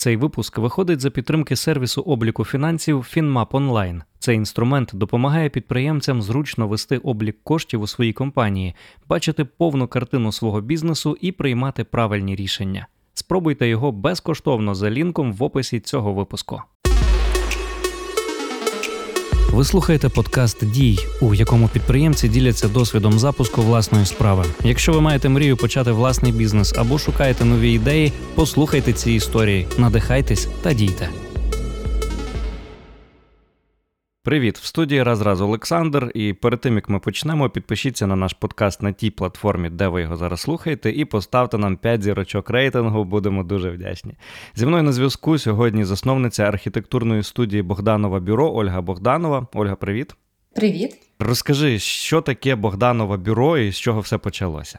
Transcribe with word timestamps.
Цей 0.00 0.16
випуск 0.16 0.58
виходить 0.58 1.00
за 1.00 1.10
підтримки 1.10 1.56
сервісу 1.56 2.02
обліку 2.02 2.44
фінансів 2.44 2.98
FinMap 2.98 3.46
Online. 3.46 4.02
Цей 4.18 4.36
інструмент 4.36 4.90
допомагає 4.94 5.48
підприємцям 5.48 6.22
зручно 6.22 6.68
вести 6.68 6.98
облік 6.98 7.36
коштів 7.44 7.82
у 7.82 7.86
своїй 7.86 8.12
компанії, 8.12 8.74
бачити 9.08 9.44
повну 9.44 9.88
картину 9.88 10.32
свого 10.32 10.60
бізнесу 10.60 11.16
і 11.20 11.32
приймати 11.32 11.84
правильні 11.84 12.36
рішення. 12.36 12.86
Спробуйте 13.14 13.68
його 13.68 13.92
безкоштовно 13.92 14.74
за 14.74 14.90
лінком 14.90 15.32
в 15.32 15.42
описі 15.42 15.80
цього 15.80 16.12
випуску. 16.12 16.62
Ви 19.52 19.64
слухаєте 19.64 20.08
подкаст 20.08 20.70
Дій, 20.70 20.98
у 21.20 21.34
якому 21.34 21.68
підприємці 21.68 22.28
діляться 22.28 22.68
досвідом 22.68 23.18
запуску 23.18 23.62
власної 23.62 24.06
справи. 24.06 24.44
Якщо 24.64 24.92
ви 24.92 25.00
маєте 25.00 25.28
мрію 25.28 25.56
почати 25.56 25.92
власний 25.92 26.32
бізнес 26.32 26.74
або 26.76 26.98
шукаєте 26.98 27.44
нові 27.44 27.72
ідеї, 27.72 28.12
послухайте 28.34 28.92
ці 28.92 29.12
історії, 29.12 29.66
надихайтесь 29.78 30.48
та 30.62 30.72
дійте. 30.72 31.08
Привіт, 34.22 34.58
в 34.58 34.64
студії 34.64 35.02
раз 35.02 35.20
раз 35.20 35.40
Олександр. 35.40 36.10
І 36.14 36.32
перед 36.32 36.60
тим 36.60 36.74
як 36.74 36.88
ми 36.88 36.98
почнемо, 36.98 37.50
підпишіться 37.50 38.06
на 38.06 38.16
наш 38.16 38.32
подкаст 38.32 38.82
на 38.82 38.92
тій 38.92 39.10
платформі, 39.10 39.70
де 39.70 39.88
ви 39.88 40.02
його 40.02 40.16
зараз 40.16 40.40
слухаєте, 40.40 40.90
і 40.90 41.04
поставте 41.04 41.58
нам 41.58 41.76
5 41.76 42.02
зірочок 42.02 42.50
рейтингу. 42.50 43.04
Будемо 43.04 43.42
дуже 43.42 43.70
вдячні. 43.70 44.14
Зі 44.54 44.66
мною 44.66 44.82
на 44.82 44.92
зв'язку 44.92 45.38
сьогодні 45.38 45.84
засновниця 45.84 46.42
архітектурної 46.42 47.22
студії 47.22 47.62
Богданова 47.62 48.20
Бюро 48.20 48.52
Ольга 48.52 48.80
Богданова. 48.80 49.46
Ольга, 49.54 49.74
привіт. 49.74 50.14
Привіт. 50.54 50.98
Розкажи, 51.18 51.78
що 51.78 52.20
таке 52.20 52.54
Богданова 52.54 53.16
бюро 53.16 53.58
і 53.58 53.72
з 53.72 53.76
чого 53.76 54.00
все 54.00 54.18
почалося. 54.18 54.78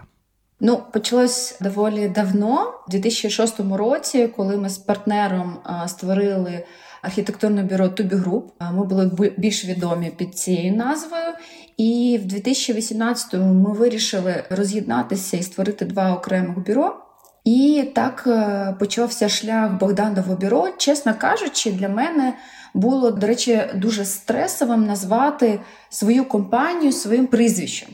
Ну, 0.59 0.83
почалось 0.93 1.57
доволі 1.61 2.09
давно, 2.09 2.73
у 2.87 2.91
2006 2.91 3.59
році, 3.59 4.27
коли 4.27 4.57
ми 4.57 4.69
з 4.69 4.77
партнером 4.77 5.57
створили 5.87 6.63
архітектурне 7.01 7.63
бюро 7.63 7.89
Тубі 7.89 8.15
Груп. 8.15 8.51
Ми 8.73 8.85
були 8.85 9.11
більш 9.37 9.65
відомі 9.65 10.11
під 10.17 10.35
цією 10.35 10.75
назвою. 10.75 11.33
І 11.77 12.19
в 12.23 12.33
2018-му 12.33 13.53
ми 13.53 13.73
вирішили 13.73 14.43
роз'єднатися 14.49 15.37
і 15.37 15.43
створити 15.43 15.85
два 15.85 16.13
окремих 16.13 16.65
бюро. 16.65 16.97
І 17.43 17.91
так 17.95 18.23
е, 18.27 18.75
почався 18.79 19.29
шлях 19.29 19.71
Богданового 19.79 20.35
бюро. 20.35 20.69
Чесно 20.77 21.13
кажучи, 21.17 21.71
для 21.71 21.89
мене 21.89 22.33
було, 22.73 23.11
до 23.11 23.27
речі, 23.27 23.61
дуже 23.75 24.05
стресовим 24.05 24.85
назвати 24.85 25.59
свою 25.89 26.25
компанію 26.25 26.91
своїм 26.91 27.27
прізвищем. 27.27 27.89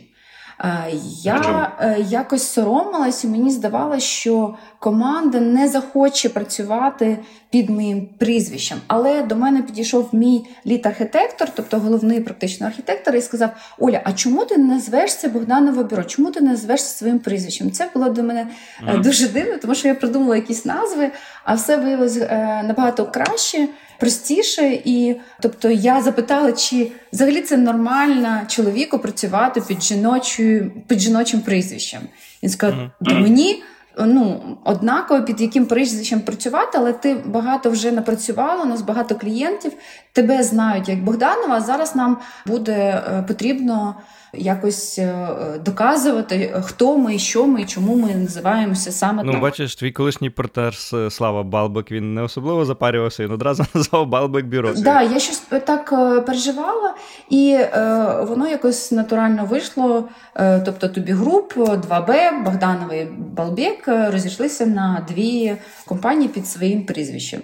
Е, 0.63 0.91
я 1.23 1.71
е, 1.81 1.97
якось 2.09 2.47
соромилась, 2.47 3.23
і 3.23 3.27
мені 3.27 3.51
здавалося, 3.51 4.05
що 4.05 4.55
команда 4.79 5.39
не 5.39 5.67
захоче 5.67 6.29
працювати 6.29 7.17
під 7.49 7.69
моїм 7.69 8.09
прізвищем. 8.17 8.77
Але 8.87 9.21
до 9.21 9.35
мене 9.35 9.61
підійшов 9.61 10.09
мій 10.11 10.45
літ-архітектор, 10.65 11.47
тобто 11.55 11.79
головний 11.79 12.21
практично 12.21 12.67
архітектор, 12.67 13.15
і 13.15 13.21
сказав: 13.21 13.49
Оля, 13.79 14.01
а 14.03 14.13
чому 14.13 14.45
ти 14.45 14.57
не 14.57 14.73
назвешся 14.73 15.29
Богданове 15.29 15.83
бюро? 15.83 16.03
Чому 16.03 16.31
ти 16.31 16.41
не 16.41 16.49
назвешся 16.49 16.97
своїм 16.97 17.19
прізвищем? 17.19 17.71
Це 17.71 17.89
було 17.93 18.09
до 18.09 18.23
мене 18.23 18.47
mm-hmm. 18.83 19.01
дуже 19.01 19.27
дивно, 19.27 19.57
тому 19.57 19.75
що 19.75 19.87
я 19.87 19.95
придумала 19.95 20.35
якісь 20.35 20.65
назви, 20.65 21.11
а 21.43 21.53
все 21.53 21.77
виявилось 21.77 22.17
набагато 22.63 23.05
краще 23.05 23.67
простіше. 23.99 24.81
І 24.85 25.15
тобто 25.41 25.69
я 25.69 26.01
запитала, 26.01 26.51
чи 26.51 26.91
взагалі 27.13 27.41
це 27.41 27.57
нормально 27.57 28.41
чоловіку 28.47 28.99
працювати 28.99 29.61
під 29.61 29.83
жіночою, 29.83 30.71
під 30.87 30.99
жіночим 30.99 31.41
прізвищем. 31.41 32.01
Він 32.43 32.49
сказав, 32.49 32.75
mm-hmm. 32.75 33.21
мені. 33.21 33.63
Ну, 34.05 34.41
однаково 34.63 35.23
під 35.23 35.41
яким 35.41 35.65
прізвищем 35.65 36.21
працювати, 36.21 36.77
але 36.77 36.93
ти 36.93 37.15
багато 37.25 37.69
вже 37.69 37.91
напрацювала, 37.91 38.63
у 38.63 38.65
нас 38.65 38.81
багато 38.81 39.15
клієнтів, 39.15 39.71
тебе 40.13 40.43
знають 40.43 40.89
як 40.89 41.03
Богданова. 41.03 41.55
а 41.55 41.61
Зараз 41.61 41.95
нам 41.95 42.17
буде 42.45 42.73
е, 42.73 43.23
потрібно 43.27 43.95
якось 44.37 44.99
е, 44.99 45.27
доказувати, 45.65 46.61
хто 46.63 46.97
ми, 46.97 47.19
що 47.19 47.47
ми, 47.47 47.65
чому 47.65 47.95
ми 47.95 48.15
називаємося 48.15 48.91
саме 48.91 49.23
ну, 49.23 49.31
так. 49.31 49.41
бачиш, 49.41 49.75
твій 49.75 49.91
колишній 49.91 50.29
партнер 50.29 50.75
Слава 51.09 51.43
Балбек, 51.43 51.91
він 51.91 52.13
не 52.13 52.21
особливо 52.21 52.65
запарювався, 52.65 53.23
він 53.23 53.31
одразу 53.31 53.65
назвав 53.73 54.07
Балбек 54.07 54.45
бюро. 54.45 54.73
Так, 54.73 54.83
да, 54.83 55.01
я 55.01 55.19
щось 55.19 55.37
так 55.65 55.93
е, 55.93 56.21
переживала, 56.21 56.95
і 57.29 57.49
е, 57.59 58.25
воно 58.27 58.47
якось 58.47 58.91
натурально 58.91 59.45
вийшло. 59.45 60.09
Е, 60.35 60.59
тобто 60.59 60.87
тобі 60.87 61.11
груп 61.11 61.57
2Б, 61.57 62.43
Богдановий 62.43 63.07
Балбек 63.35 63.87
розійшлися 63.87 64.65
на 64.65 65.05
дві 65.09 65.55
компанії 65.85 66.29
під 66.29 66.47
своїм 66.47 66.85
прізвищем. 66.85 67.41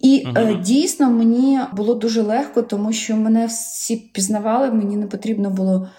І 0.00 0.26
uh 0.26 0.38
е, 0.38 0.54
дійсно 0.54 1.10
мені 1.10 1.60
було 1.72 1.94
дуже 1.94 2.22
легко, 2.22 2.62
тому 2.62 2.92
що 2.92 3.16
мене 3.16 3.46
всі 3.46 3.96
пізнавали, 3.96 4.70
мені 4.70 4.96
не 4.96 5.06
потрібно 5.06 5.50
було 5.50 5.88
е, 5.88 5.90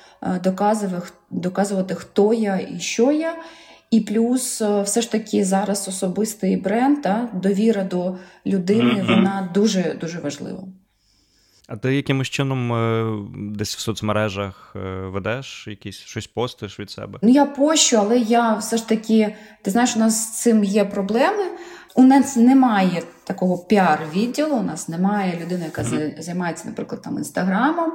доказувати, 0.43 1.07
доказувати, 1.29 1.95
хто 1.95 2.33
я 2.33 2.55
і 2.55 2.79
що 2.79 3.11
я. 3.11 3.35
І 3.91 4.01
плюс, 4.01 4.61
е, 4.61 4.81
все 4.81 5.01
ж 5.01 5.11
таки, 5.11 5.45
зараз 5.45 5.87
особистий 5.87 6.57
бренд, 6.57 7.01
та, 7.01 7.29
довіра 7.33 7.83
до 7.83 8.15
людини, 8.45 9.05
вона 9.07 9.49
дуже 9.53 9.97
дуже 10.01 10.19
важлива. 10.19 10.63
А 11.67 11.77
ти 11.77 11.95
якимось 11.95 12.29
чином 12.29 12.73
е, 12.73 13.13
десь 13.35 13.75
в 13.75 13.79
соцмережах 13.79 14.75
ведеш 15.03 15.67
якісь 15.67 15.97
щось 15.97 16.27
постиш 16.27 16.79
від 16.79 16.91
себе? 16.91 17.19
Ну 17.21 17.29
я 17.29 17.45
пощу, 17.45 17.97
але 17.97 18.19
я 18.19 18.55
все 18.55 18.77
ж 18.77 18.89
таки, 18.89 19.35
ти 19.61 19.71
знаєш, 19.71 19.95
у 19.95 19.99
нас 19.99 20.13
з 20.15 20.41
цим 20.41 20.63
є 20.63 20.85
проблеми. 20.85 21.43
У 21.95 22.03
нас 22.03 22.35
немає 22.35 23.03
такого 23.23 23.57
піар-відділу, 23.57 24.55
у 24.55 24.63
нас 24.63 24.89
немає 24.89 25.39
людини, 25.41 25.65
яка 25.65 25.83
займається, 26.21 26.67
наприклад, 26.67 27.01
там 27.01 27.17
інстаграмом. 27.17 27.91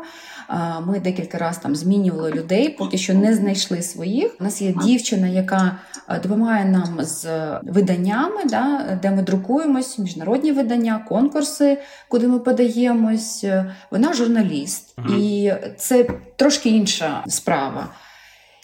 Ми 0.86 1.00
декілька 1.00 1.38
разів 1.38 1.62
там 1.62 1.76
змінювали 1.76 2.30
людей, 2.30 2.68
поки 2.68 2.98
що 2.98 3.14
не 3.14 3.34
знайшли 3.34 3.82
своїх. 3.82 4.36
У 4.40 4.44
нас 4.44 4.62
є 4.62 4.74
дівчина, 4.84 5.28
яка 5.28 5.78
допомагає 6.22 6.64
нам 6.64 6.98
з 7.00 7.26
виданнями, 7.62 8.44
да, 8.44 8.98
де 9.02 9.10
ми 9.10 9.22
друкуємось, 9.22 9.98
міжнародні 9.98 10.52
видання, 10.52 11.04
конкурси, 11.08 11.78
куди 12.08 12.28
ми 12.28 12.38
подаємось. 12.38 13.44
Вона 13.90 14.12
журналіст, 14.12 14.98
і 15.18 15.52
це 15.76 16.08
трошки 16.36 16.68
інша 16.68 17.24
справа. 17.26 17.88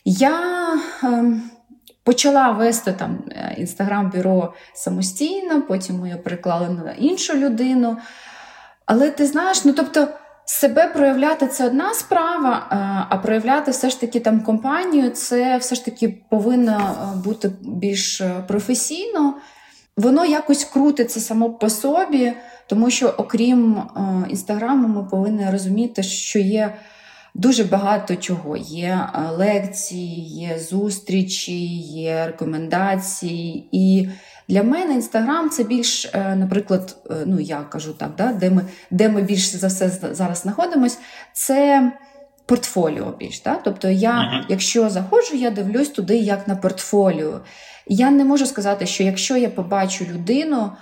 Я 0.05 0.41
ем, 1.03 1.43
Почала 2.05 2.51
вести 2.51 2.93
там 2.93 3.19
е, 3.31 3.55
інстаграм-бюро 3.59 4.55
самостійно, 4.75 5.63
потім 5.63 6.01
ми 6.01 6.09
його 6.09 6.21
переклали 6.21 6.69
на 6.69 6.93
іншу 6.93 7.35
людину. 7.35 7.97
Але 8.87 9.11
ти 9.11 9.27
знаєш, 9.27 9.65
ну 9.65 9.73
тобто 9.73 10.09
себе 10.45 10.87
проявляти 10.87 11.47
це 11.47 11.67
одна 11.67 11.95
справа, 11.95 12.67
е, 12.71 12.77
а 13.09 13.17
проявляти 13.17 13.71
все 13.71 13.91
ж 13.91 14.01
таки 14.01 14.21
там 14.21 14.41
компанію, 14.41 15.11
це 15.11 15.57
все 15.57 15.75
ж 15.75 15.85
таки 15.85 16.09
повинно 16.31 16.73
е, 16.73 17.17
бути 17.25 17.51
більш 17.61 18.23
професійно. 18.49 19.35
Воно 19.97 20.25
якось 20.25 20.65
крутиться 20.65 21.21
само 21.21 21.51
по 21.51 21.71
собі, 21.71 22.33
тому 22.67 22.91
що, 22.91 23.15
окрім 23.17 23.83
інстаграму, 24.29 24.89
ми 24.89 25.05
повинні 25.05 25.51
розуміти, 25.51 26.03
що 26.03 26.39
є. 26.39 26.75
Дуже 27.35 27.65
багато 27.65 28.17
чого. 28.17 28.57
Є 28.57 29.09
е, 29.15 29.31
лекції, 29.31 30.29
є 30.29 30.59
зустрічі, 30.59 31.67
є 31.81 32.27
рекомендації. 32.27 33.69
І 33.73 34.09
для 34.49 34.63
мене 34.63 34.95
інстаграм 34.95 35.51
це 35.51 35.65
більш, 35.65 36.05
е, 36.05 36.37
наприклад, 36.37 36.97
е, 37.11 37.15
ну 37.27 37.41
я 37.41 37.61
кажу 37.61 37.93
так, 37.93 38.11
да, 38.19 38.33
де 38.33 38.51
ми 38.51 38.65
де 38.91 39.09
ми 39.09 39.23
більше 39.23 39.59
за 39.59 39.67
все 39.67 39.89
зараз 39.89 40.39
знаходимось, 40.39 40.99
це 41.33 41.93
портфоліо 42.47 43.15
більш. 43.19 43.43
Да? 43.43 43.55
Тобто, 43.65 43.89
я, 43.89 44.45
якщо 44.49 44.91
заходжу, 44.91 45.37
я 45.37 45.51
дивлюсь 45.51 45.89
туди 45.89 46.17
як 46.17 46.49
на 46.49 46.57
портфоліо. 46.57 47.41
Я 47.87 48.11
не 48.11 48.25
можу 48.25 48.47
сказати, 48.47 48.87
що 48.87 49.03
якщо 49.03 49.37
я 49.37 49.49
побачу 49.49 50.05
людину, 50.05 50.73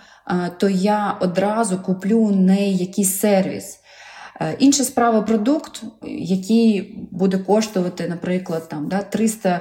то 0.59 0.69
я 0.69 1.17
одразу 1.21 1.79
куплю 1.79 2.19
у 2.19 2.31
неї 2.31 2.77
якийсь 2.77 3.21
сервіс. 3.21 3.80
Е, 4.41 4.57
інша 4.59 4.85
справа 4.85 5.23
продукт, 5.23 5.83
який 6.19 6.99
буде 7.11 7.39
коштувати, 7.39 8.09
наприклад, 8.09 8.69
там, 8.69 8.89
да, 8.89 9.03
300 9.03 9.61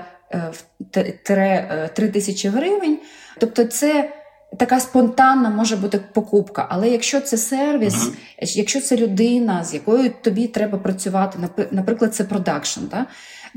3 1.24 1.36
е, 1.36 1.90
тисячі 2.14 2.50
гривень. 2.50 3.00
Тобто, 3.40 3.64
це 3.64 4.10
така 4.58 4.80
спонтанна 4.80 5.50
може 5.50 5.76
бути 5.76 6.00
покупка. 6.14 6.68
Але 6.70 6.90
якщо 6.90 7.22
це 7.22 7.38
сервіс, 7.38 7.94
uh-huh. 7.94 8.58
якщо 8.58 8.82
це 8.82 8.98
людина, 8.98 9.64
з 9.64 9.74
якою 9.74 10.10
тобі 10.22 10.48
треба 10.48 10.78
працювати, 10.78 11.40
наприклад, 11.72 12.16
це 12.16 12.24
продакшн. 12.24 12.82
Да? 12.92 13.06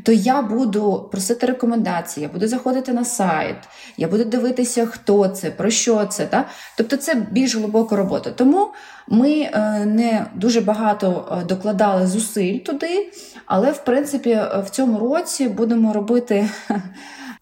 То 0.03 0.13
я 0.13 0.43
буду 0.43 1.09
просити 1.13 1.47
рекомендації, 1.47 2.27
я 2.27 2.33
буду 2.33 2.49
заходити 2.49 2.93
на 2.93 3.05
сайт, 3.05 3.57
я 3.97 4.09
буду 4.09 4.25
дивитися, 4.25 4.87
хто 4.87 5.29
це, 5.29 5.51
про 5.51 5.71
що 5.71 6.05
це. 6.05 6.27
Та? 6.27 6.45
Тобто 6.77 6.97
це 6.97 7.15
більш 7.15 7.57
глибока 7.57 7.97
робота. 7.97 8.31
Тому 8.31 8.69
ми 9.09 9.31
е, 9.31 9.85
не 9.87 10.27
дуже 10.35 10.61
багато 10.61 11.39
е, 11.43 11.45
докладали 11.45 12.07
зусиль 12.07 12.59
туди, 12.59 13.13
але 13.47 13.71
в 13.71 13.85
принципі 13.85 14.41
в 14.67 14.71
цьому 14.71 14.99
році 14.99 15.49
будемо 15.49 15.93
робити 15.93 16.49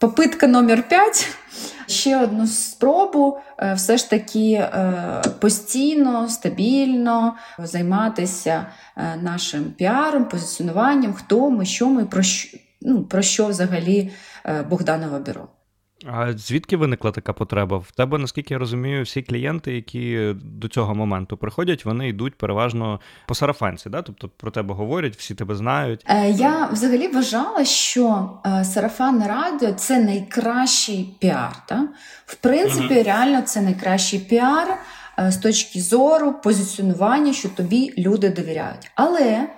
попитка 0.01 0.47
номер 0.47 0.89
5 0.89 1.37
Ще 1.87 2.17
одну 2.17 2.47
спробу 2.47 3.39
е, 3.59 3.75
все 3.75 3.97
ж 3.97 4.11
таки 4.11 4.53
е, 4.53 5.23
постійно, 5.41 6.29
стабільно 6.29 7.37
займатися 7.59 8.67
е, 8.97 9.17
нашим 9.17 9.65
піаром, 9.65 10.25
позиціонуванням, 10.25 11.13
хто 11.13 11.51
ми, 11.51 11.65
що 11.65 11.89
ми, 11.89 12.05
про 12.05 12.23
що, 12.23 12.59
ну, 12.83 13.05
про 13.05 13.23
що 13.23 13.47
взагалі 13.47 14.11
Богданова 14.69 15.19
бюро. 15.19 15.49
А 16.07 16.33
звідки 16.33 16.77
виникла 16.77 17.11
така 17.11 17.33
потреба? 17.33 17.79
В 17.79 17.91
тебе, 17.91 18.19
наскільки 18.19 18.55
я 18.55 18.59
розумію, 18.59 19.03
всі 19.03 19.23
клієнти, 19.23 19.75
які 19.75 20.35
до 20.43 20.69
цього 20.69 20.95
моменту 20.95 21.37
приходять, 21.37 21.85
вони 21.85 22.09
йдуть 22.09 22.35
переважно 22.35 23.01
по 23.27 23.35
сарафанці, 23.35 23.89
да? 23.89 24.03
тобто 24.03 24.29
про 24.29 24.51
тебе 24.51 24.75
говорять, 24.75 25.17
всі 25.17 25.35
тебе 25.35 25.55
знають. 25.55 26.05
Е, 26.09 26.31
я 26.31 26.69
взагалі 26.73 27.09
вважала, 27.09 27.65
що 27.65 28.31
е, 28.47 28.65
сарафанне 28.65 29.29
радіо 29.29 29.73
це 29.73 30.01
найкращий 30.01 31.15
піар. 31.19 31.57
Да? 31.69 31.89
В 32.27 32.35
принципі, 32.35 32.95
mm-hmm. 32.95 33.05
реально 33.05 33.43
це 33.43 33.61
найкращий 33.61 34.19
піар 34.19 34.79
е, 35.19 35.31
з 35.31 35.37
точки 35.37 35.81
зору 35.81 36.33
позиціонування, 36.33 37.33
що 37.33 37.49
тобі 37.49 37.95
люди 37.99 38.31
довіряють. 38.31 38.91
Але 38.95 39.49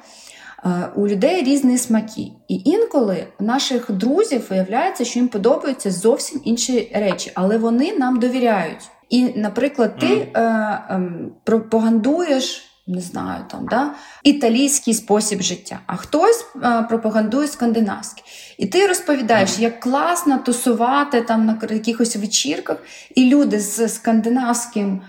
у 0.95 1.09
людей 1.09 1.43
різні 1.43 1.79
смаки. 1.79 2.27
І 2.49 2.63
інколи 2.65 3.27
у 3.41 3.45
наших 3.45 3.91
друзів 3.91 4.47
виявляється, 4.51 5.05
що 5.05 5.19
їм 5.19 5.29
подобаються 5.29 5.91
зовсім 5.91 6.41
інші 6.45 6.93
речі, 6.95 7.31
але 7.35 7.59
вони 7.59 7.97
нам 7.99 8.19
довіряють. 8.19 8.91
І, 9.09 9.25
наприклад, 9.25 9.99
ти 9.99 10.07
mm. 10.07 10.31
е, 10.35 10.41
е, 10.41 11.01
пропагандуєш. 11.45 12.69
Не 12.87 13.01
знаю, 13.01 13.45
там, 13.51 13.67
да, 13.71 13.95
італійський 14.25 14.95
спосіб 14.95 15.43
життя, 15.43 15.81
а 15.87 15.97
хтось 15.97 16.47
е, 16.63 16.87
пропагандує 16.89 17.49
скандинавський. 17.49 18.25
І 18.59 18.67
ти 18.67 18.87
розповідаєш, 18.87 19.59
як 19.59 19.81
класно 19.81 20.39
тусувати 20.39 21.23
там 21.23 21.47
на 21.47 21.59
якихось 21.71 22.17
вечірках, 22.17 22.77
і 23.15 23.25
люди 23.25 23.61
з 23.61 23.89
скандинавським 23.89 25.03
Е, 25.03 25.05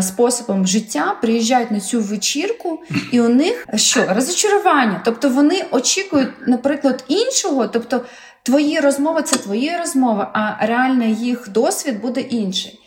способом 0.00 0.66
життя 0.66 1.16
приїжджають 1.22 1.70
на 1.70 1.80
цю 1.80 2.00
вечірку, 2.00 2.82
і 3.12 3.20
у 3.20 3.28
них 3.28 3.66
що 3.74 4.04
розочарування. 4.14 5.02
Тобто 5.04 5.28
вони 5.28 5.64
очікують, 5.70 6.28
наприклад, 6.46 7.04
іншого. 7.08 7.68
тобто 7.68 8.00
Твої 8.42 8.80
розмови 8.80 9.22
це 9.22 9.36
твої 9.36 9.76
розмови, 9.76 10.26
а 10.32 10.66
реально 10.66 11.04
їх 11.04 11.48
досвід 11.48 12.00
буде 12.00 12.20
інший. 12.20 12.80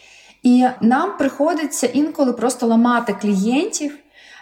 І 0.44 0.66
нам 0.82 1.18
приходиться 1.18 1.88
інколи 1.88 2.34
просто 2.34 2.68
ламати 2.68 3.16
клієнтів 3.22 3.98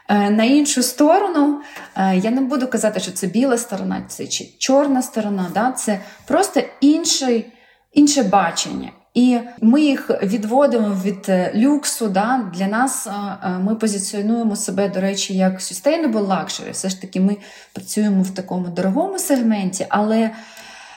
е, 0.10 0.30
на 0.30 0.44
іншу 0.44 0.84
сторону. 0.84 1.62
Е, 1.96 2.18
я 2.18 2.32
не 2.32 2.42
буду 2.42 2.68
казати, 2.68 3.00
що 3.00 3.12
це 3.12 3.28
біла 3.28 3.58
сторона, 3.58 4.06
це 4.08 4.28
чи 4.28 4.46
чорна 4.58 5.02
сторона. 5.02 5.52
Да? 5.54 5.72
Це 5.72 6.00
просто 6.28 6.62
інший, 6.82 7.52
інше 7.94 8.24
бачення. 8.24 8.92
І 9.20 9.40
ми 9.62 9.82
їх 9.82 10.10
відводимо 10.24 10.98
від 11.04 11.26
е, 11.30 11.52
люксу. 11.56 12.08
Да? 12.08 12.52
Для 12.56 12.68
нас 12.68 13.08
е, 13.08 13.12
е, 13.44 13.50
ми 13.50 13.76
позиціонуємо 13.76 14.56
себе, 14.56 14.90
до 14.90 15.02
речі, 15.02 15.38
як 15.38 15.60
sustainable 15.60 16.28
luxury. 16.28 16.72
Все 16.72 16.90
ж 16.90 17.02
таки, 17.02 17.20
ми 17.20 17.38
працюємо 17.74 18.24
в 18.24 18.30
такому 18.30 18.68
дорогому 18.68 19.20
сегменті, 19.20 19.86
але 19.90 20.32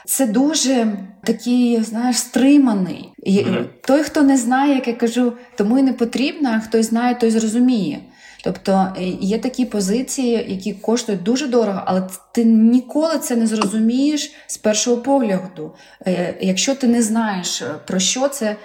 це 0.07 0.27
дуже 0.27 0.87
такий, 1.25 1.83
знаєш, 1.83 2.17
стриманий. 2.17 3.13
І 3.23 3.45
Той, 3.87 4.03
хто 4.03 4.23
не 4.23 4.37
знає, 4.37 4.75
як 4.75 4.89
я 4.89 4.95
кажу, 4.95 5.33
тому 5.57 5.79
і 5.79 5.83
не 5.83 5.93
потрібно, 5.93 6.49
а 6.49 6.61
хто 6.61 6.83
знає, 6.83 7.15
той 7.15 7.31
зрозуміє. 7.31 8.01
Тобто 8.44 8.93
е, 8.99 9.03
є 9.21 9.39
такі 9.39 9.65
позиції, 9.65 10.47
які 10.49 10.73
коштують 10.73 11.23
дуже 11.23 11.47
дорого, 11.47 11.83
але 11.87 12.09
ти 12.33 12.44
ніколи 12.44 13.19
це 13.19 13.37
не 13.37 13.47
зрозумієш 13.47 14.33
з 14.47 14.56
першого 14.56 14.97
погляду. 14.97 15.73
Е, 16.06 16.35
якщо 16.41 16.75
ти 16.75 16.87
не 16.87 17.03
знаєш, 17.03 17.62
е, 17.62 17.75
про 17.87 17.99
що 17.99 18.29
це, 18.29 18.56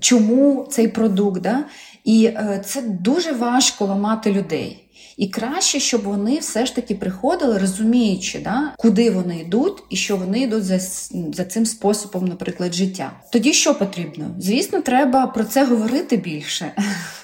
чому 0.00 0.66
цей 0.70 0.88
продукт. 0.88 1.40
Да? 1.40 1.64
І 2.04 2.30
це 2.64 2.82
дуже 2.82 3.32
важко 3.32 3.86
ламати 3.86 4.32
людей. 4.32 4.78
І 5.16 5.28
краще, 5.28 5.80
щоб 5.80 6.02
вони 6.02 6.38
все 6.38 6.66
ж 6.66 6.74
таки 6.74 6.94
приходили, 6.94 7.58
розуміючи, 7.58 8.38
да, 8.38 8.74
куди 8.78 9.10
вони 9.10 9.38
йдуть 9.38 9.82
і 9.90 9.96
що 9.96 10.16
вони 10.16 10.40
йдуть 10.40 10.64
за 10.64 10.78
за 11.32 11.44
цим 11.44 11.66
способом, 11.66 12.28
наприклад, 12.28 12.74
життя. 12.74 13.12
Тоді 13.32 13.52
що 13.52 13.74
потрібно? 13.74 14.30
Звісно, 14.38 14.80
треба 14.80 15.26
про 15.26 15.44
це 15.44 15.64
говорити 15.64 16.16
більше. 16.16 16.72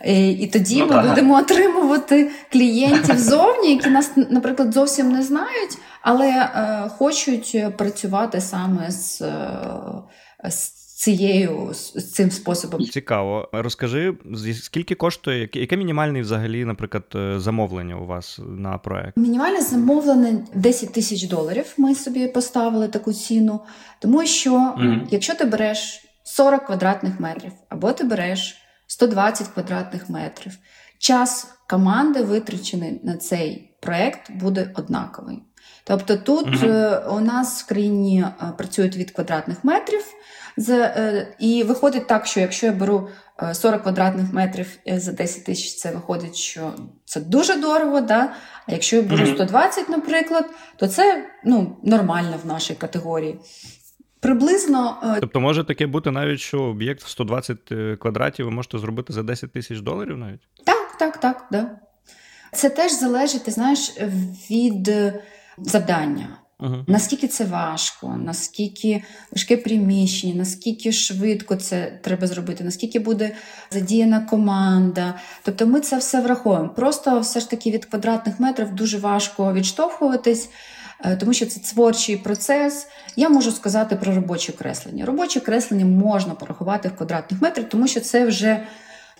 Е, 0.00 0.30
і 0.30 0.46
тоді 0.46 0.78
ну, 0.78 0.86
ми 0.86 0.92
так. 0.92 1.08
будемо 1.08 1.36
отримувати 1.36 2.30
клієнтів 2.52 3.18
зовні, 3.18 3.70
які 3.70 3.90
нас, 3.90 4.12
наприклад, 4.16 4.74
зовсім 4.74 5.12
не 5.12 5.22
знають, 5.22 5.78
але 6.02 6.28
е, 6.28 6.88
хочуть 6.88 7.56
працювати 7.76 8.40
саме 8.40 8.90
з, 8.90 9.22
е, 9.22 10.50
з 10.50 10.80
цією 10.94 11.70
з 11.72 12.12
цим 12.12 12.30
способом. 12.30 12.84
Цікаво. 12.84 13.48
Розкажи, 13.52 14.14
скільки 14.62 14.94
коштує, 14.94 15.48
яке 15.54 15.76
мінімальне 15.76 16.20
взагалі, 16.20 16.64
наприклад, 16.64 17.04
замовлення 17.36 17.96
у 17.96 18.06
вас 18.06 18.40
на 18.48 18.78
проект? 18.78 19.16
Мінімальне 19.16 19.60
замовлення 19.60 20.46
10 20.54 20.92
тисяч 20.92 21.22
доларів. 21.22 21.74
Ми 21.76 21.94
собі 21.94 22.28
поставили 22.28 22.88
таку 22.88 23.12
ціну, 23.12 23.60
тому 24.00 24.26
що 24.26 24.52
mm 24.54 25.00
якщо 25.10 25.34
ти 25.34 25.44
береш 25.44 26.04
40 26.22 26.66
квадратних 26.66 27.20
метрів, 27.20 27.52
або 27.68 27.92
ти 27.92 28.04
береш 28.04 28.56
120 28.90 29.48
квадратних 29.48 30.10
метрів. 30.10 30.52
Час 30.98 31.48
команди, 31.68 32.22
витрачений 32.22 33.00
на 33.04 33.16
цей 33.16 33.76
проєкт, 33.80 34.30
буде 34.30 34.70
однаковий. 34.74 35.42
Тобто 35.84 36.16
тут 36.16 36.46
угу. 36.46 37.16
у 37.16 37.20
нас 37.20 37.62
в 37.62 37.66
країні 37.66 38.20
е, 38.20 38.52
працюють 38.58 38.96
від 38.96 39.10
квадратних 39.10 39.64
метрів, 39.64 40.04
е, 40.68 41.36
і 41.38 41.62
виходить 41.62 42.06
так, 42.06 42.26
що 42.26 42.40
якщо 42.40 42.66
я 42.66 42.72
беру 42.72 43.08
40 43.52 43.82
квадратних 43.82 44.32
метрів 44.32 44.78
за 44.86 45.12
10 45.12 45.44
тисяч, 45.44 45.74
це 45.74 45.90
виходить, 45.90 46.36
що 46.36 46.74
це 47.04 47.20
дуже 47.20 47.56
дорого. 47.56 48.00
Да? 48.00 48.32
А 48.66 48.72
якщо 48.72 48.96
я 48.96 49.02
беру 49.02 49.26
120, 49.26 49.88
наприклад, 49.88 50.44
то 50.76 50.88
це 50.88 51.24
ну, 51.44 51.76
нормально 51.82 52.38
в 52.44 52.46
нашій 52.46 52.74
категорії. 52.74 53.40
Приблизно. 54.20 54.98
Е, 55.02 55.20
тобто 55.20 55.40
може 55.40 55.64
таке 55.64 55.86
бути 55.86 56.10
навіть, 56.10 56.40
що 56.40 56.62
об'єкт 56.62 57.02
в 57.02 57.08
120 57.08 57.72
е, 57.72 57.96
квадратів 57.96 58.46
ви 58.46 58.52
можете 58.52 58.78
зробити 58.78 59.12
за 59.12 59.22
10 59.22 59.52
тисяч 59.52 59.80
доларів 59.80 60.18
навіть? 60.18 60.40
Так, 60.64 60.98
так, 60.98 61.20
так. 61.20 61.46
Да. 61.52 61.70
Це 62.52 62.70
теж 62.70 62.92
залежить, 62.92 63.44
ти 63.44 63.50
знаєш, 63.50 63.92
від 64.50 64.92
завдання. 65.58 66.40
Угу. 66.62 66.76
Наскільки 66.86 67.28
це 67.28 67.44
важко, 67.44 68.16
наскільки 68.24 69.02
важке 69.32 69.56
приміщення, 69.56 70.34
наскільки 70.34 70.92
швидко 70.92 71.56
це 71.56 71.98
треба 72.02 72.26
зробити, 72.26 72.64
наскільки 72.64 72.98
буде 72.98 73.36
задіяна 73.70 74.20
команда. 74.20 75.14
Тобто 75.42 75.66
ми 75.66 75.80
це 75.80 75.98
все 75.98 76.20
враховуємо. 76.20 76.68
Просто 76.68 77.20
все 77.20 77.40
ж 77.40 77.50
таки 77.50 77.70
від 77.70 77.84
квадратних 77.84 78.40
метрів 78.40 78.72
дуже 78.72 78.98
важко 78.98 79.52
відштовхуватись. 79.52 80.50
Е, 81.04 81.16
тому 81.16 81.32
що 81.32 81.46
це 81.46 81.60
творчий 81.60 82.16
процес. 82.16 82.86
Я 83.16 83.28
можу 83.28 83.52
сказати 83.52 83.96
про 83.96 84.14
робоче 84.14 84.52
креслення. 84.52 85.06
Робоче 85.06 85.40
креслення 85.40 85.84
можна 85.84 86.34
порахувати 86.34 86.88
в 86.88 86.96
квадратних 86.96 87.42
метрах, 87.42 87.68
тому 87.68 87.86
що 87.86 88.00
це 88.00 88.24
вже 88.26 88.66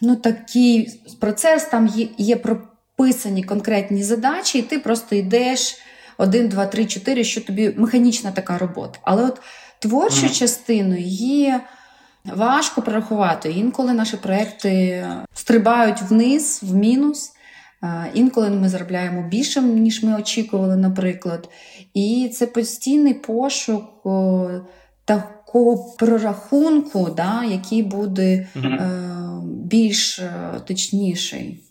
ну, 0.00 0.16
такий 0.16 1.02
процес, 1.20 1.64
там 1.64 1.86
є, 1.86 2.08
є 2.18 2.36
прописані 2.36 3.42
конкретні 3.42 4.02
задачі, 4.02 4.58
і 4.58 4.62
ти 4.62 4.78
просто 4.78 5.16
йдеш 5.16 5.78
один, 6.18 6.48
два, 6.48 6.66
три, 6.66 6.86
чотири, 6.86 7.24
що 7.24 7.40
тобі 7.40 7.74
механічна 7.76 8.32
така 8.32 8.58
робота. 8.58 8.98
Але 9.02 9.24
от 9.24 9.40
творчу 9.78 10.26
mm. 10.26 10.38
частину 10.38 10.96
є. 10.98 11.60
Важко 12.24 12.82
порахувати. 12.82 13.50
Інколи 13.50 13.92
наші 13.92 14.16
проекти 14.16 15.06
стрибають 15.34 16.02
вниз, 16.02 16.60
в 16.62 16.74
мінус. 16.74 17.32
Інколи 18.14 18.50
ми 18.50 18.68
заробляємо 18.68 19.28
більше, 19.28 19.62
ніж 19.62 20.02
ми 20.02 20.16
очікували, 20.16 20.76
наприклад. 20.76 21.48
І 21.94 22.30
це 22.34 22.46
постійний 22.46 23.14
пошук 23.14 23.84
такого 25.04 25.94
прорахунку, 25.98 27.08
да, 27.16 27.44
який 27.44 27.82
буде 27.82 28.48
угу. 28.56 28.68
більш 29.46 30.18
е, 30.18 30.32
точніший. 30.66 31.69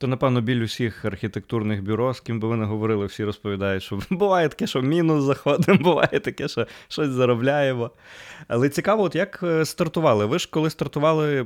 То, 0.00 0.06
напевно, 0.06 0.40
біль 0.40 0.62
усіх 0.62 1.04
архітектурних 1.04 1.82
бюро, 1.82 2.14
з 2.14 2.20
ким 2.20 2.40
би 2.40 2.48
ви 2.48 2.56
не 2.56 2.64
говорили, 2.64 3.06
всі 3.06 3.24
розповідають, 3.24 3.82
що 3.82 3.98
буває 4.10 4.48
таке, 4.48 4.66
що 4.66 4.82
мінус 4.82 5.24
заходимо, 5.24 5.78
буває 5.82 6.20
таке, 6.20 6.48
що 6.48 6.66
щось 6.88 7.10
заробляємо. 7.10 7.90
Але 8.48 8.68
цікаво, 8.68 9.02
от 9.02 9.14
як 9.14 9.40
е, 9.42 9.64
стартували? 9.64 10.26
Ви 10.26 10.38
ж 10.38 10.48
коли 10.50 10.70
стартували, 10.70 11.42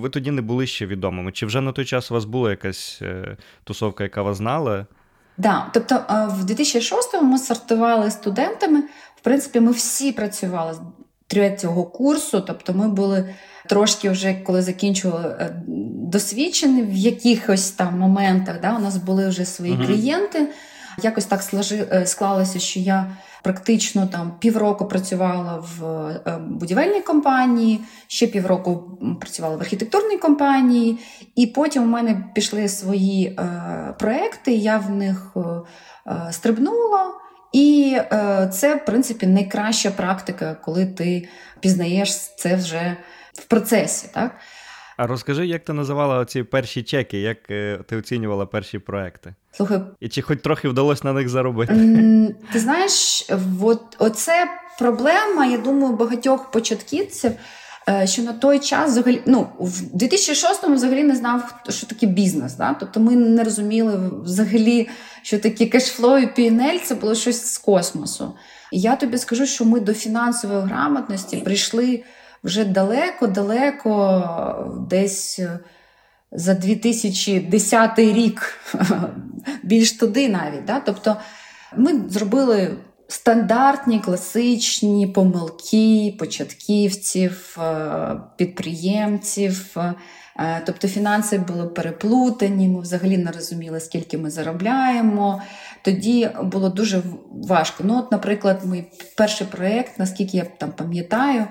ви 0.00 0.08
тоді 0.08 0.30
не 0.30 0.42
були 0.42 0.66
ще 0.66 0.86
відомими. 0.86 1.32
Чи 1.32 1.46
вже 1.46 1.60
на 1.60 1.72
той 1.72 1.84
час 1.84 2.10
у 2.10 2.14
вас 2.14 2.24
була 2.24 2.50
якась 2.50 2.98
е, 3.02 3.36
тусовка, 3.64 4.04
яка 4.04 4.22
вас 4.22 4.36
знала? 4.36 4.86
Да. 5.36 5.70
тобто 5.74 5.94
е, 5.94 6.26
в 6.26 6.44
2006-му 6.44 7.22
ми 7.22 7.38
стартували 7.38 8.10
студентами. 8.10 8.80
В 9.16 9.20
принципі, 9.22 9.60
ми 9.60 9.72
всі 9.72 10.12
працювали 10.12 10.74
з 10.74 10.80
третього 11.26 11.84
курсу, 11.84 12.40
тобто 12.40 12.74
ми 12.74 12.88
були 12.88 13.34
трошки 13.70 14.10
вже 14.10 14.34
коли 14.34 14.62
закінчували 14.62 15.50
досвідчені 16.12 16.82
в 16.82 16.92
якихось 16.92 17.70
там 17.70 17.98
моментах. 17.98 18.60
Да, 18.62 18.76
У 18.76 18.78
нас 18.78 18.96
були 18.96 19.28
вже 19.28 19.44
свої 19.44 19.72
mm-hmm. 19.72 19.86
клієнти. 19.86 20.48
Якось 21.02 21.24
так 21.24 21.40
е, 21.72 22.06
склалося, 22.06 22.58
що 22.58 22.80
я 22.80 23.16
практично 23.42 24.06
там 24.06 24.32
півроку 24.38 24.86
працювала 24.86 25.64
в 25.78 25.84
е, 26.26 26.38
будівельній 26.50 27.00
компанії, 27.00 27.80
ще 28.06 28.26
півроку 28.26 28.98
працювала 29.20 29.56
в 29.56 29.60
архітектурній 29.60 30.18
компанії, 30.18 30.98
і 31.36 31.46
потім 31.46 31.82
у 31.82 31.86
мене 31.86 32.24
пішли 32.34 32.68
свої 32.68 33.26
е, 33.26 33.94
проекти, 33.98 34.52
я 34.52 34.78
в 34.78 34.90
них 34.90 35.36
е, 35.36 36.32
стрибнула. 36.32 37.12
І 37.52 37.96
е, 37.98 38.48
це, 38.52 38.74
в 38.74 38.84
принципі, 38.84 39.26
найкраща 39.26 39.90
практика, 39.90 40.56
коли 40.64 40.86
ти 40.86 41.28
пізнаєш 41.60 42.34
це 42.36 42.56
вже 42.56 42.96
в 43.32 43.44
процесі. 43.44 44.08
так? 44.14 44.36
А 44.96 45.06
розкажи, 45.06 45.46
як 45.46 45.64
ти 45.64 45.72
називала 45.72 46.24
ці 46.24 46.42
перші 46.42 46.82
чеки, 46.82 47.20
як 47.20 47.50
е, 47.50 47.78
ти 47.88 47.96
оцінювала 47.96 48.46
перші 48.46 48.78
проекти? 48.78 49.34
Слухай, 49.52 49.80
і 50.00 50.08
чи 50.08 50.22
хоч 50.22 50.40
трохи 50.40 50.68
вдалося 50.68 51.02
на 51.04 51.12
них 51.12 51.28
заробити? 51.28 51.74
Ти 52.52 52.58
знаєш, 52.58 53.26
от, 53.62 53.82
оце 53.98 54.48
проблема, 54.78 55.46
я 55.46 55.58
думаю, 55.58 55.96
багатьох 55.96 56.50
початківців. 56.50 57.32
Е, 57.88 58.06
що 58.06 58.22
на 58.22 58.32
той 58.32 58.58
час 58.58 58.90
взагалі 58.90 59.22
ну 59.26 59.48
в 59.58 59.80
2006-му 59.96 60.74
взагалі 60.74 61.02
не 61.02 61.16
знав, 61.16 61.54
що 61.68 61.86
таке 61.86 62.06
бізнес. 62.06 62.54
Да? 62.54 62.74
Тобто 62.80 63.00
ми 63.00 63.16
не 63.16 63.44
розуміли 63.44 64.10
взагалі, 64.24 64.88
що 65.22 65.38
таке 65.38 65.66
кешфлоу 65.66 66.18
і 66.18 66.26
PNL– 66.26 66.78
це 66.84 66.94
було 66.94 67.14
щось 67.14 67.52
з 67.52 67.58
космосу. 67.58 68.34
І 68.72 68.80
я 68.80 68.96
тобі 68.96 69.18
скажу, 69.18 69.46
що 69.46 69.64
ми 69.64 69.80
до 69.80 69.94
фінансової 69.94 70.62
грамотності 70.62 71.36
прийшли 71.36 72.02
вже 72.44 72.64
далеко-далеко, 72.64 74.86
десь 74.90 75.40
за 76.32 76.54
2010 76.54 77.98
рік, 77.98 78.58
більш 79.62 79.92
туди 79.92 80.28
навіть. 80.28 80.64
Да? 80.64 80.80
Тобто 80.80 81.16
ми 81.76 82.00
зробили 82.08 82.76
стандартні 83.08 84.00
класичні 84.00 85.06
помилки 85.06 86.16
початківців, 86.18 87.58
е, 87.60 88.16
підприємців. 88.36 89.76
Е, 90.38 90.62
тобто 90.66 90.88
фінанси 90.88 91.38
були 91.38 91.66
переплутані, 91.66 92.68
ми 92.68 92.80
взагалі 92.80 93.18
не 93.18 93.30
розуміли, 93.30 93.80
скільки 93.80 94.18
ми 94.18 94.30
заробляємо. 94.30 95.42
Тоді 95.82 96.30
було 96.42 96.68
дуже 96.68 97.02
важко. 97.32 97.84
Ну, 97.86 97.98
от, 97.98 98.12
Наприклад, 98.12 98.60
мій 98.64 98.84
перший 99.16 99.46
проєкт, 99.46 99.98
наскільки 99.98 100.36
я 100.36 100.44
там 100.44 100.72
пам'ятаю, 100.72 101.46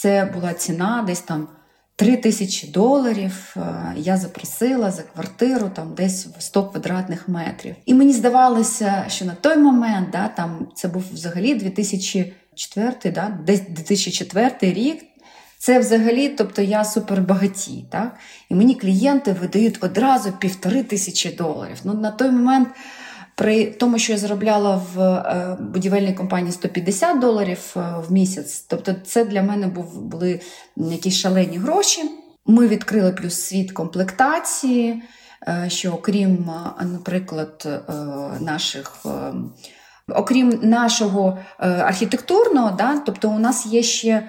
це 0.00 0.30
була 0.34 0.54
ціна 0.54 1.04
десь 1.06 1.20
там 1.20 1.48
3 1.96 2.16
тисячі 2.16 2.68
доларів. 2.68 3.54
Е, 3.56 3.94
я 3.96 4.16
запросила 4.16 4.90
за 4.90 5.02
квартиру 5.02 5.70
там 5.74 5.94
десь 5.94 6.26
в 6.38 6.42
100 6.42 6.64
квадратних 6.64 7.28
метрів. 7.28 7.74
І 7.86 7.94
мені 7.94 8.12
здавалося, 8.12 9.04
що 9.08 9.24
на 9.24 9.34
той 9.34 9.56
момент 9.56 10.10
да, 10.10 10.28
там 10.28 10.68
це 10.74 10.88
був 10.88 11.04
взагалі 11.12 11.54
2004, 11.54 12.94
да, 13.04 13.38
десь 13.46 13.60
2004 13.60 14.72
рік. 14.72 15.02
Це 15.58 15.78
взагалі, 15.78 16.28
тобто 16.28 16.62
я 16.62 16.84
супербагатій. 16.84 17.84
Так? 17.90 18.16
І 18.48 18.54
мені 18.54 18.74
клієнти 18.74 19.32
видають 19.32 19.78
одразу 19.80 20.32
півтори 20.32 20.82
тисячі 20.82 21.30
доларів. 21.30 21.76
Ну, 21.84 21.94
На 21.94 22.10
той 22.10 22.30
момент 22.30 22.68
при 23.40 23.66
тому, 23.66 23.98
що 23.98 24.12
я 24.12 24.18
заробляла 24.18 24.82
в 24.94 25.00
е, 25.00 25.56
будівельній 25.60 26.12
компанії 26.12 26.52
150 26.52 27.20
доларів 27.20 27.74
е, 27.76 27.80
в 28.08 28.12
місяць, 28.12 28.60
тобто 28.68 28.94
це 29.04 29.24
для 29.24 29.42
мене 29.42 29.66
був, 29.66 30.02
були 30.02 30.40
якісь 30.76 31.14
шалені 31.14 31.58
гроші. 31.58 32.02
Ми 32.46 32.68
відкрили 32.68 33.12
плюс 33.12 33.34
світ 33.34 33.72
комплектації, 33.72 35.02
е, 35.48 35.64
що 35.68 35.92
окрім, 35.92 36.50
наприклад, 36.80 37.82
наших. 38.40 39.06
Окрім 40.08 40.60
нашого 40.62 41.38
архітектурного, 41.58 42.70
да, 42.78 43.02
тобто 43.06 43.30
у 43.30 43.38
нас 43.38 43.66
є 43.66 43.82
ще, 43.82 44.22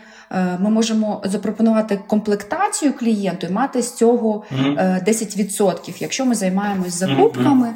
ми 0.59 0.69
можемо 0.69 1.21
запропонувати 1.25 1.99
комплектацію 2.07 2.93
клієнту 2.93 3.47
і 3.47 3.49
мати 3.49 3.81
з 3.81 3.93
цього 3.95 4.43
10%, 4.51 5.95
якщо 5.99 6.25
ми 6.25 6.35
займаємось 6.35 6.93
закупками. 6.93 7.73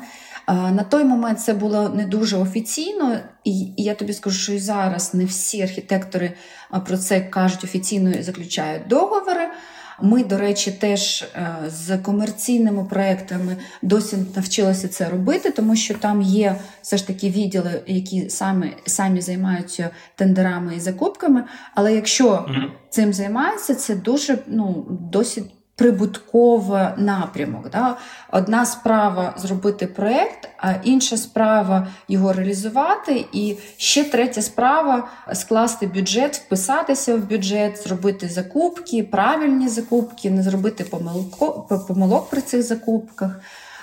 На 0.47 0.83
той 0.83 1.03
момент 1.03 1.39
це 1.39 1.53
було 1.53 1.89
не 1.89 2.05
дуже 2.05 2.37
офіційно, 2.37 3.17
і 3.43 3.73
я 3.77 3.95
тобі 3.95 4.13
скажу, 4.13 4.39
що 4.39 4.53
і 4.53 4.59
зараз 4.59 5.13
не 5.13 5.25
всі 5.25 5.61
архітектори 5.61 6.33
про 6.85 6.97
це 6.97 7.21
кажуть 7.21 7.63
офіційно 7.63 8.11
і 8.11 8.21
заключають 8.21 8.87
договори. 8.87 9.47
Ми, 10.01 10.23
до 10.23 10.37
речі, 10.37 10.71
теж 10.71 11.21
е, 11.21 11.55
з 11.67 11.97
комерційними 11.97 12.85
проектами 12.85 13.57
досі 13.81 14.17
навчилися 14.35 14.87
це 14.87 15.09
робити, 15.09 15.51
тому 15.51 15.75
що 15.75 15.93
там 15.93 16.21
є 16.21 16.55
все 16.81 16.97
ж 16.97 17.07
таки 17.07 17.29
відділи, 17.29 17.83
які 17.87 18.29
самі 18.29 18.73
самі 18.85 19.21
займаються 19.21 19.89
тендерами 20.15 20.75
і 20.75 20.79
закупками. 20.79 21.43
Але 21.75 21.95
якщо 21.95 22.45
цим 22.89 23.13
займаються, 23.13 23.75
це 23.75 23.95
дуже 23.95 24.37
ну 24.47 24.87
досить 25.11 25.51
прибутковий 25.75 26.87
напрямок. 26.97 27.69
Да? 27.69 27.97
Одна 28.31 28.65
справа 28.65 29.33
зробити 29.37 29.87
проєкт, 29.87 30.49
а 30.57 30.73
інша 30.83 31.17
справа 31.17 31.87
його 32.07 32.33
реалізувати. 32.33 33.25
І 33.33 33.55
ще 33.77 34.03
третя 34.03 34.41
справа 34.41 35.07
скласти 35.33 35.87
бюджет, 35.87 36.35
вписатися 36.35 37.15
в 37.15 37.29
бюджет, 37.29 37.83
зробити 37.83 38.29
закупки, 38.29 39.03
правильні 39.03 39.67
закупки, 39.67 40.31
не 40.31 40.43
зробити 40.43 40.83
помилок, 40.83 41.67
помилок 41.87 42.29
при 42.29 42.41
цих 42.41 42.63
закупках. 42.63 43.39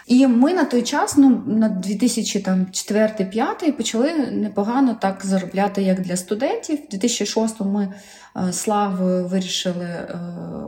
І 0.07 0.27
ми 0.27 0.55
на 0.55 0.65
той 0.65 0.83
час, 0.83 1.17
ну 1.17 1.43
на 1.47 1.69
2004-2005 1.69 3.73
почали 3.73 4.13
непогано 4.31 4.97
так 5.01 5.27
заробляти, 5.27 5.83
як 5.83 6.01
для 6.01 6.17
студентів. 6.17 6.79
У 6.85 6.91
2006 6.91 7.61
ми 7.61 7.95
е, 8.37 8.53
славою 8.53 9.27
вирішили 9.27 9.85
е, 9.85 10.09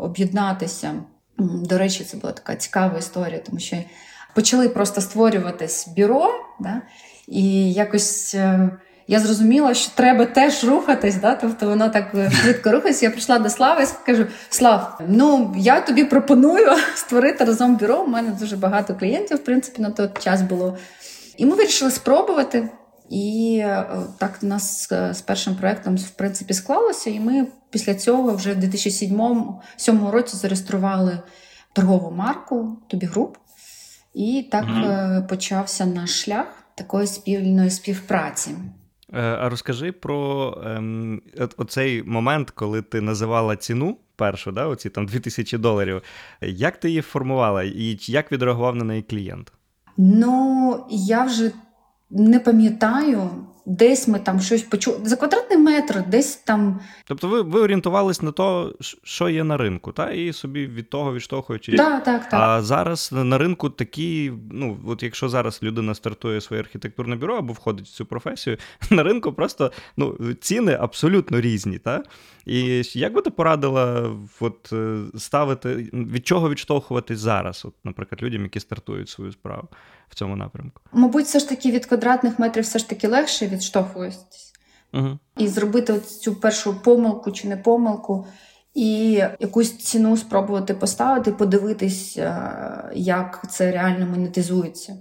об'єднатися. 0.01 0.95
До 1.39 1.79
речі, 1.79 2.05
це 2.05 2.17
була 2.17 2.33
така 2.33 2.57
цікава 2.57 2.99
історія, 2.99 3.39
тому 3.47 3.59
що 3.59 3.77
почали 4.35 4.69
просто 4.69 5.01
створюватись 5.01 5.89
бюро, 5.97 6.31
да? 6.61 6.83
і 7.29 7.73
якось 7.73 8.35
е, 8.35 8.71
я 9.09 9.21
зрозуміла, 9.21 9.75
що 9.75 9.93
треба 9.95 10.27
теж 10.27 10.65
рухатись, 10.65 11.17
да? 11.17 11.35
тобто 11.35 11.69
воно 11.69 11.89
так 11.89 12.11
е, 12.15 12.31
швидко 12.31 12.73
рухається. 12.73 13.07
Я 13.07 13.11
прийшла 13.11 13.39
до 13.39 13.51
Слави 13.51 13.83
і 13.83 14.07
кажу: 14.07 14.27
Слав, 14.49 15.01
ну 15.09 15.55
я 15.57 15.81
тобі 15.81 16.05
пропоную 16.05 16.77
створити 16.95 17.45
разом 17.45 17.77
бюро. 17.77 18.03
У 18.03 18.07
мене 18.07 18.31
дуже 18.31 18.57
багато 18.57 18.95
клієнтів, 18.95 19.37
в 19.37 19.45
принципі, 19.45 19.83
на 19.83 19.91
той 19.91 20.09
час 20.21 20.43
було. 20.43 20.79
І 21.37 21.47
ми 21.47 21.57
вирішили 21.57 21.91
спробувати. 21.91 22.69
І 23.11 23.59
е, 23.63 23.87
так 24.19 24.39
у 24.43 24.47
нас 24.47 24.89
з 25.13 25.21
першим 25.21 25.57
проєктом 25.57 25.97
в 25.97 26.11
принципі 26.11 26.55
склалося, 26.55 27.11
і 27.11 27.21
ми 27.21 27.47
після 27.75 27.95
цього 27.95 28.35
вже 28.35 28.53
в 28.53 28.57
2007 28.57 30.09
році 30.09 30.37
зареєстрували 30.37 31.19
торгову 31.73 32.11
марку 32.11 32.79
Тобі 32.89 33.07
Груп. 33.07 33.37
І 34.15 34.49
так 34.51 34.65
mm-hmm. 34.65 35.27
почався 35.27 35.87
наш 35.87 36.23
шлях 36.23 36.47
такої 36.75 37.07
спільної 37.07 37.71
співпраці. 37.71 38.51
Е, 39.13 39.21
а 39.21 39.49
розкажи 39.49 39.93
про 39.93 40.55
ем, 40.67 41.23
оцей 41.57 42.03
момент, 42.03 42.51
коли 42.51 42.83
ти 42.83 43.01
називала 43.01 43.57
ціну 43.57 43.97
першу, 44.17 44.53
да, 44.53 44.67
оці 44.67 44.91
там 44.91 45.07
2000 45.07 45.59
доларів. 45.59 46.03
Як 46.41 46.77
ти 46.77 46.89
її 46.89 47.01
формувала 47.01 47.63
і 47.63 47.99
як 48.01 48.33
відреагував 48.33 48.77
на 48.77 48.85
неї 48.85 49.03
клієнт? 49.03 49.53
Ну, 49.97 50.87
я 50.91 51.25
вже 51.25 51.51
не 52.11 52.41
пам'ятаю, 52.41 53.31
десь 53.67 54.09
ми 54.09 54.19
там 54.19 54.41
щось 54.41 54.63
почули. 54.63 54.99
За 55.05 55.17
квадратний 55.17 55.59
метр, 55.59 56.05
десь 56.07 56.37
там. 56.37 56.81
Тобто 57.05 57.29
ви 57.29 57.43
ви 57.43 57.61
орієнтувались 57.61 58.23
на 58.23 58.33
те, 58.33 58.67
що 59.03 59.29
є 59.29 59.45
на 59.45 59.57
ринку, 59.57 59.93
та? 59.93 60.11
і 60.11 60.33
собі 60.33 60.67
від 60.67 60.91
того 60.91 61.15
відштовхуючись. 61.15 61.77
Да, 61.77 62.01
так, 62.01 62.29
так. 62.29 62.41
А 62.41 62.63
зараз 62.63 63.11
на 63.13 63.39
ринку 63.39 63.71
такі, 63.71 64.33
ну, 64.51 64.79
от 64.87 65.03
якщо 65.03 65.29
зараз 65.29 65.63
людина 65.63 65.95
стартує 65.95 66.41
своє 66.41 66.63
архітектурне 66.63 67.17
бюро 67.17 67.37
або 67.37 67.53
входить 67.53 67.87
в 67.87 67.93
цю 67.93 68.07
професію, 68.07 68.57
на 68.91 69.03
ринку 69.03 69.33
просто 69.33 69.73
ну, 69.97 70.19
ціни 70.41 70.77
абсолютно 70.81 71.41
різні. 71.41 71.79
Та? 71.79 72.03
І 72.47 72.83
як 72.93 73.15
би 73.15 73.23
ти 73.23 73.31
порадила 73.31 74.11
от, 74.41 74.73
е, 74.73 74.99
ставити, 75.19 75.75
від 75.93 76.27
чого 76.27 76.51
відштовхуватись 76.51 77.19
зараз, 77.19 77.63
от, 77.65 77.75
наприклад, 77.85 78.23
людям, 78.23 78.43
які 78.43 78.61
стартують 78.61 79.09
свою 79.09 79.33
справу 79.33 79.69
в 80.09 80.15
цьому 80.15 80.37
напрямку? 80.37 80.81
Мабуть, 80.93 81.25
все 81.25 81.39
ж 81.39 81.49
таки 81.49 81.71
від 81.71 81.87
квадратних 81.87 82.39
метрів 82.39 82.65
все 82.65 82.79
ж 82.79 82.89
таки 82.89 83.09
легше 83.09 83.47
відштовхуватись. 83.55 84.53
Угу. 84.95 85.19
І 85.39 85.49
зробити 85.49 86.01
цю 86.01 86.35
першу 86.35 86.83
помилку 86.83 87.33
чи 87.33 87.49
не 87.49 87.57
помилку, 87.57 88.27
і 88.75 89.11
якусь 89.41 89.77
ціну 89.77 90.17
спробувати 90.17 90.75
поставити, 90.75 91.33
подивитись, 91.33 92.17
е, 92.17 92.43
як 92.95 93.47
це 93.51 93.73
реально 93.73 94.07
монетизується. 94.07 94.97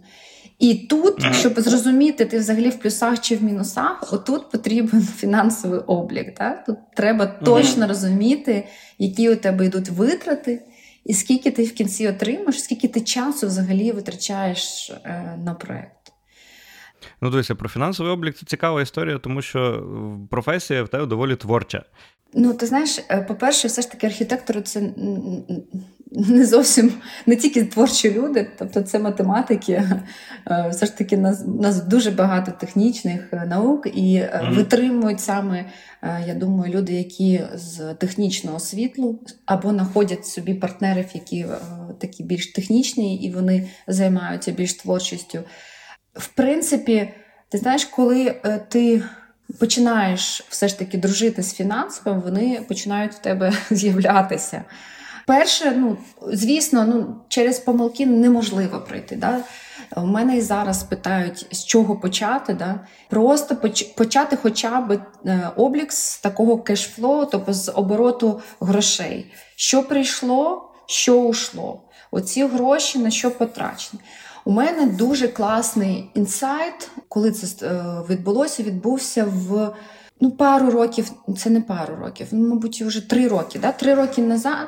І 0.59 0.73
тут, 0.75 1.25
щоб 1.33 1.59
зрозуміти, 1.59 2.25
ти 2.25 2.39
взагалі 2.39 2.69
в 2.69 2.79
плюсах 2.79 3.19
чи 3.19 3.35
в 3.35 3.43
мінусах, 3.43 4.13
отут 4.13 4.51
потрібен 4.51 5.01
фінансовий 5.17 5.79
облік. 5.79 6.35
Так? 6.35 6.65
Тут 6.65 6.77
треба 6.95 7.25
точно 7.25 7.87
розуміти, 7.87 8.67
які 8.99 9.29
у 9.29 9.35
тебе 9.35 9.65
йдуть 9.65 9.89
витрати, 9.89 10.61
і 11.05 11.13
скільки 11.13 11.51
ти 11.51 11.63
в 11.63 11.73
кінці 11.73 12.07
отримаєш, 12.07 12.63
скільки 12.63 12.87
ти 12.87 13.01
часу 13.01 13.47
взагалі 13.47 13.91
витрачаєш 13.91 14.89
е, 14.89 15.37
на 15.43 15.53
проєкт. 15.53 16.02
Ну, 17.21 17.29
дивися, 17.29 17.55
про 17.55 17.69
фінансовий 17.69 18.13
облік 18.13 18.35
це 18.35 18.45
цікава 18.45 18.81
історія, 18.81 19.17
тому 19.17 19.41
що 19.41 19.87
професія 20.29 20.83
в 20.83 20.87
тебе 20.87 21.05
доволі 21.05 21.35
творча. 21.35 21.83
Ну, 22.35 22.53
ти 22.53 22.65
знаєш, 22.65 22.99
е, 23.09 23.21
по-перше, 23.21 23.67
все 23.67 23.81
ж 23.81 23.91
таки 23.91 24.07
архітектори 24.07 24.61
це 24.61 24.81
не 26.11 26.45
зовсім 26.45 26.93
не 27.25 27.35
тільки 27.35 27.63
творчі 27.65 28.13
люди, 28.13 28.47
тобто 28.59 28.81
це 28.81 28.99
математики. 28.99 29.83
Е, 30.47 30.67
все 30.71 30.85
ж 30.85 30.97
таки, 30.97 31.17
нас 31.17 31.45
нас 31.47 31.83
дуже 31.83 32.11
багато 32.11 32.51
технічних 32.51 33.33
е, 33.33 33.45
наук 33.45 33.87
і 33.93 34.19
mm-hmm. 34.19 34.55
витримують 34.55 35.19
саме, 35.19 35.65
я 36.27 36.33
думаю, 36.33 36.73
люди, 36.73 36.93
які 36.93 37.41
з 37.53 37.93
технічного 37.93 38.59
світлу 38.59 39.19
або 39.45 39.69
знаходять 39.69 40.25
собі 40.25 40.53
партнерів, 40.53 41.05
які 41.13 41.45
такі 41.99 42.23
більш 42.23 42.47
технічні, 42.47 43.23
і 43.23 43.31
вони 43.31 43.69
займаються 43.87 44.51
більш 44.51 44.73
творчістю. 44.73 45.39
В 46.13 46.27
принципі, 46.27 47.13
ти 47.49 47.57
знаєш, 47.57 47.85
коли 47.85 48.41
ти 48.69 49.03
починаєш 49.59 50.45
все 50.49 50.67
ж 50.67 50.79
таки 50.79 50.97
дружити 50.97 51.43
з 51.43 51.53
фінансовим, 51.53 52.21
вони 52.21 52.65
починають 52.67 53.13
в 53.13 53.19
тебе 53.19 53.53
з'являтися. 53.71 54.63
Перше, 55.27 55.73
ну 55.77 55.97
звісно, 56.27 56.85
ну 56.85 57.15
через 57.27 57.59
помилки 57.59 58.05
неможливо 58.05 58.79
пройти. 58.79 59.15
Да? 59.15 59.39
У 59.95 60.05
мене 60.05 60.37
і 60.37 60.41
зараз 60.41 60.83
питають, 60.83 61.47
з 61.51 61.65
чого 61.65 61.95
почати. 61.95 62.53
Да? 62.53 62.79
Просто 63.09 63.55
почати 63.97 64.37
хоча 64.41 64.81
б 64.81 64.99
е, 65.25 65.49
облік 65.55 65.91
з 65.91 66.17
такого 66.17 66.57
кешфлоу, 66.57 67.25
тобто 67.25 67.53
з 67.53 67.71
обороту 67.71 68.41
грошей. 68.59 69.33
Що 69.55 69.83
прийшло, 69.83 70.71
що 70.85 71.21
ушло. 71.21 71.81
Оці 72.11 72.45
гроші 72.45 72.99
на 72.99 73.11
що 73.11 73.31
потрачені. 73.31 74.01
У 74.45 74.51
мене 74.51 74.85
дуже 74.85 75.27
класний 75.27 76.09
інсайт, 76.13 76.91
коли 77.07 77.31
це 77.31 77.67
е, 77.67 77.83
відбулося, 78.09 78.63
відбувся 78.63 79.25
в 79.25 79.73
ну, 80.21 80.31
пару 80.31 80.71
років, 80.71 81.11
це 81.37 81.49
не 81.49 81.61
пару 81.61 81.95
років, 81.95 82.27
ну, 82.31 82.47
мабуть, 82.47 82.81
вже 82.81 83.09
три 83.09 83.27
роки. 83.27 83.59
Да? 83.59 83.71
Три 83.71 83.93
роки 83.93 84.21
назад 84.21 84.67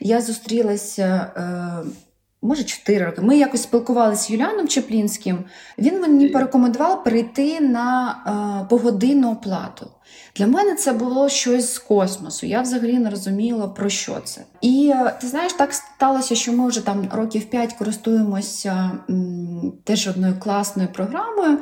я 0.00 0.20
зустрілася. 0.20 1.32
Е, 1.36 2.05
може, 2.46 2.64
чотири 2.64 3.04
роки. 3.04 3.20
Ми 3.20 3.38
якось 3.38 3.62
спілкувалися 3.62 4.22
з 4.22 4.30
Юліаном 4.30 4.68
Чеплінським. 4.68 5.44
Він 5.78 6.00
мені 6.00 6.28
порекомендував 6.28 7.04
перейти 7.04 7.60
на 7.60 8.16
е, 8.62 8.66
погодинну 8.70 9.32
оплату. 9.32 9.90
Для 10.36 10.46
мене 10.46 10.74
це 10.74 10.92
було 10.92 11.28
щось 11.28 11.74
з 11.74 11.78
космосу. 11.78 12.46
Я 12.46 12.60
взагалі 12.60 12.98
не 12.98 13.10
розуміла, 13.10 13.68
про 13.68 13.88
що 13.88 14.20
це. 14.24 14.40
І 14.60 14.92
е, 14.94 15.16
ти 15.20 15.26
знаєш, 15.26 15.52
так 15.52 15.72
сталося, 15.74 16.34
що 16.34 16.52
ми 16.52 16.68
вже 16.68 16.84
там 16.84 17.08
років 17.12 17.44
п'ять 17.44 17.72
користуємося 17.72 18.90
м, 19.10 19.72
теж 19.84 20.08
одною 20.08 20.34
класною 20.38 20.88
програмою, 20.92 21.58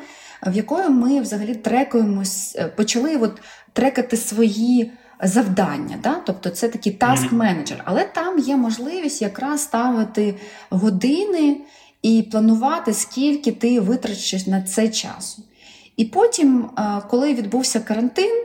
в 0.47 0.57
якої 0.57 0.89
ми 0.89 1.21
взагалі 1.21 1.55
трекуємось, 1.55 2.57
е, 2.59 2.69
почали 2.69 3.17
от 3.17 3.33
трекати 3.73 4.17
свої 4.17 4.93
завдання. 5.23 5.97
Да? 6.03 6.15
Тобто 6.27 6.51
це 6.51 6.69
такий 6.69 6.93
таск 6.93 7.33
менеджер. 7.33 7.83
Але 7.85 8.05
там 8.05 8.39
є 8.39 8.57
можливість 8.57 9.23
якраз 9.23 9.63
ставити 9.63 10.35
години 10.71 11.57
і 12.03 12.23
планувати, 12.23 12.93
скільки 12.93 13.53
ти 13.53 13.81
витрачиш 13.81 14.47
на 14.47 14.63
це 14.63 14.89
часу. 14.89 15.43
І 15.97 16.05
потім, 16.05 16.71
коли 17.09 17.35
відбувся 17.35 17.81
карантин, 17.81 18.45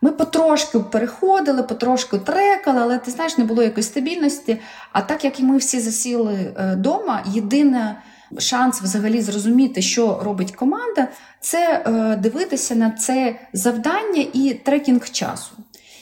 ми 0.00 0.12
потрошки 0.12 0.78
переходили, 0.78 1.62
потрошки 1.62 2.18
трекали, 2.18 2.80
але 2.80 2.98
ти 2.98 3.10
знаєш, 3.10 3.38
не 3.38 3.44
було 3.44 3.62
якоїсь 3.62 3.86
стабільності. 3.86 4.58
А 4.92 5.00
так 5.00 5.24
як 5.24 5.40
і 5.40 5.42
ми 5.42 5.56
всі 5.56 5.80
засіли 5.80 6.54
вдома, 6.72 7.24
е, 7.26 7.30
єдине 7.30 8.02
шанс 8.38 8.82
взагалі 8.82 9.20
зрозуміти, 9.20 9.82
що 9.82 10.20
робить 10.22 10.52
команда, 10.52 11.08
це 11.40 11.82
е, 11.86 12.16
дивитися 12.16 12.74
на 12.74 12.90
це 12.90 13.40
завдання 13.52 14.26
і 14.32 14.54
трекінг 14.64 15.10
часу. 15.10 15.52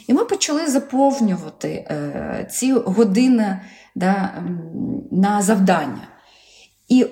І 0.07 0.15
ми 0.15 0.25
почали 0.25 0.67
заповнювати 0.67 1.69
е, 1.69 2.49
ці 2.51 2.73
години 2.73 3.61
да, 3.95 4.43
на 5.11 5.43
завдання. 5.43 6.09
І 6.89 7.07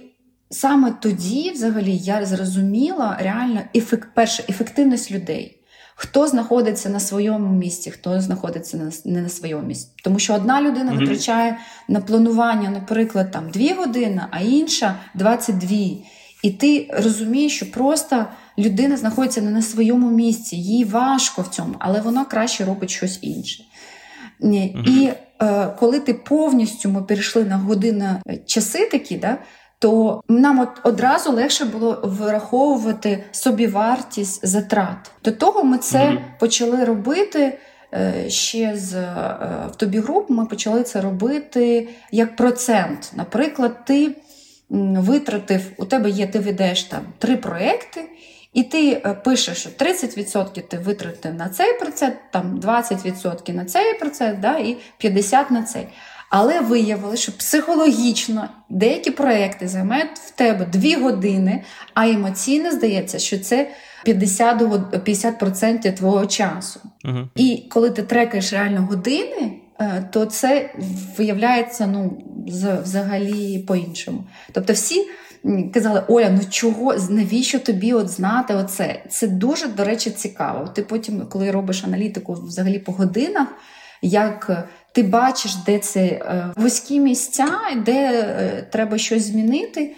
саме 0.51 0.93
тоді, 1.01 1.51
взагалі, 1.51 1.97
я 1.97 2.27
зрозуміла 2.27 3.19
реально 3.21 3.61
ефект, 3.75 4.09
перше, 4.15 4.45
ефективність 4.49 5.11
людей. 5.11 5.59
Хто 5.95 6.27
знаходиться 6.27 6.89
на 6.89 7.01
своєму 7.01 7.53
місці, 7.53 7.91
хто 7.91 8.21
знаходиться 8.21 8.77
на, 8.77 8.93
не 9.05 9.23
на 9.23 9.29
своєму 9.29 9.63
місці. 9.63 9.91
Тому 10.05 10.19
що 10.19 10.35
одна 10.35 10.63
людина 10.63 10.93
mm-hmm. 10.93 10.99
витрачає 10.99 11.59
на 11.89 12.01
планування, 12.01 12.71
наприклад, 12.71 13.31
там 13.31 13.51
2 13.51 13.75
години, 13.75 14.23
а 14.31 14.41
інша 14.41 14.95
22. 15.15 15.69
І 16.43 16.51
ти 16.51 16.91
розумієш, 16.93 17.57
що 17.57 17.71
просто 17.71 18.27
людина 18.59 18.97
знаходиться 18.97 19.43
не 19.43 19.51
на 19.51 19.63
своєму 19.63 20.11
місці, 20.11 20.57
їй 20.57 20.85
важко 20.85 21.43
в 21.43 21.49
цьому, 21.49 21.75
але 21.79 22.01
вона 22.01 22.25
краще 22.25 22.65
робить 22.65 22.91
щось 22.91 23.19
інше. 23.23 23.65
І 24.87 25.11
е, 25.43 25.67
коли 25.79 26.01
ти 26.01 26.15
повністю 26.15 26.89
ми 26.89 27.03
перейшли 27.03 27.45
на 27.45 27.57
години 27.57 28.21
е, 28.29 28.37
часи 28.47 28.87
такі, 28.87 29.17
да, 29.17 29.39
то 29.79 30.23
нам 30.29 30.61
от 30.61 30.69
одразу 30.83 31.33
легше 31.33 31.65
було 31.65 32.01
враховувати 32.05 33.25
собівартість 33.33 34.47
затрат. 34.47 35.11
До 35.25 35.33
того 35.33 35.65
ми 35.65 35.79
це 35.79 35.99
mm-hmm. 35.99 36.39
почали 36.41 36.85
робити. 36.85 37.59
Е, 37.95 38.31
ще 38.31 38.77
з 38.77 38.95
е, 38.95 39.69
в 39.73 39.77
тобі 39.77 39.99
груп 39.99 40.31
ми 40.31 40.47
почали 40.47 40.83
це 40.83 41.01
робити 41.01 41.89
як 42.13 42.37
процент. 42.37 43.13
Наприклад, 43.17 43.85
ти 43.85 44.17
витратив, 44.71 45.73
у 45.77 45.85
тебе 45.85 46.11
є, 46.11 46.27
ти 46.27 46.39
ведеш 46.39 46.83
там 46.83 47.01
три 47.19 47.37
проекти, 47.37 48.01
і 48.53 48.63
ти 48.63 48.93
е, 48.93 49.15
пишеш, 49.25 49.59
що 49.59 49.71
30% 49.71 50.63
ти 50.63 50.79
витратив 50.79 51.35
на 51.35 51.49
цей 51.49 51.79
процес, 51.79 52.11
там 52.33 52.61
20% 52.61 53.55
на 53.55 53.65
цей 53.65 53.95
процес, 53.99 54.37
да, 54.39 54.59
і 54.59 54.77
50% 55.05 55.53
на 55.53 55.63
цей. 55.63 55.89
Але 56.31 56.61
виявили, 56.61 57.17
що 57.17 57.33
психологічно 57.33 58.49
деякі 58.69 59.11
проекти 59.11 59.69
займають 59.69 60.19
в 60.19 60.31
тебе 60.31 60.67
2 60.73 60.99
години, 60.99 61.63
а 61.95 62.09
емоційно 62.09 62.71
здається, 62.71 63.19
що 63.19 63.39
це 63.39 63.71
50% 64.07 65.03
50% 65.05 65.93
твого 65.93 66.27
часу. 66.27 66.81
uh 67.05 67.29
І 67.35 67.67
коли 67.71 67.91
ти 67.91 68.03
трекаєш 68.03 68.53
реально 68.53 68.83
години, 68.83 69.53
е, 69.81 70.09
то 70.13 70.27
це 70.27 70.71
виявляється 71.19 71.87
ну, 71.87 72.23
взагалі 72.85 73.59
по-іншому. 73.59 74.25
Тобто 74.53 74.73
всі 74.73 75.07
казали, 75.75 76.03
Оля, 76.09 76.31
ну 76.31 76.41
чого, 76.51 76.95
навіщо 77.11 77.59
тобі 77.59 77.93
от 77.93 78.09
знати 78.09 78.55
оце? 78.55 79.03
Це 79.09 79.29
дуже, 79.29 79.67
до 79.67 79.85
речі, 79.85 80.11
цікаво. 80.11 80.69
Ти 80.69 80.83
потім, 80.83 81.27
коли 81.27 81.51
робиш 81.51 81.85
аналітику 81.85 82.33
взагалі 82.33 82.79
по 82.79 82.93
годинах, 82.93 83.49
як 84.03 84.69
ти 84.93 85.03
бачиш, 85.03 85.57
де 85.57 85.79
це 85.79 86.01
е, 86.01 86.53
вузькі 86.57 87.01
місця, 87.01 87.49
де 87.87 88.11
е, 88.13 88.67
треба 88.73 88.99
щось 88.99 89.27
змінити. 89.27 89.95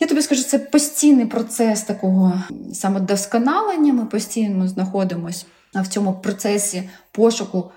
Я 0.00 0.06
тобі 0.06 0.22
скажу, 0.22 0.42
це 0.42 0.58
постійний 0.58 1.26
процес 1.26 1.82
такого 1.82 2.42
самодосконалення. 2.72 3.92
Ми 3.92 4.06
постійно 4.06 4.68
знаходимося 4.68 5.46
в 5.74 5.86
цьому 5.86 6.12
процесі 6.12 6.82
пошуку 7.12 7.70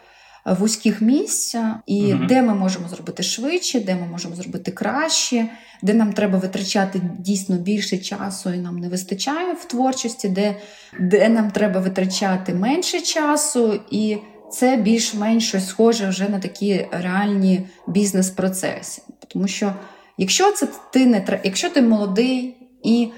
вузьких 0.46 1.02
місць, 1.02 1.56
і 1.86 2.14
угу. 2.14 2.26
де 2.26 2.42
ми 2.42 2.56
можемо 2.56 2.88
зробити 2.88 3.24
швидше, 3.24 3.80
де 3.80 3.96
ми 3.96 4.08
можемо 4.08 4.36
зробити 4.36 4.72
краще, 4.72 5.50
де 5.82 5.94
нам 5.94 6.14
треба 6.14 6.38
витрачати 6.40 7.02
дійсно 7.20 7.58
більше 7.58 7.98
часу, 7.98 8.54
і 8.54 8.58
нам 8.58 8.80
не 8.80 8.90
вистачає 8.90 9.54
в 9.54 9.66
творчості, 9.66 10.30
де, 10.30 10.56
де 11.00 11.30
нам 11.30 11.52
треба 11.52 11.80
витрачати 11.80 12.54
менше 12.54 13.02
часу, 13.02 13.80
і 13.92 14.18
це 14.52 14.78
більш-менш 14.78 15.48
щось 15.48 15.68
схоже 15.68 16.10
вже 16.10 16.30
на 16.30 16.40
такі 16.40 16.88
реальні 16.92 17.68
бізнес-процеси. 17.88 19.02
Тому 19.28 19.48
що, 19.48 19.74
якщо 20.18 20.52
це 20.52 20.68
ти 20.92 21.06
не 21.06 21.42
якщо 21.44 21.70
ти 21.70 21.82
молодий 21.82 22.58
і 22.84 23.10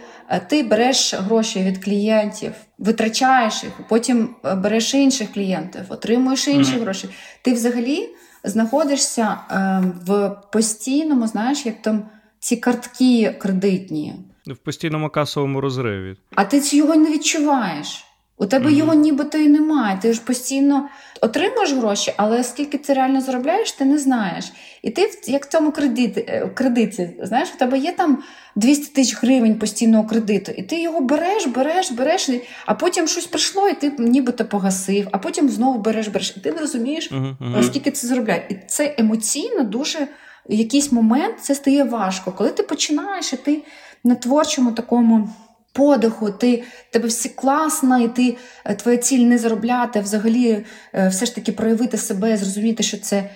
ти 0.47 0.63
береш 0.63 1.13
гроші 1.13 1.63
від 1.63 1.83
клієнтів, 1.83 2.51
витрачаєш 2.77 3.63
їх, 3.63 3.73
потім 3.89 4.35
е, 4.45 4.55
береш 4.55 4.93
інших 4.93 5.33
клієнтів, 5.33 5.81
отримуєш 5.89 6.47
інші 6.47 6.71
mm-hmm. 6.71 6.81
гроші. 6.81 7.09
Ти 7.41 7.53
взагалі 7.53 8.09
знаходишся 8.43 9.38
е, 9.51 9.83
в 10.05 10.35
постійному, 10.51 11.27
знаєш, 11.27 11.65
як 11.65 11.81
там 11.81 12.09
ці 12.39 12.57
картки 12.57 13.35
кредитні. 13.39 14.15
В 14.47 14.57
постійному 14.57 15.09
касовому 15.09 15.61
розриві. 15.61 16.15
А 16.35 16.45
ти 16.45 16.61
цього 16.61 16.95
не 16.95 17.11
відчуваєш. 17.11 18.05
У 18.38 18.45
тебе 18.45 18.69
mm-hmm. 18.69 18.78
його 18.78 18.93
нібито 18.93 19.38
і 19.38 19.48
немає. 19.48 20.00
Ти 20.02 20.13
ж 20.13 20.21
постійно 20.21 20.89
отримуєш 21.21 21.74
гроші, 21.74 22.13
але 22.17 22.43
скільки 22.43 22.78
ти 22.78 22.93
реально 22.93 23.21
заробляєш, 23.21 23.71
ти 23.71 23.86
не 23.86 23.98
знаєш. 23.98 24.54
І 24.82 24.89
ти, 24.89 25.10
як 25.28 25.45
в 25.45 25.50
цьому 25.50 25.71
кредиті, 25.71 26.26
е, 26.28 26.52
кредиті, 26.54 27.10
знаєш, 27.24 27.50
у 27.56 27.58
тебе 27.58 27.78
є 27.78 27.91
там 27.91 28.24
200 28.56 28.86
тисяч 28.95 29.24
гривень 29.24 29.60
постійного 29.60 30.04
кредиту, 30.04 30.52
і 30.52 30.63
ти 30.63 30.82
його 30.82 31.02
береш, 31.02 31.48
береш, 31.48 31.91
береш, 31.91 32.30
а 32.65 32.74
потім 32.74 33.08
щось 33.08 33.28
прийшло, 33.28 33.69
і 33.69 33.74
ти 33.74 33.91
нібито 34.00 34.45
погасив, 34.45 35.08
а 35.12 35.17
потім 35.17 35.50
знову 35.50 35.80
береш, 35.80 36.08
береш. 36.08 36.34
І 36.38 36.39
ти 36.39 36.52
не 36.52 36.62
розумієш, 36.62 37.12
mm-hmm. 37.12 37.63
скільки 37.63 37.91
це 37.91 38.08
заробляє. 38.08 38.45
І 38.50 38.56
це 38.67 38.95
емоційно 38.98 39.63
дуже 39.63 40.08
в 40.50 40.54
якийсь 40.54 40.91
момент 40.91 41.36
це 41.41 41.56
стає 41.56 41.84
важко. 41.84 42.32
Коли 42.32 42.50
ти 42.50 42.63
починаєш, 42.63 43.34
і 43.34 43.38
ти 43.38 43.62
на 44.04 44.15
творчому 44.15 44.71
такому 44.71 45.30
подиху, 45.75 46.31
ти 46.31 46.63
тебе 46.91 47.07
всі 47.07 47.29
класно, 47.29 47.99
і 47.99 48.07
ти 48.07 48.38
е, 48.65 48.75
твоя 48.75 48.97
ціль 48.97 49.19
не 49.19 49.38
заробляти, 49.38 49.99
а 49.99 50.01
взагалі 50.01 50.65
е, 50.93 51.07
все 51.07 51.25
ж 51.25 51.35
таки 51.35 51.51
проявити 51.51 51.97
себе, 51.97 52.38
зрозуміти, 52.38 52.83
що 52.83 52.97
це. 52.97 53.29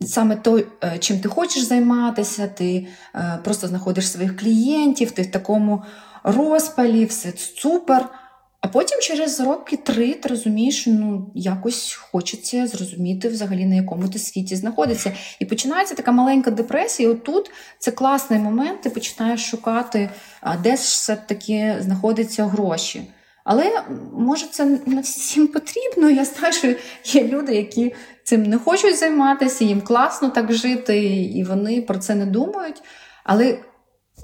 Саме 0.00 0.36
то, 0.36 0.60
чим 0.98 1.20
ти 1.20 1.28
хочеш 1.28 1.62
займатися, 1.62 2.48
ти 2.48 2.86
просто 3.44 3.66
знаходиш 3.66 4.10
своїх 4.10 4.36
клієнтів, 4.36 5.10
ти 5.10 5.22
в 5.22 5.30
такому 5.30 5.82
розпалі, 6.24 7.04
все 7.04 7.32
супер. 7.36 8.08
А 8.62 8.68
потім 8.68 9.00
через 9.00 9.40
роки 9.40 9.76
три 9.76 10.14
ти 10.14 10.28
розумієш, 10.28 10.86
ну 10.86 11.30
якось 11.34 11.92
хочеться 11.92 12.66
зрозуміти 12.66 13.28
взагалі 13.28 13.64
на 13.64 13.74
якому 13.74 14.08
ти 14.08 14.18
світі 14.18 14.56
знаходиться. 14.56 15.12
І 15.38 15.44
починається 15.44 15.94
така 15.94 16.12
маленька 16.12 16.50
депресія. 16.50 17.08
І 17.08 17.12
отут 17.12 17.50
це 17.78 17.90
класний 17.90 18.38
момент, 18.38 18.80
ти 18.80 18.90
починаєш 18.90 19.50
шукати, 19.50 20.10
де 20.62 20.70
ж 20.70 20.76
все-таки 20.76 21.76
знаходяться 21.80 22.44
гроші. 22.44 23.02
Але 23.44 23.82
може 24.12 24.46
це 24.50 24.78
не 24.86 25.00
всім 25.00 25.46
потрібно. 25.46 26.10
Я 26.10 26.24
знаю, 26.24 26.52
що 26.52 26.74
є 27.18 27.28
люди, 27.28 27.54
які 27.54 27.94
цим 28.24 28.42
не 28.42 28.58
хочуть 28.58 28.98
займатися, 28.98 29.64
їм 29.64 29.80
класно 29.80 30.30
так 30.30 30.52
жити, 30.52 30.98
і 31.14 31.44
вони 31.44 31.82
про 31.82 31.98
це 31.98 32.14
не 32.14 32.26
думають. 32.26 32.82
Але 33.24 33.58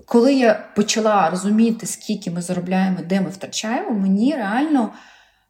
коли 0.06 0.34
я 0.34 0.68
почала 0.76 1.30
розуміти, 1.30 1.86
скільки 1.86 2.30
ми 2.30 2.42
заробляємо, 2.42 2.98
де 3.08 3.20
ми 3.20 3.30
втрачаємо, 3.30 3.90
мені 3.90 4.34
реально 4.34 4.92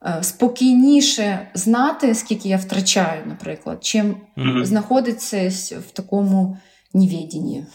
е, 0.06 0.22
спокійніше 0.22 1.48
знати, 1.54 2.14
скільки 2.14 2.48
я 2.48 2.56
втрачаю, 2.56 3.22
наприклад, 3.26 3.84
чим 3.84 4.16
mm-hmm. 4.36 4.64
знаходитися 4.64 5.78
в 5.78 5.90
такому 5.90 6.58
невідінні. 6.94 7.66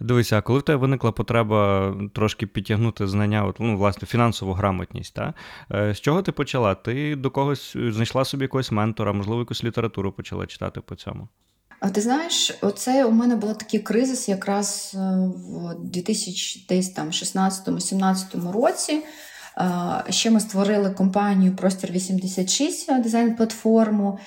Дивися, 0.00 0.38
а 0.38 0.42
коли 0.42 0.58
в 0.58 0.62
тебе 0.62 0.76
виникла 0.76 1.12
потреба 1.12 1.94
трошки 2.14 2.46
підтягнути 2.46 3.06
знання, 3.06 3.44
от, 3.44 3.56
ну, 3.60 3.76
власне, 3.76 4.08
фінансову 4.08 4.52
грамотність, 4.52 5.14
та? 5.14 5.34
Е, 5.72 5.94
з 5.94 6.00
чого 6.00 6.22
ти 6.22 6.32
почала? 6.32 6.74
Ти 6.74 7.16
до 7.16 7.30
когось 7.30 7.76
знайшла 7.76 8.24
собі 8.24 8.44
якогось 8.44 8.72
ментора, 8.72 9.12
можливо, 9.12 9.40
якусь 9.40 9.64
літературу 9.64 10.12
почала 10.12 10.46
читати 10.46 10.80
по 10.80 10.94
цьому? 10.94 11.28
А 11.80 11.90
ти 11.90 12.00
знаєш, 12.00 12.58
оце 12.60 13.04
у 13.04 13.10
мене 13.10 13.36
був 13.36 13.58
такий 13.58 13.80
кризис 13.80 14.28
якраз 14.28 14.92
е, 14.94 14.98
в 14.98 15.76
2016-17 15.94 18.52
році. 18.52 19.02
Ще 20.10 20.30
ми 20.30 20.40
створили 20.40 20.90
компанію 20.90 21.56
Простір 21.56 21.92
86 21.92 22.90
е, 22.90 22.98
дизайн-платформу. 22.98 24.18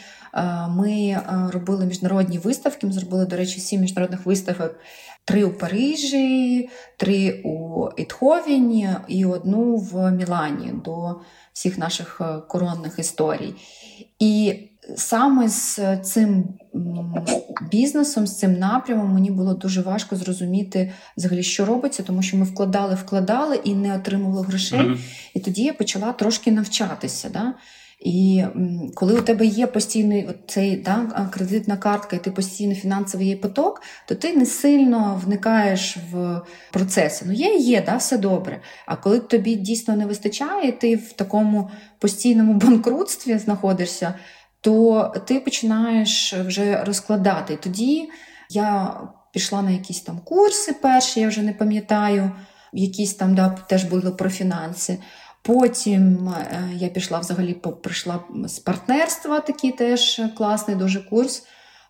Ми 0.70 1.22
робили 1.54 1.86
міжнародні 1.86 2.38
виставки. 2.38 2.88
Ми 2.88 2.94
зробили, 2.94 3.26
до 3.26 3.36
речі, 3.36 3.60
сім 3.60 3.82
міжнародних 3.82 4.26
виставок: 4.26 4.76
три 5.26 5.44
у 5.44 5.54
Парижі, 5.54 6.70
три 6.98 7.42
у 7.46 7.90
Ітховіні 7.98 8.90
і 9.08 9.26
одну 9.26 9.76
в 9.76 10.12
Мілані 10.12 10.74
до 10.86 11.22
всіх 11.54 11.78
наших 11.78 12.22
е, 12.22 12.40
коронних 12.48 13.00
історій. 13.00 13.56
І 14.20 14.60
саме 14.96 15.50
з 15.50 15.98
цим 16.04 16.44
бізнесом, 17.72 18.28
з 18.28 18.38
цим 18.38 18.60
напрямом 18.60 19.14
мені 19.14 19.32
було 19.32 19.54
дуже 19.54 19.82
важко 19.82 20.16
зрозуміти 20.16 20.92
взагалі, 21.18 21.44
що 21.44 21.66
робиться, 21.66 22.04
тому 22.04 22.22
що 22.22 22.38
ми 22.38 22.44
вкладали, 22.44 22.96
вкладали 22.96 23.56
і 23.64 23.76
не 23.76 23.96
отримували 23.96 24.48
грошей. 24.48 24.80
Mm-hmm. 24.80 24.98
І 25.34 25.40
тоді 25.40 25.64
я 25.64 25.74
почала 25.74 26.14
трошки 26.14 26.52
навчатися. 26.52 27.30
Да? 27.30 27.54
І 28.02 28.44
коли 28.94 29.20
у 29.20 29.22
тебе 29.22 29.46
є 29.46 29.68
постійний 29.68 30.30
цей 30.48 30.76
да, 30.76 31.30
кредитна 31.34 31.78
картка, 31.78 32.16
і 32.16 32.24
ти 32.24 32.32
постійно 32.32 32.76
фінансовий 32.76 33.36
поток, 33.36 33.82
то 34.08 34.16
ти 34.16 34.36
не 34.36 34.46
сильно 34.46 35.22
вникаєш 35.26 35.98
в 36.12 36.42
процеси. 36.72 37.26
Ну, 37.28 37.34
є, 37.34 37.56
є, 37.56 37.84
да, 37.86 37.96
все 37.96 38.18
добре. 38.18 38.62
А 38.86 38.96
коли 38.96 39.20
тобі 39.20 39.56
дійсно 39.56 39.96
не 39.96 40.06
вистачає, 40.06 40.72
ти 40.72 40.96
в 40.96 41.14
такому 41.14 41.70
постійному 42.00 42.54
банкрутстві 42.54 43.38
знаходишся, 43.38 44.14
то 44.62 45.14
ти 45.26 45.40
починаєш 45.40 46.34
вже 46.34 46.84
розкладати. 46.84 47.56
Тоді 47.56 48.10
я 48.50 48.94
пішла 49.32 49.62
на 49.62 49.72
якісь 49.72 50.02
там 50.02 50.20
курси 50.20 50.74
перші, 50.74 51.20
я 51.20 51.28
вже 51.28 51.42
не 51.42 51.54
пам'ятаю, 51.54 52.32
якісь 52.74 53.14
там 53.14 53.36
да, 53.36 53.50
теж 53.50 53.84
були 53.84 54.12
про 54.12 54.30
фінанси. 54.30 54.98
Потім 55.42 56.30
е, 56.30 56.70
я 56.76 56.88
пішла 56.88 57.20
взагалі 57.20 57.54
прийшла 57.54 58.20
з 58.46 58.60
партнерства, 58.60 59.40
такий 59.40 59.72
теж 59.72 60.22
класний 60.38 60.76
дуже 60.76 61.00
курс. 61.00 61.44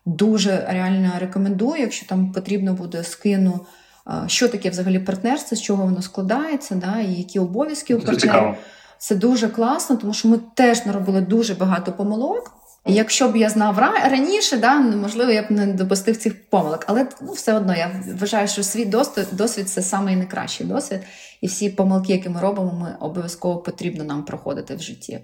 Дуже 0.06 0.66
реально 0.68 1.10
рекомендую, 1.18 1.80
якщо 1.80 2.06
там 2.06 2.32
потрібно 2.32 2.74
буде 2.74 3.04
скину, 3.04 3.60
е, 4.06 4.12
що 4.26 4.48
таке 4.48 4.70
взагалі 4.70 4.98
партнерство, 4.98 5.56
з 5.56 5.62
чого 5.62 5.84
воно 5.84 6.02
складається, 6.02 6.74
да, 6.74 7.00
і 7.00 7.12
які 7.12 7.38
обов'язки 7.38 7.94
у 7.94 8.00
партнерів. 8.00 8.54
Це 8.98 9.14
дуже 9.14 9.48
класно, 9.48 9.96
тому 9.96 10.14
що 10.14 10.28
ми 10.28 10.38
теж 10.54 10.86
наробили 10.86 11.20
дуже 11.20 11.54
багато 11.54 11.92
помилок. 11.92 12.61
Якщо 12.86 13.28
б 13.28 13.36
я 13.36 13.48
знав 13.48 13.78
раніше, 13.78 14.56
да, 14.56 14.80
можливо, 14.80 15.32
я 15.32 15.42
б 15.42 15.50
не 15.50 15.66
допустив 15.66 16.16
цих 16.16 16.50
помилок. 16.50 16.84
Але 16.88 17.06
ну, 17.20 17.32
все 17.32 17.54
одно 17.54 17.76
я 17.76 18.02
вважаю, 18.20 18.48
що 18.48 18.62
свій 18.62 18.84
досвід, 18.84 19.26
досвід 19.32 19.68
це 19.68 19.82
найкращий 20.14 20.66
досвід. 20.66 21.00
І 21.40 21.46
всі 21.46 21.70
помилки, 21.70 22.12
які 22.12 22.28
ми 22.28 22.40
робимо, 22.40 22.72
ми 22.72 22.96
обов'язково 23.00 23.56
потрібно 23.56 24.04
нам 24.04 24.24
проходити 24.24 24.74
в 24.74 24.80
житті. 24.80 25.20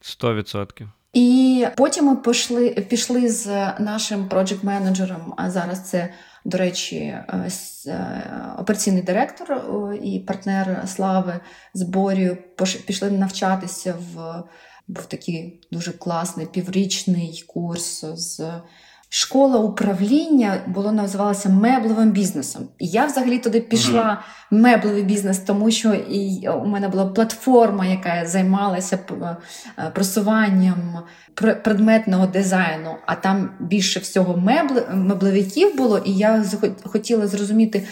Сто 0.00 0.34
відсотків. 0.34 0.88
І 1.12 1.66
потім 1.76 2.04
ми 2.04 2.16
пішли 2.16 2.70
пішли 2.70 3.28
з 3.28 3.46
нашим 3.78 4.28
проджект-менеджером, 4.28 5.34
а 5.36 5.50
зараз 5.50 5.90
це, 5.90 6.12
до 6.44 6.58
речі, 6.58 6.96
е, 6.96 7.50
е, 7.86 8.22
операційний 8.58 9.02
директор 9.02 9.62
і 10.02 10.18
партнер 10.18 10.82
Слави 10.86 11.40
з 11.74 11.82
Борію, 11.82 12.38
пішли 12.86 13.10
навчатися 13.10 13.94
в 14.14 14.42
був 14.88 15.06
такий 15.06 15.60
дуже 15.72 15.92
класний 15.92 16.46
піврічний 16.46 17.44
курс 17.46 18.04
з 18.04 18.40
школа 19.08 19.58
управління 19.58 20.60
було 20.66 20.92
називалося 20.92 21.48
меблевим 21.48 22.10
бізнесом. 22.10 22.68
І 22.78 22.86
я 22.86 23.06
взагалі 23.06 23.38
туди 23.38 23.60
пішла 23.60 24.02
mm-hmm. 24.02 24.60
меблевий 24.60 25.02
бізнес, 25.02 25.38
тому 25.38 25.70
що 25.70 25.94
і 25.94 26.48
у 26.48 26.66
мене 26.66 26.88
була 26.88 27.06
платформа, 27.06 27.86
яка 27.86 28.26
займалася 28.26 28.98
е, 29.78 29.90
просуванням 29.94 30.98
предметного 31.34 32.26
дизайну, 32.26 32.96
а 33.06 33.14
там 33.14 33.50
більше 33.60 34.00
всього 34.00 34.36
меблевиків 34.92 35.76
було, 35.76 35.98
і 35.98 36.12
я 36.12 36.44
хотіла 36.84 37.26
зрозуміти 37.26 37.86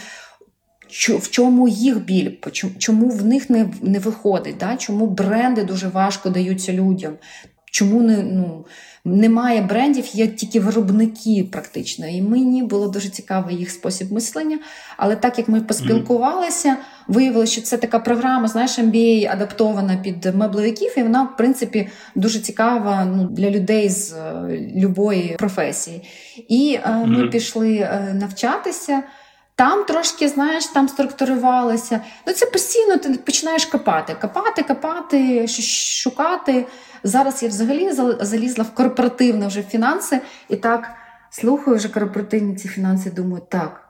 в 0.98 1.30
чому 1.30 1.68
їх 1.68 2.04
біль, 2.04 2.30
чому 2.78 3.08
в 3.08 3.26
них 3.26 3.50
не 3.50 3.68
не 3.82 3.98
виходить, 3.98 4.56
да? 4.60 4.76
чому 4.76 5.06
бренди 5.06 5.64
дуже 5.64 5.88
важко 5.88 6.30
даються 6.30 6.72
людям, 6.72 7.12
чому 7.64 8.02
не, 8.02 8.22
ну, 8.22 8.64
немає 9.04 9.62
брендів, 9.62 10.06
є 10.12 10.26
тільки 10.26 10.60
виробники 10.60 11.48
практично. 11.52 12.06
І 12.06 12.22
мені 12.22 12.62
було 12.62 12.88
дуже 12.88 13.08
цікаво 13.08 13.50
їх 13.50 13.70
спосіб 13.70 14.12
мислення. 14.12 14.58
Але 14.96 15.16
так 15.16 15.38
як 15.38 15.48
ми 15.48 15.60
поспілкувалися, 15.60 16.76
виявилося, 17.08 17.52
що 17.52 17.62
це 17.62 17.76
така 17.76 17.98
програма, 17.98 18.48
знаєш, 18.48 18.78
MBA 18.78 19.32
адаптована 19.32 19.96
під 19.96 20.34
меблевиків, 20.34 20.92
і 20.96 21.02
вона, 21.02 21.22
в 21.22 21.36
принципі, 21.36 21.88
дуже 22.14 22.38
цікава 22.38 23.04
ну, 23.04 23.24
для 23.24 23.50
людей 23.50 23.88
з 23.88 24.12
е, 24.12 24.72
любої 24.76 25.36
професії. 25.38 26.02
І 26.48 26.78
е, 26.84 27.06
ми 27.06 27.22
mm-hmm. 27.22 27.30
пішли 27.30 27.76
е, 27.76 28.16
навчатися. 28.20 29.02
Там 29.56 29.84
трошки, 29.84 30.28
знаєш, 30.28 30.66
там 30.66 30.88
структурувалося. 30.88 32.00
Ну, 32.26 32.32
це 32.32 32.46
постійно 32.46 32.96
ти 32.96 33.08
починаєш 33.14 33.66
копати, 33.66 34.16
копати, 34.20 34.62
копати, 34.62 35.48
шукати. 35.48 36.66
Зараз 37.04 37.42
я 37.42 37.48
взагалі 37.48 37.92
залізла 38.20 38.64
в 38.64 38.74
корпоративне 38.74 39.46
вже 39.46 39.62
фінанси 39.62 40.20
і 40.48 40.56
так 40.56 40.90
слухаю 41.30 41.76
вже 41.76 41.88
корпоративні 41.88 42.56
ці 42.56 42.68
фінанси. 42.68 43.10
Думаю, 43.10 43.42
так. 43.48 43.80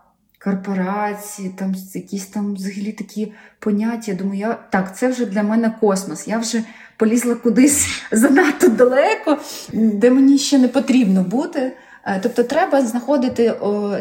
Корпорації, 0.44 1.48
там 1.48 1.74
якісь 1.94 2.26
там 2.26 2.54
взагалі 2.54 2.92
такі 2.92 3.32
поняття. 3.58 4.14
Думаю, 4.14 4.40
я 4.40 4.58
так, 4.70 4.96
це 4.96 5.08
вже 5.08 5.26
для 5.26 5.42
мене 5.42 5.74
космос. 5.80 6.28
Я 6.28 6.38
вже 6.38 6.62
полізла 6.96 7.34
кудись 7.34 8.02
занадто 8.12 8.68
далеко, 8.68 9.38
де 9.72 10.10
мені 10.10 10.38
ще 10.38 10.58
не 10.58 10.68
потрібно 10.68 11.22
бути. 11.22 11.72
Е, 12.06 12.20
тобто, 12.22 12.42
треба 12.42 12.82
знаходити 12.82 13.54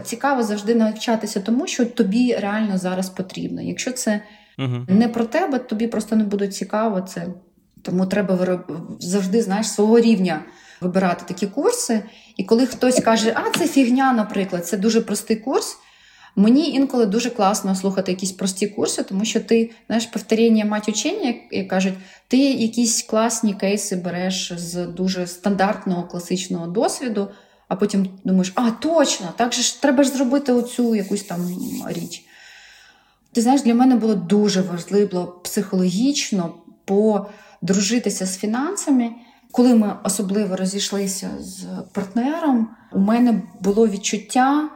цікаво 0.04 0.44
завжди 0.44 0.76
навчатися 0.76 1.40
тому, 1.40 1.68
що 1.68 1.86
тобі 1.86 2.36
реально 2.36 2.78
зараз 2.78 3.10
потрібно. 3.10 3.62
Якщо 3.62 3.92
це 3.92 4.22
угу. 4.60 4.86
не 4.88 5.08
про 5.08 5.26
тебе, 5.26 5.60
тобі 5.60 5.88
просто 5.88 6.16
не 6.16 6.24
буде 6.24 6.48
цікаво 6.48 7.02
це. 7.02 7.28
Тому 7.82 8.06
треба 8.06 8.64
завжди 9.00 9.42
знаєш, 9.42 9.68
свого 9.70 10.00
рівня 10.00 10.42
вибирати 10.82 11.24
такі 11.28 11.48
курси. 11.48 12.04
І 12.38 12.44
коли 12.44 12.66
хтось 12.66 13.00
каже, 13.00 13.36
а 13.36 13.58
це 13.58 13.68
фігня, 13.68 14.14
наприклад, 14.14 14.68
це 14.68 14.78
дуже 14.78 15.02
простий 15.02 15.38
курс. 15.38 15.78
Мені 16.36 16.70
інколи 16.70 17.06
дуже 17.06 17.30
класно 17.30 17.76
слухати 17.76 18.12
якісь 18.12 18.32
прості 18.32 18.68
курси, 18.68 19.04
тому 19.04 19.26
що 19.26 19.40
ти 19.40 19.72
знаєш, 19.88 20.06
повторення 20.06 20.66
мать 20.66 20.90
учення, 20.90 21.34
як 21.52 21.68
кажуть, 21.68 21.94
ти 22.28 22.38
якісь 22.38 23.02
класні 23.02 23.54
кейси 23.54 23.96
береш 23.96 24.54
з 24.58 24.86
дуже 24.86 25.28
стандартного 25.28 26.04
класичного 26.04 26.68
досвіду 26.68 27.28
а 27.74 27.76
потім 27.76 28.08
думаєш, 28.24 28.52
а 28.56 28.72
точно, 28.72 29.34
так 29.36 29.54
же 29.54 29.62
ж 29.62 29.82
треба 29.82 30.04
ж 30.04 30.10
зробити 30.10 30.52
оцю 30.52 30.96
якусь 30.96 31.24
там 31.24 31.40
річ. 31.88 32.26
Ти 33.32 33.42
знаєш, 33.42 33.62
для 33.62 33.76
мене 33.76 33.96
було 33.96 34.16
дуже 34.16 34.62
важливо 34.62 35.26
психологічно 35.44 36.54
подружитися 36.86 38.26
з 38.26 38.38
фінансами. 38.38 39.12
Коли 39.52 39.76
ми 39.76 39.96
особливо 40.04 40.56
розійшлися 40.56 41.30
з 41.40 41.66
партнером, 41.92 42.68
у 42.92 43.00
мене 43.00 43.42
було 43.60 43.88
відчуття. 43.88 44.70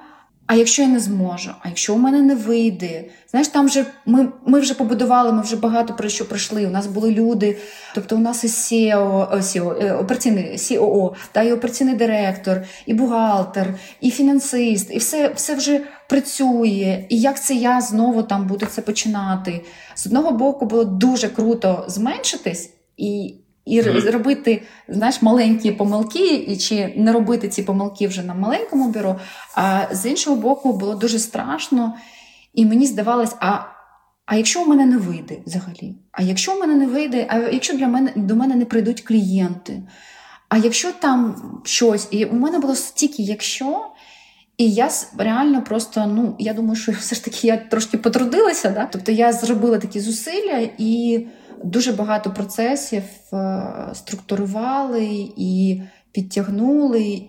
А 0.48 0.56
якщо 0.56 0.82
я 0.82 0.88
не 0.88 1.00
зможу, 1.00 1.52
а 1.62 1.68
якщо 1.68 1.96
у 1.96 1.98
мене 1.98 2.22
не 2.22 2.36
вийде, 2.36 3.04
знаєш, 3.32 3.48
там 3.48 3.66
вже 3.66 3.86
ми 4.06 4.32
ми 4.46 4.60
вже 4.60 4.74
побудували, 4.74 5.32
ми 5.32 5.42
вже 5.42 5.56
багато 5.56 5.94
про 5.94 6.10
що 6.10 6.28
пройшли. 6.28 6.66
У 6.66 6.70
нас 6.70 6.88
були 6.88 7.12
люди, 7.12 7.58
тобто 7.96 8.16
у 8.16 8.20
нас 8.20 8.44
і 8.44 8.48
SEO, 8.48 9.38
SEO 9.38 9.86
е, 9.86 9.94
операційний 9.94 10.58
COO, 10.58 11.14
та 11.32 11.44
і 11.44 11.52
операційний 11.52 11.96
директор, 11.96 12.62
і 12.86 12.94
бухгалтер, 12.94 13.74
і 14.02 14.12
фінансист, 14.12 14.88
і 14.92 14.98
все 14.98 15.32
все 15.36 15.56
вже 15.56 15.82
працює. 16.10 17.06
І 17.10 17.20
як 17.20 17.44
це 17.44 17.54
я 17.54 17.82
знову 17.82 18.24
там 18.24 18.48
буду 18.48 18.66
це 18.66 18.82
починати? 18.82 19.62
З 19.96 20.06
одного 20.08 20.32
боку 20.32 20.66
було 20.66 20.84
дуже 20.84 21.30
круто 21.30 21.86
зменшитись 21.88 22.74
і 22.98 23.36
і 23.68 23.82
mm-hmm. 23.82 24.12
робити 24.12 24.62
знаєш, 24.88 25.22
маленькі 25.22 25.72
помилки, 25.72 26.36
і 26.36 26.58
чи 26.58 26.94
не 26.98 27.12
робити 27.12 27.50
ці 27.50 27.64
помилки 27.64 28.08
вже 28.08 28.24
на 28.24 28.34
маленькому 28.34 28.90
бюро. 28.90 29.20
А 29.56 29.82
з 29.92 30.06
іншого 30.06 30.36
боку, 30.36 30.74
було 30.74 30.96
дуже 30.96 31.20
страшно, 31.20 31.94
і 32.54 32.66
мені 32.66 32.86
здавалось, 32.86 33.36
а 33.40 33.60
а 34.26 34.36
якщо 34.36 34.64
у 34.64 34.66
мене 34.66 34.86
не 34.86 34.98
вийде 34.98 35.38
взагалі? 35.46 35.96
А 36.12 36.22
якщо 36.22 36.56
у 36.56 36.60
мене 36.60 36.76
не 36.76 36.88
вийде, 36.88 37.28
а 37.30 37.38
якщо 37.38 37.78
для 37.78 37.88
мене 37.88 38.12
до 38.16 38.36
мене 38.36 38.56
не 38.56 38.66
прийдуть 38.66 39.02
клієнти? 39.02 39.84
А 40.50 40.58
якщо 40.58 40.92
там 40.92 41.36
щось, 41.66 42.08
і 42.12 42.26
у 42.26 42.36
мене 42.36 42.60
було 42.60 42.76
стільки, 42.76 43.24
якщо. 43.24 43.88
І 44.58 44.72
я 44.72 44.90
реально 45.18 45.64
просто, 45.64 46.06
ну 46.08 46.36
я 46.40 46.54
думаю, 46.54 46.76
що 46.76 46.92
все 47.00 47.16
ж 47.16 47.26
таки 47.26 47.48
я 47.48 47.58
трошки 47.58 47.98
потрудилася. 47.98 48.70
Да? 48.70 48.90
Тобто 48.92 49.12
я 49.12 49.34
зробила 49.34 49.78
такі 49.78 50.00
зусилля 50.00 50.70
і 50.78 51.28
дуже 51.64 51.92
багато 51.92 52.32
процесів 52.32 53.04
е, 53.34 53.64
структурували 53.94 55.30
і 55.38 55.82
підтягнули. 56.12 57.22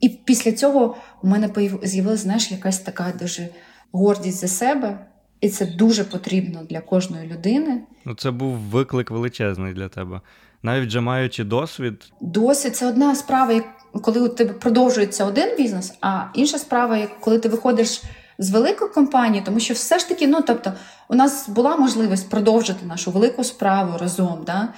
І 0.00 0.08
після 0.08 0.52
цього 0.52 0.96
у 1.22 1.28
мене 1.28 1.50
з'явилася 1.82 2.22
знаєш, 2.22 2.50
якась 2.50 2.78
така 2.78 3.12
дуже 3.20 3.48
гордість 3.92 4.40
за 4.40 4.48
себе. 4.48 5.06
І 5.40 5.48
це 5.48 5.66
дуже 5.66 6.04
потрібно 6.04 6.64
для 6.70 6.80
кожної 6.80 7.28
людини. 7.28 7.82
Ну, 8.04 8.14
це 8.14 8.30
був 8.30 8.52
виклик 8.52 9.10
величезний 9.10 9.74
для 9.74 9.88
тебе. 9.88 10.20
Навіть 10.62 10.88
вже 10.88 11.00
маючи 11.00 11.44
досвід. 11.44 12.12
Досвід 12.20 12.76
це 12.76 12.88
одна 12.88 13.14
справа, 13.14 13.60
коли 14.02 14.20
у 14.20 14.28
тебе 14.28 14.52
продовжується 14.52 15.24
один 15.24 15.56
бізнес, 15.56 15.94
а 16.00 16.24
інша 16.34 16.58
справа, 16.58 17.06
коли 17.20 17.38
ти 17.38 17.48
виходиш 17.48 18.02
з 18.38 18.50
великої 18.50 18.90
компанії, 18.90 19.42
тому 19.46 19.60
що 19.60 19.74
все 19.74 19.98
ж 19.98 20.08
таки, 20.08 20.26
ну 20.26 20.42
тобто, 20.46 20.72
у 21.08 21.14
нас 21.14 21.48
була 21.48 21.76
можливість 21.76 22.30
продовжити 22.30 22.86
нашу 22.86 23.10
велику 23.10 23.44
справу 23.44 23.98
разом. 23.98 24.42
Да? 24.46 24.68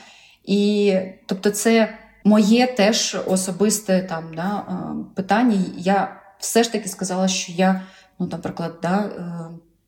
І 0.45 0.95
тобто, 1.27 1.51
це 1.51 1.99
моє 2.25 2.67
теж 2.67 3.17
особисте 3.27 4.03
там 4.03 4.25
да, 4.37 4.65
е, 4.69 4.75
питання. 5.15 5.65
Я 5.77 6.21
все 6.39 6.63
ж 6.63 6.73
таки 6.73 6.89
сказала, 6.89 7.29
що 7.29 7.53
я, 7.53 7.83
ну, 8.19 8.29
наприклад, 8.33 8.79
да, 8.83 8.99
е, 8.99 9.23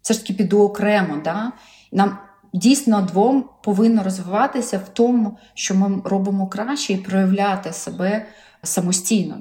все 0.03 0.15
ж 0.15 0.21
таки 0.21 0.33
піду 0.33 0.63
окремо. 0.63 1.17
Да? 1.25 1.53
Нам 1.93 2.19
дійсно 2.53 3.03
двом 3.03 3.45
повинно 3.63 4.03
розвиватися 4.03 4.79
в 4.79 4.89
тому, 4.89 5.39
що 5.55 5.75
ми 5.75 6.03
робимо 6.05 6.49
краще 6.49 6.93
і 6.93 6.97
проявляти 6.97 7.73
себе 7.73 8.27
самостійно. 8.63 9.39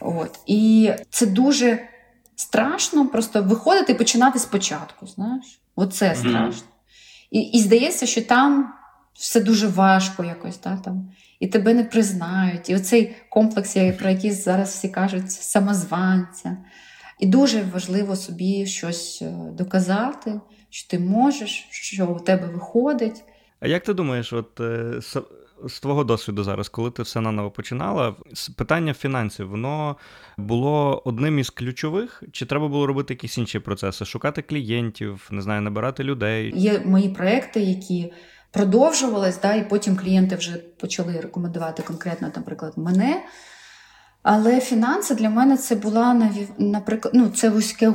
От. 0.00 0.38
І 0.46 0.92
це 1.10 1.26
дуже 1.26 1.78
страшно 2.36 3.08
просто 3.08 3.42
виходити 3.42 3.92
і 3.92 3.96
починати 3.96 4.38
спочатку. 4.38 5.06
знаєш. 5.06 5.60
Оце 5.76 6.14
страшно. 6.14 6.68
І 7.30 7.40
і 7.40 7.60
здається, 7.60 8.06
що 8.06 8.22
там 8.22 8.72
все 9.14 9.40
дуже 9.40 9.66
важко 9.66 10.24
якось, 10.24 10.60
да, 10.60 10.76
там, 10.76 11.12
і 11.40 11.46
тебе 11.46 11.74
не 11.74 11.84
признають. 11.84 12.70
І 12.70 12.76
оцей 12.76 13.16
комплекс, 13.30 13.76
про 13.98 14.10
який 14.10 14.30
зараз 14.30 14.70
всі 14.70 14.88
кажуть, 14.88 15.30
самозванця. 15.30 16.56
І 17.18 17.26
дуже 17.26 17.62
важливо 17.62 18.16
собі 18.16 18.66
щось 18.66 19.22
е, 19.22 19.30
доказати, 19.52 20.40
що 20.70 20.90
ти 20.90 20.98
можеш, 20.98 21.68
що 21.70 22.06
у 22.06 22.20
тебе 22.20 22.46
виходить. 22.46 23.24
А 23.60 23.66
як 23.66 23.84
ти 23.84 23.94
думаєш, 23.94 24.32
от 24.32 24.60
е, 24.60 25.00
з 25.66 25.80
твого 25.80 26.04
досвіду 26.04 26.44
зараз, 26.44 26.68
коли 26.68 26.90
ти 26.90 27.02
все 27.02 27.20
наново 27.20 27.50
починала, 27.50 28.14
питання 28.56 28.94
фінансів, 28.94 29.48
воно 29.48 29.96
було 30.36 31.02
одним 31.04 31.38
із 31.38 31.50
ключових, 31.50 32.22
чи 32.32 32.46
треба 32.46 32.68
було 32.68 32.86
робити 32.86 33.14
якісь 33.14 33.38
інші 33.38 33.58
процеси? 33.58 34.04
Шукати 34.04 34.42
клієнтів, 34.42 35.28
не 35.30 35.42
знаю, 35.42 35.60
набирати 35.60 36.04
людей? 36.04 36.52
Є 36.56 36.82
мої 36.84 37.08
проекти, 37.08 37.60
які 37.60 38.12
продовжувались, 38.50 39.40
да, 39.40 39.54
і 39.54 39.68
потім 39.68 39.96
клієнти 39.96 40.36
вже 40.36 40.52
почали 40.52 41.20
рекомендувати 41.20 41.82
конкретно, 41.82 42.30
наприклад, 42.36 42.72
мене. 42.76 43.24
Але 44.22 44.60
фінанси 44.60 45.14
для 45.14 45.30
мене 45.30 45.56
це 45.56 45.74
була 45.74 46.30
наприклад, 46.58 47.14
ну 47.14 47.28
це 47.28 47.50
вузьке 47.50 47.88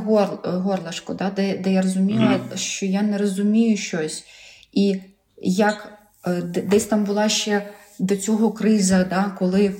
горлашко, 0.43 1.13
да, 1.13 1.29
де 1.29 1.57
де 1.57 1.73
я 1.73 1.81
розуміла, 1.81 2.25
mm-hmm. 2.25 2.57
що 2.57 2.85
я 2.85 3.01
не 3.01 3.17
розумію 3.17 3.77
щось. 3.77 4.25
І 4.73 5.01
як 5.41 5.98
десь 6.43 6.85
там 6.85 7.03
була 7.03 7.29
ще 7.29 7.69
до 7.99 8.17
цього 8.17 8.51
криза, 8.51 9.03
да, 9.03 9.35
коли 9.39 9.75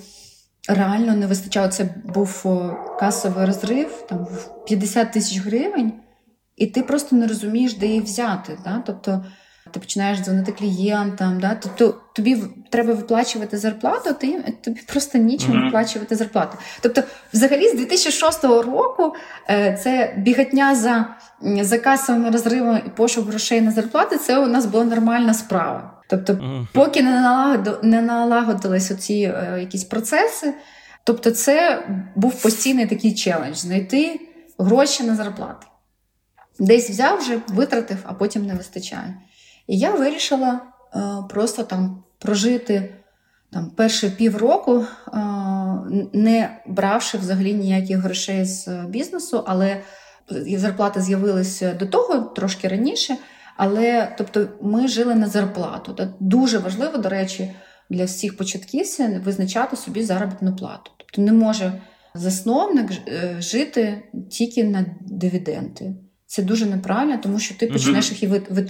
реально 0.69 1.15
не 1.15 1.27
вистачало. 1.27 1.67
Це 1.67 1.89
був 2.05 2.45
касовий 2.99 3.45
розрив, 3.45 4.05
там 4.09 4.27
50 4.67 5.11
тисяч 5.11 5.39
гривень, 5.39 5.93
і 6.55 6.67
ти 6.67 6.83
просто 6.83 7.15
не 7.15 7.27
розумієш, 7.27 7.73
де 7.73 7.85
їх 7.85 8.03
взяти. 8.03 8.57
Да? 8.63 8.83
Тобто 8.85 9.25
ти 9.71 9.79
починаєш 9.79 10.19
дзвонити 10.19 10.51
клієнтам, 10.51 11.39
да? 11.39 11.55
тобто 11.61 12.01
тобі 12.15 12.43
треба 12.69 12.93
виплачувати 12.93 13.57
зарплату, 13.57 14.13
ти 14.13 14.53
тобі 14.63 14.81
просто 14.87 15.17
нічим 15.17 15.51
mm-hmm. 15.51 15.65
виплачувати 15.65 16.15
зарплату. 16.15 16.57
Тобто, 16.81 17.03
взагалі, 17.33 17.69
з 17.69 17.73
2006 17.73 18.43
року 18.43 19.13
е, 19.49 19.79
це 19.83 20.13
бігатня 20.17 20.75
за 20.75 21.15
за 21.41 21.77
касовими 21.77 22.29
розривами 22.29 22.81
і 22.85 22.89
пошук 22.89 23.27
грошей 23.27 23.61
на 23.61 23.71
зарплати, 23.71 24.17
це 24.17 24.39
у 24.39 24.47
нас 24.47 24.65
була 24.65 24.83
нормальна 24.83 25.33
справа. 25.33 25.98
Тобто, 26.09 26.33
mm-hmm. 26.33 26.67
поки 26.73 27.03
не 27.03 27.21
налагодили, 27.21 27.77
не 27.83 28.01
налагодились 28.01 28.91
оці 28.91 29.13
е, 29.13 29.59
якісь 29.59 29.83
процеси, 29.83 30.53
тобто, 31.03 31.31
це 31.31 31.83
був 32.15 32.41
постійний 32.41 32.87
такий 32.87 33.15
челендж 33.15 33.55
знайти 33.55 34.19
гроші 34.57 35.03
на 35.03 35.15
зарплати. 35.15 35.67
Десь 36.59 36.89
взяв 36.89 37.19
вже, 37.19 37.39
витратив, 37.47 37.97
а 38.03 38.13
потім 38.13 38.45
не 38.45 38.53
вистачає. 38.53 39.15
І 39.67 39.77
я 39.77 39.91
вирішила 39.91 40.61
е, 40.95 40.99
просто 41.29 41.63
там 41.63 42.03
прожити 42.19 42.95
там 43.51 43.69
перші 43.69 44.09
півроку, 44.09 44.77
е, 44.77 44.85
не 46.13 46.61
бравши 46.67 47.17
взагалі 47.17 47.53
ніяких 47.53 47.97
грошей 47.97 48.45
з 48.45 48.67
бізнесу, 48.67 49.43
але 49.47 49.81
зарплата 50.57 51.01
з'явилася 51.01 51.73
до 51.73 51.85
того 51.85 52.19
трошки 52.19 52.67
раніше. 52.67 53.17
Але 53.59 54.15
тобто 54.17 54.47
ми 54.61 54.87
жили 54.87 55.15
на 55.15 55.27
зарплату. 55.27 55.97
Дуже 56.19 56.57
важливо, 56.57 56.97
до 56.97 57.09
речі, 57.09 57.51
для 57.89 58.05
всіх 58.05 58.37
початківців 58.37 59.23
визначати 59.23 59.75
собі 59.75 60.03
заробітну 60.03 60.55
плату. 60.55 60.91
Тобто 60.97 61.21
не 61.21 61.33
може 61.33 61.81
засновник 62.13 62.91
е, 62.91 63.35
жити 63.39 64.03
тільки 64.29 64.63
на 64.63 64.85
дивіденди. 65.01 65.95
Це 66.25 66.43
дуже 66.43 66.65
неправильно, 66.65 67.19
тому 67.23 67.39
що 67.39 67.55
ти 67.55 67.67
почнеш 67.67 68.11
їх 68.11 68.23
і 68.23 68.27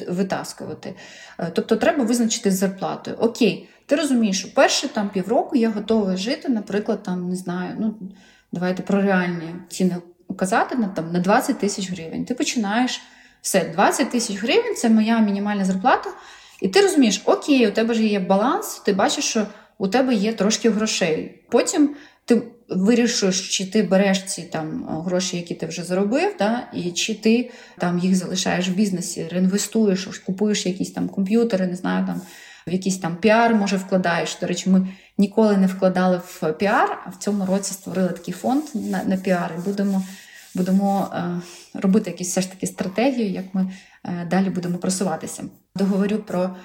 витаскувати. 0.09 0.95
Е, 1.39 1.51
тобто 1.53 1.75
треба 1.75 2.03
визначити 2.03 2.51
з 2.51 2.57
зарплатою. 2.57 3.17
Окей, 3.19 3.69
ти 3.85 3.95
розумієш, 3.95 4.39
що 4.39 4.53
перші 4.53 4.87
там 4.87 5.09
півроку 5.09 5.55
я 5.55 5.69
готова 5.69 6.17
жити, 6.17 6.49
наприклад, 6.49 7.03
там 7.03 7.29
не 7.29 7.35
знаю, 7.35 7.75
ну 7.79 7.95
давайте 8.51 8.83
про 8.83 9.01
реальні 9.01 9.55
ціни 9.69 9.95
казати 10.37 10.75
на 10.75 10.87
там 10.87 11.11
на 11.11 11.19
20 11.19 11.59
тисяч 11.59 11.91
гривень. 11.91 12.25
Ти 12.25 12.33
починаєш 12.33 13.01
все, 13.41 13.71
20 13.73 14.11
тисяч 14.11 14.37
гривень 14.37 14.75
це 14.75 14.89
моя 14.89 15.19
мінімальна 15.19 15.65
зарплата. 15.65 16.09
І 16.61 16.67
ти 16.67 16.81
розумієш, 16.81 17.21
окей, 17.25 17.67
у 17.67 17.71
тебе 17.71 17.93
ж 17.93 18.03
є 18.03 18.19
баланс, 18.19 18.81
ти 18.85 18.93
бачиш, 18.93 19.25
що 19.25 19.47
у 19.77 19.87
тебе 19.87 20.13
є 20.13 20.33
трошки 20.33 20.69
грошей. 20.69 21.43
Потім 21.49 21.95
ти 22.25 22.41
вирішуєш, 22.69 23.57
чи 23.57 23.65
ти 23.65 23.83
береш 23.83 24.23
ці 24.23 24.41
там 24.41 24.85
гроші, 25.05 25.37
які 25.37 25.55
ти 25.55 25.65
вже 25.65 25.83
заробив, 25.83 26.35
да, 26.39 26.67
і 26.73 26.91
чи 26.91 27.15
ти 27.15 27.51
там 27.77 27.99
їх 27.99 28.15
залишаєш 28.15 28.69
в 28.69 28.71
бізнесі, 28.71 29.27
реінвестуєш, 29.31 30.07
купуєш 30.25 30.65
якісь 30.65 30.91
там 30.91 31.09
комп'ютери, 31.09 31.67
не 31.67 31.75
знаю, 31.75 32.05
там 32.05 32.21
в 32.67 32.71
якийсь 32.71 32.97
там 32.97 33.15
піар, 33.15 33.55
може, 33.55 33.77
вкладаєш. 33.77 34.37
До 34.41 34.47
речі, 34.47 34.69
ми 34.69 34.87
ніколи 35.17 35.57
не 35.57 35.67
вкладали 35.67 36.21
в 36.25 36.53
піар, 36.53 37.03
а 37.05 37.09
в 37.09 37.15
цьому 37.15 37.45
році 37.45 37.73
створили 37.73 38.09
такий 38.09 38.33
фонд 38.33 38.63
на 38.73 39.03
на 39.03 39.17
піар. 39.17 39.53
І 39.57 39.61
будемо 39.61 40.03
будемо 40.55 41.07
е, 41.13 41.41
робити 41.73 42.09
якісь 42.09 42.29
все 42.29 42.41
ж 42.41 42.51
таки 42.51 42.67
стратегію, 42.67 43.29
як 43.29 43.45
ми 43.53 43.71
е, 44.05 44.27
далі 44.31 44.49
будемо 44.49 44.77
просуватися. 44.77 45.43
Договорю 45.75 46.17
про 46.17 46.55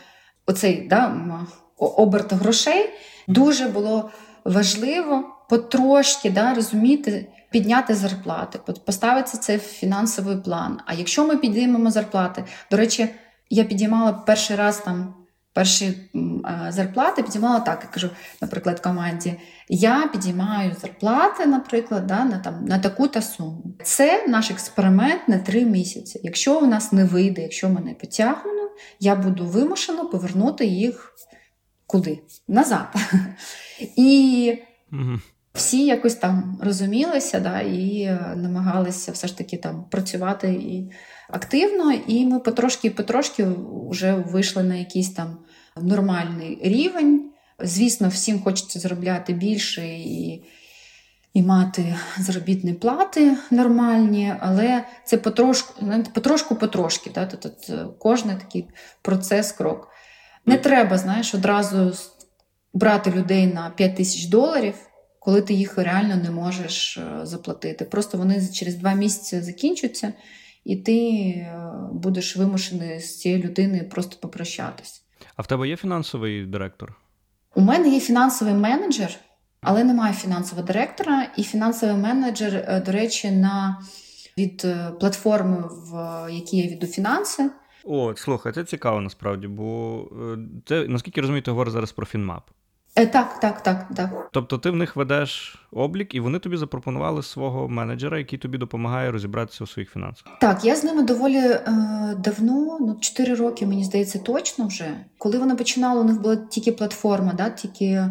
оцей 0.47 0.89
да, 0.89 1.17
оберт 1.79 2.33
грошей. 2.33 2.91
Дуже 3.29 3.69
було 3.69 4.11
важливо 4.45 5.25
потрошки 5.51 6.31
да, 6.31 6.55
розуміти, 6.55 7.29
підняти 7.51 7.95
зарплати, 7.95 8.59
поставити 8.87 9.39
це 9.39 9.57
в 9.57 9.61
фінансовий 9.61 10.37
план. 10.37 10.81
А 10.87 10.95
якщо 10.95 11.27
ми 11.27 11.37
підіймемо 11.37 11.91
зарплати, 11.91 12.45
до 12.71 12.77
речі, 12.77 13.09
я 13.51 13.65
підіймала 13.65 14.13
перший 14.13 14.57
раз 14.57 14.79
там 14.79 15.15
перші 15.55 15.95
зарплати, 16.69 17.23
підіймала 17.23 17.61
так. 17.61 17.81
Я 17.83 17.89
кажу, 17.89 18.11
наприклад, 18.43 18.81
команді: 18.81 19.35
я 19.69 20.09
підіймаю 20.13 20.77
зарплати, 20.81 21.47
наприклад, 21.47 22.07
да, 22.07 22.25
на 22.25 22.39
там 22.39 22.65
на 22.65 22.79
таку-та 22.79 23.23
суму. 23.23 23.65
Це 23.85 24.27
наш 24.29 24.51
експеримент 24.51 25.29
на 25.29 25.39
три 25.39 25.65
місяці. 25.65 26.21
Якщо 26.23 26.61
у 26.61 26.67
нас 26.67 26.93
не 26.93 27.05
вийде, 27.05 27.43
якщо 27.43 27.69
ми 27.69 27.81
не 27.81 27.95
потягнемо, 27.95 28.71
я 29.01 29.17
буду 29.17 29.47
вимушена 29.47 30.05
повернути 30.05 30.67
їх 30.67 31.15
куди? 31.87 32.23
Назад. 32.49 32.95
І 33.97 34.59
всі 35.55 35.87
якось 35.87 36.15
там 36.15 36.59
розумілися 36.63 37.41
да, 37.41 37.61
і 37.61 38.01
е, 38.01 38.35
намагалися 38.37 39.13
все 39.13 39.27
ж 39.27 39.39
таки 39.39 39.57
там 39.57 39.85
працювати 39.91 40.49
і 40.53 40.91
активно. 41.29 41.93
І 41.93 42.27
ми 42.27 42.39
потрошки-потрошки 42.39 43.55
вже 43.91 44.15
вийшли 44.15 44.63
на 44.63 44.75
якийсь 44.75 45.11
там 45.11 45.39
нормальний 45.83 46.59
рівень. 46.63 47.31
Звісно, 47.59 48.09
всім 48.09 48.43
хочеться 48.43 48.81
заробляти 48.81 49.33
більше 49.33 49.87
і 49.87 50.45
і 51.35 51.43
мати 51.43 51.97
заробітні 52.19 52.73
плати 52.73 53.37
нормальні, 53.51 54.35
але 54.41 54.85
це 55.05 55.17
потрошку-потрошки. 55.17 57.11
Да? 57.15 57.27
Тут 57.27 57.73
кожен 57.99 58.39
такий 58.39 58.69
процес, 59.03 59.53
крок. 59.53 59.89
Не 60.47 60.59
треба, 60.59 60.99
знаєш, 60.99 61.35
одразу 61.35 61.93
брати 62.75 63.11
людей 63.11 63.47
на 63.47 63.71
5 63.71 63.97
тисяч 63.97 64.25
доларів, 64.25 64.75
коли 65.19 65.43
ти 65.43 65.55
їх 65.55 65.79
реально 65.79 66.17
не 66.17 66.31
можеш 66.31 66.97
е, 66.97 67.27
заплатити. 67.27 67.85
Просто 67.85 68.19
вони 68.19 68.49
через 68.49 68.75
два 68.75 68.95
місяці 68.95 69.41
закінчаться, 69.41 70.13
і 70.65 70.77
ти 70.77 71.09
е, 71.19 71.63
будеш 71.93 72.37
вимушений 72.37 73.01
з 73.01 73.19
цією 73.19 73.43
людиною 73.43 73.89
просто 73.89 74.17
попрощатись. 74.21 75.04
А 75.37 75.43
в 75.43 75.47
тебе 75.47 75.69
є 75.69 75.77
фінансовий 75.77 76.47
директор? 76.47 76.95
У 77.55 77.61
мене 77.61 77.89
є 77.89 78.01
фінансовий 78.01 78.55
менеджер, 78.55 79.11
але 79.61 79.85
немає 79.85 80.15
фінансового 80.15 80.67
директора. 80.67 81.27
І 81.37 81.43
фінансовий 81.43 81.97
менеджер, 81.97 82.55
е, 82.55 82.81
до 82.81 82.93
речі, 82.93 83.31
на 83.31 83.83
від 84.39 84.67
платформи, 85.01 85.65
в 85.71 86.27
якій 86.33 86.57
я 86.57 86.71
веду 86.71 86.87
фінанси. 86.87 87.51
О, 87.85 88.15
слухай, 88.17 88.53
це 88.53 88.65
цікаво 88.65 89.01
насправді, 89.01 89.47
бо 89.49 90.05
це, 90.67 90.89
наскільки 90.89 91.21
розумію, 91.21 91.43
ти 91.43 91.51
говориш 91.51 91.73
зараз 91.73 91.93
про 91.93 92.07
Фінмап. 92.07 92.51
Е, 92.97 93.07
Так, 93.07 93.41
так, 93.41 93.63
так, 93.63 93.87
так. 93.97 94.29
Тобто 94.33 94.59
ти 94.59 94.71
в 94.71 94.77
них 94.77 94.97
ведеш 94.97 95.57
облік, 95.73 96.15
і 96.15 96.21
вони 96.21 96.39
тобі 96.39 96.57
запропонували 96.57 97.23
свого 97.23 97.69
менеджера, 97.69 98.19
який 98.19 98.39
тобі 98.39 98.59
допомагає 98.59 99.11
розібратися 99.11 99.65
у 99.65 99.67
своїх 99.67 99.91
фінансах. 99.91 100.27
Так, 100.41 100.65
я 100.65 100.77
з 100.77 100.85
ними 100.85 101.03
доволі 101.03 101.37
е, 101.37 101.63
давно, 102.19 102.79
ну 102.81 102.97
4 103.01 103.35
роки, 103.35 103.67
мені 103.67 103.85
здається, 103.85 104.19
точно 104.19 104.67
вже. 104.67 104.97
Коли 105.19 105.39
вони 105.39 105.55
починали, 105.55 106.01
у 106.01 106.05
них 106.05 106.21
була 106.21 106.37
тільки 106.37 106.73
платформа, 106.73 107.33
да, 107.33 107.51
тільки 107.51 108.07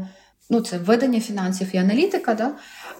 ну 0.49 0.61
це 0.61 0.77
ведення 0.77 1.19
фінансів 1.19 1.75
і 1.75 1.77
аналітика. 1.77 2.33
Да. 2.33 2.51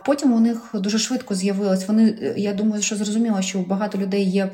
Потім 0.06 0.34
у 0.34 0.40
них 0.40 0.70
дуже 0.74 1.00
швидко 1.00 1.36
з'явилось. 1.36 1.88
Вони, 1.88 2.34
я 2.38 2.54
думаю, 2.54 2.82
що 2.82 2.96
зрозуміло, 2.96 3.42
що 3.42 3.60
у 3.60 3.66
багато 3.66 3.98
людей 3.98 4.30
є 4.30 4.52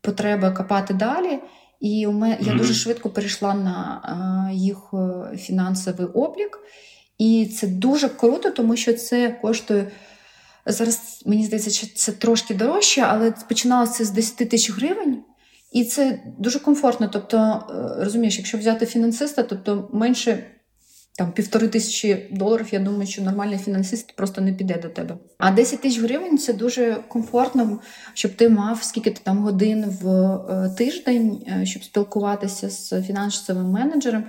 потреба 0.00 0.50
копати 0.50 0.94
далі. 0.94 1.38
І 1.82 2.06
у 2.06 2.12
мене 2.12 2.38
я 2.40 2.54
дуже 2.54 2.74
швидко 2.74 3.10
перейшла 3.10 3.54
на 3.54 4.50
їх 4.52 4.76
е, 4.94 5.36
фінансовий 5.36 6.06
облік. 6.06 6.58
І 7.18 7.46
це 7.46 7.66
дуже 7.66 8.08
круто, 8.08 8.50
тому 8.50 8.76
що 8.76 8.92
це 8.92 9.38
коштує. 9.42 9.90
Зараз 10.66 11.22
мені 11.26 11.44
здається, 11.44 11.70
що 11.70 11.86
це 11.96 12.12
трошки 12.12 12.54
дорожче, 12.54 13.00
але 13.00 13.34
починалося 13.48 14.04
з 14.04 14.10
10 14.10 14.36
тисяч 14.36 14.70
гривень, 14.70 15.22
і 15.72 15.84
це 15.84 16.22
дуже 16.38 16.58
комфортно. 16.58 17.08
Тобто, 17.12 17.38
е, 17.38 18.04
розумієш, 18.04 18.38
якщо 18.38 18.58
взяти 18.58 18.86
фінансиста, 18.86 19.42
тобто 19.42 19.88
менше 19.92 20.44
там 21.16 21.32
півтори 21.32 21.68
тисячі 21.68 22.28
доларів, 22.30 22.68
я 22.70 22.78
думаю, 22.78 23.06
що 23.06 23.22
нормальний 23.22 23.58
фінансист 23.58 24.16
просто 24.16 24.40
не 24.40 24.52
піде 24.52 24.78
до 24.82 24.88
тебе. 24.88 25.16
А 25.38 25.50
10 25.50 25.80
тисяч 25.80 26.00
гривень 26.00 26.38
це 26.38 26.52
дуже 26.52 26.96
комфортно, 27.08 27.80
щоб 28.14 28.34
ти 28.34 28.48
мав 28.48 28.82
скільки 28.82 29.10
ти 29.10 29.20
там 29.24 29.38
годин 29.38 29.98
в 30.02 30.08
е, 30.08 30.74
тиждень, 30.78 31.44
е, 31.48 31.66
щоб 31.66 31.84
спілкуватися 31.84 32.70
з 32.70 33.02
фінансовим 33.02 33.70
менеджером. 33.70 34.24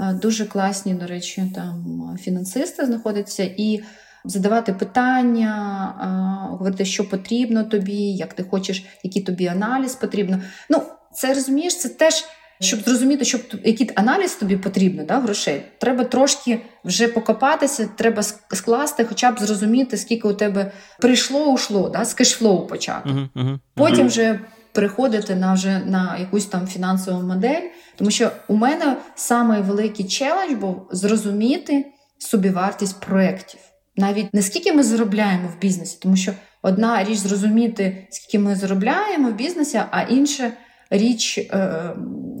Е, 0.00 0.12
дуже 0.12 0.46
класні, 0.46 0.94
до 0.94 1.06
речі, 1.06 1.52
там 1.54 2.16
фінансисти 2.20 2.86
знаходяться 2.86 3.42
і. 3.56 3.82
Задавати 4.24 4.72
питання, 4.72 6.46
говорити, 6.50 6.84
що 6.84 7.08
потрібно 7.08 7.64
тобі, 7.64 8.12
як 8.12 8.34
ти 8.34 8.42
хочеш, 8.42 8.84
який 9.02 9.22
тобі 9.22 9.46
аналіз 9.46 9.94
потрібно. 9.94 10.42
Ну, 10.70 10.82
це 11.14 11.34
розумієш, 11.34 11.78
це 11.78 11.88
теж 11.88 12.24
щоб 12.60 12.80
зрозуміти, 12.80 13.24
що 13.24 13.38
який 13.64 13.90
аналіз 13.94 14.34
тобі 14.34 14.56
потрібно, 14.56 15.04
да, 15.04 15.20
грошей, 15.20 15.62
треба 15.78 16.04
трошки 16.04 16.60
вже 16.84 17.08
покопатися, 17.08 17.88
треба 17.96 18.22
скласти, 18.22 19.04
хоча 19.04 19.32
б 19.32 19.38
зрозуміти, 19.38 19.96
скільки 19.96 20.28
у 20.28 20.32
тебе 20.32 20.72
прийшло, 20.98 21.44
ушло, 21.44 21.88
да, 21.88 22.04
з 22.04 22.14
кешфлоу 22.14 22.66
почати. 22.66 23.08
Uh-huh, 23.08 23.28
uh-huh. 23.36 23.58
Потім 23.74 24.06
вже 24.06 24.40
переходити 24.72 25.34
на 25.34 25.54
вже 25.54 25.78
на 25.86 26.16
якусь 26.18 26.46
там 26.46 26.66
фінансову 26.66 27.22
модель. 27.22 27.62
Тому 27.96 28.10
що 28.10 28.30
у 28.48 28.56
мене 28.56 28.96
самий 29.14 29.62
великий 29.62 30.08
челендж 30.08 30.54
був 30.54 30.88
зрозуміти 30.90 31.86
собівартість 32.18 33.00
проєктів. 33.00 33.60
Навіть 33.96 34.34
не 34.34 34.42
скільки 34.42 34.72
ми 34.72 34.82
заробляємо 34.82 35.48
в 35.48 35.60
бізнесі, 35.60 35.98
тому 36.02 36.16
що 36.16 36.32
одна 36.62 37.04
річ 37.04 37.18
зрозуміти, 37.18 38.06
скільки 38.10 38.38
ми 38.38 38.56
заробляємо 38.56 39.28
в 39.28 39.34
бізнесі, 39.34 39.80
а 39.90 40.02
інше 40.02 40.52
річ 40.90 41.38
е, 41.38 41.80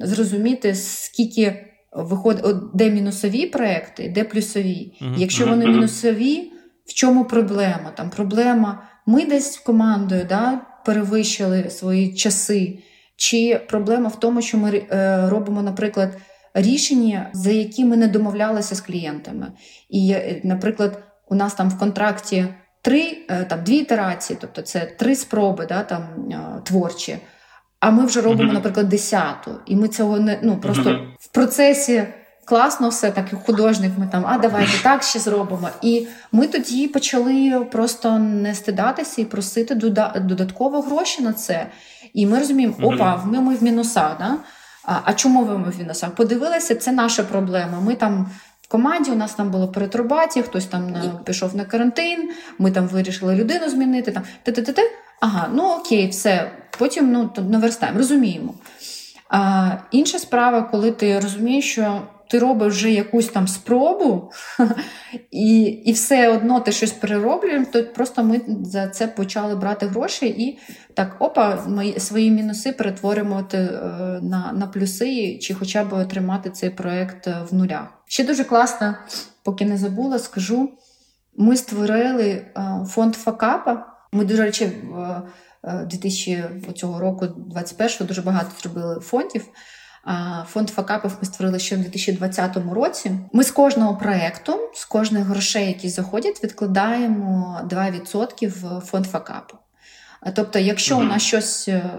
зрозуміти, 0.02 0.74
скільки 0.74 1.66
виходить, 1.92 2.44
де 2.74 2.90
мінусові 2.90 3.46
проекти, 3.46 4.12
де 4.14 4.24
плюсові. 4.24 4.92
Mm-hmm. 5.02 5.14
Якщо 5.16 5.46
вони 5.46 5.66
мінусові, 5.66 6.52
в 6.86 6.94
чому 6.94 7.24
проблема? 7.24 7.92
Там 7.96 8.10
проблема, 8.10 8.82
ми 9.06 9.24
десь 9.24 9.56
командою 9.56 10.26
да, 10.28 10.60
перевищили 10.86 11.70
свої 11.70 12.14
часи, 12.14 12.78
чи 13.16 13.60
проблема 13.68 14.08
в 14.08 14.20
тому, 14.20 14.42
що 14.42 14.58
ми 14.58 14.82
е, 14.90 15.28
робимо, 15.28 15.62
наприклад, 15.62 16.16
рішення, 16.54 17.30
за 17.32 17.50
які 17.50 17.84
ми 17.84 17.96
не 17.96 18.08
домовлялися 18.08 18.74
з 18.74 18.80
клієнтами. 18.80 19.52
І, 19.90 20.10
е, 20.12 20.40
наприклад, 20.44 21.02
у 21.28 21.34
нас 21.34 21.54
там 21.54 21.70
в 21.70 21.78
контракті 21.78 22.46
три, 22.82 23.16
там 23.48 23.64
дві 23.64 23.76
ітерації, 23.76 24.38
тобто 24.40 24.62
це 24.62 24.80
три 24.98 25.16
спроби 25.16 25.66
да, 25.66 25.82
там, 25.82 26.02
творчі. 26.64 27.18
А 27.80 27.90
ми 27.90 28.04
вже 28.06 28.20
робимо, 28.20 28.52
наприклад, 28.52 28.88
десяту, 28.88 29.50
і 29.66 29.76
ми 29.76 29.88
цього 29.88 30.18
не 30.18 30.38
ну 30.42 30.56
просто 30.56 31.00
в 31.18 31.28
процесі 31.28 32.06
класно 32.44 32.88
все, 32.88 33.10
так 33.10 33.32
як 33.32 33.42
художник. 33.42 33.92
Ми 33.98 34.08
там, 34.12 34.24
а 34.26 34.38
давайте 34.38 34.72
так 34.82 35.02
ще 35.02 35.18
зробимо. 35.18 35.68
І 35.82 36.06
ми 36.32 36.46
тоді 36.46 36.88
почали 36.88 37.66
просто 37.72 38.18
не 38.18 38.54
стидатися 38.54 39.22
і 39.22 39.24
просити 39.24 39.74
додатково 40.20 40.80
гроші 40.80 41.22
на 41.22 41.32
це. 41.32 41.66
І 42.14 42.26
ми 42.26 42.38
розуміємо, 42.38 42.74
опа, 42.82 43.22
ми, 43.24 43.40
ми 43.40 43.54
в 43.54 43.62
мінусах. 43.62 44.18
Да? 44.18 44.36
А 44.84 44.94
а 45.04 45.12
чому 45.12 45.44
ви 45.44 45.58
ми 45.58 45.70
в 45.70 45.78
мінусах? 45.78 46.10
Подивилися, 46.10 46.74
це 46.74 46.92
наша 46.92 47.22
проблема. 47.22 47.80
Ми 47.80 47.94
там. 47.94 48.30
В 48.62 48.72
команді 48.72 49.10
у 49.10 49.14
нас 49.14 49.34
там 49.34 49.50
було 49.50 49.68
перетурбація, 49.68 50.44
хтось 50.44 50.66
там 50.66 50.90
на, 50.90 51.00
пішов 51.24 51.56
на 51.56 51.64
карантин, 51.64 52.30
ми 52.58 52.70
там 52.70 52.86
вирішили 52.86 53.34
людину 53.34 53.68
змінити. 53.68 54.12
Там, 54.12 54.22
те-те-те-те. 54.42 54.82
Ага, 55.20 55.50
ну 55.54 55.76
окей, 55.80 56.08
все. 56.08 56.52
Потім 56.78 57.12
ну, 57.12 57.30
наверстаємо, 57.48 57.98
розуміємо. 57.98 58.54
А, 59.28 59.70
Інша 59.90 60.18
справа, 60.18 60.62
коли 60.62 60.90
ти 60.92 61.20
розумієш, 61.20 61.72
що 61.72 62.02
ти 62.30 62.38
робиш 62.38 62.74
вже 62.74 62.90
якусь 62.90 63.28
там 63.28 63.48
спробу, 63.48 64.32
і 65.30 65.62
і 65.62 65.92
все 65.92 66.28
одно 66.28 66.60
ти 66.60 66.72
щось 66.72 66.92
перероблюєш, 66.92 67.68
то 67.72 67.84
просто 67.84 68.24
ми 68.24 68.40
за 68.62 68.88
це 68.88 69.06
почали 69.06 69.56
брати 69.56 69.86
гроші 69.86 70.26
і 70.26 70.58
так, 70.94 71.16
опа, 71.18 71.64
ми 71.68 71.92
свої 72.00 72.30
мінуси 72.30 72.72
перетворимо 72.72 73.48
е, 73.54 73.68
на 74.22 74.52
на 74.52 74.66
плюси, 74.66 75.38
чи 75.38 75.54
хоча 75.54 75.84
б 75.84 76.08
тримати 76.08 76.50
цей 76.50 76.70
проект 76.70 77.26
е, 77.26 77.36
в 77.50 77.54
нулях. 77.54 77.86
Ще 78.06 78.24
дуже 78.24 78.44
класно, 78.44 78.94
поки 79.42 79.64
не 79.64 79.76
забула, 79.76 80.18
скажу: 80.18 80.70
ми 81.36 81.56
створили 81.56 82.28
е, 82.28 82.52
фонд 82.88 83.14
Факапа. 83.14 83.89
Ми, 84.12 84.24
до 84.24 84.36
речі, 84.36 84.72
в 85.62 85.86
2000 85.86 86.32
е, 86.32 86.72
цього 86.76 87.00
року, 87.00 87.26
21-го, 87.56 88.04
дуже 88.04 88.22
багато 88.22 88.50
зробили 88.60 89.00
фондів. 89.00 89.44
Фонд 90.46 90.70
факапів 90.70 91.16
ми 91.20 91.24
створили 91.24 91.58
ще 91.58 91.76
в 91.76 91.78
2020 91.78 92.56
році. 92.72 93.12
Ми 93.32 93.44
з 93.44 93.50
кожного 93.50 93.96
проєкту, 93.96 94.58
з 94.74 94.84
кожних 94.84 95.24
грошей, 95.24 95.66
які 95.66 95.88
заходять, 95.88 96.44
відкладаємо 96.44 97.60
2% 97.64 98.48
в 98.48 98.80
фонд 98.80 99.06
факапу. 99.06 99.56
Тобто, 100.34 100.58
якщо 100.58 100.98
у 100.98 101.02
нас 101.02 101.22
щось 101.22 101.68
е, 101.68 101.90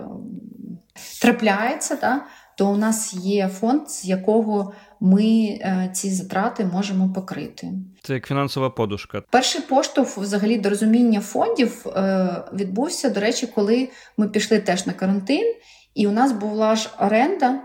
трапляється, 1.21 1.95
да, 1.95 2.21
то 2.57 2.67
у 2.67 2.77
нас 2.77 3.13
є 3.13 3.47
фонд, 3.47 3.89
з 3.89 4.05
якого 4.05 4.73
ми 5.01 5.23
е, 5.23 5.89
ці 5.93 6.09
затрати 6.09 6.65
можемо 6.65 7.13
покрити. 7.13 7.71
Це 8.03 8.13
як 8.13 8.27
фінансова 8.27 8.69
подушка. 8.69 9.23
Перший 9.29 9.61
поштовх 9.61 10.17
взагалі 10.17 10.57
до 10.57 10.69
розуміння 10.69 11.21
фондів 11.21 11.87
е, 11.87 12.43
відбувся, 12.53 13.09
до 13.09 13.19
речі, 13.19 13.47
коли 13.47 13.89
ми 14.17 14.29
пішли 14.29 14.59
теж 14.59 14.87
на 14.87 14.93
карантин, 14.93 15.55
і 15.95 16.07
у 16.07 16.11
нас 16.11 16.31
була 16.31 16.75
ж 16.75 16.89
оренда, 16.99 17.61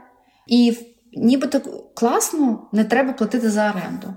і 0.47 0.79
нібито 1.13 1.61
класно 1.95 2.69
не 2.73 2.85
треба 2.85 3.13
платити 3.13 3.51
за 3.51 3.71
оренду. 3.71 4.15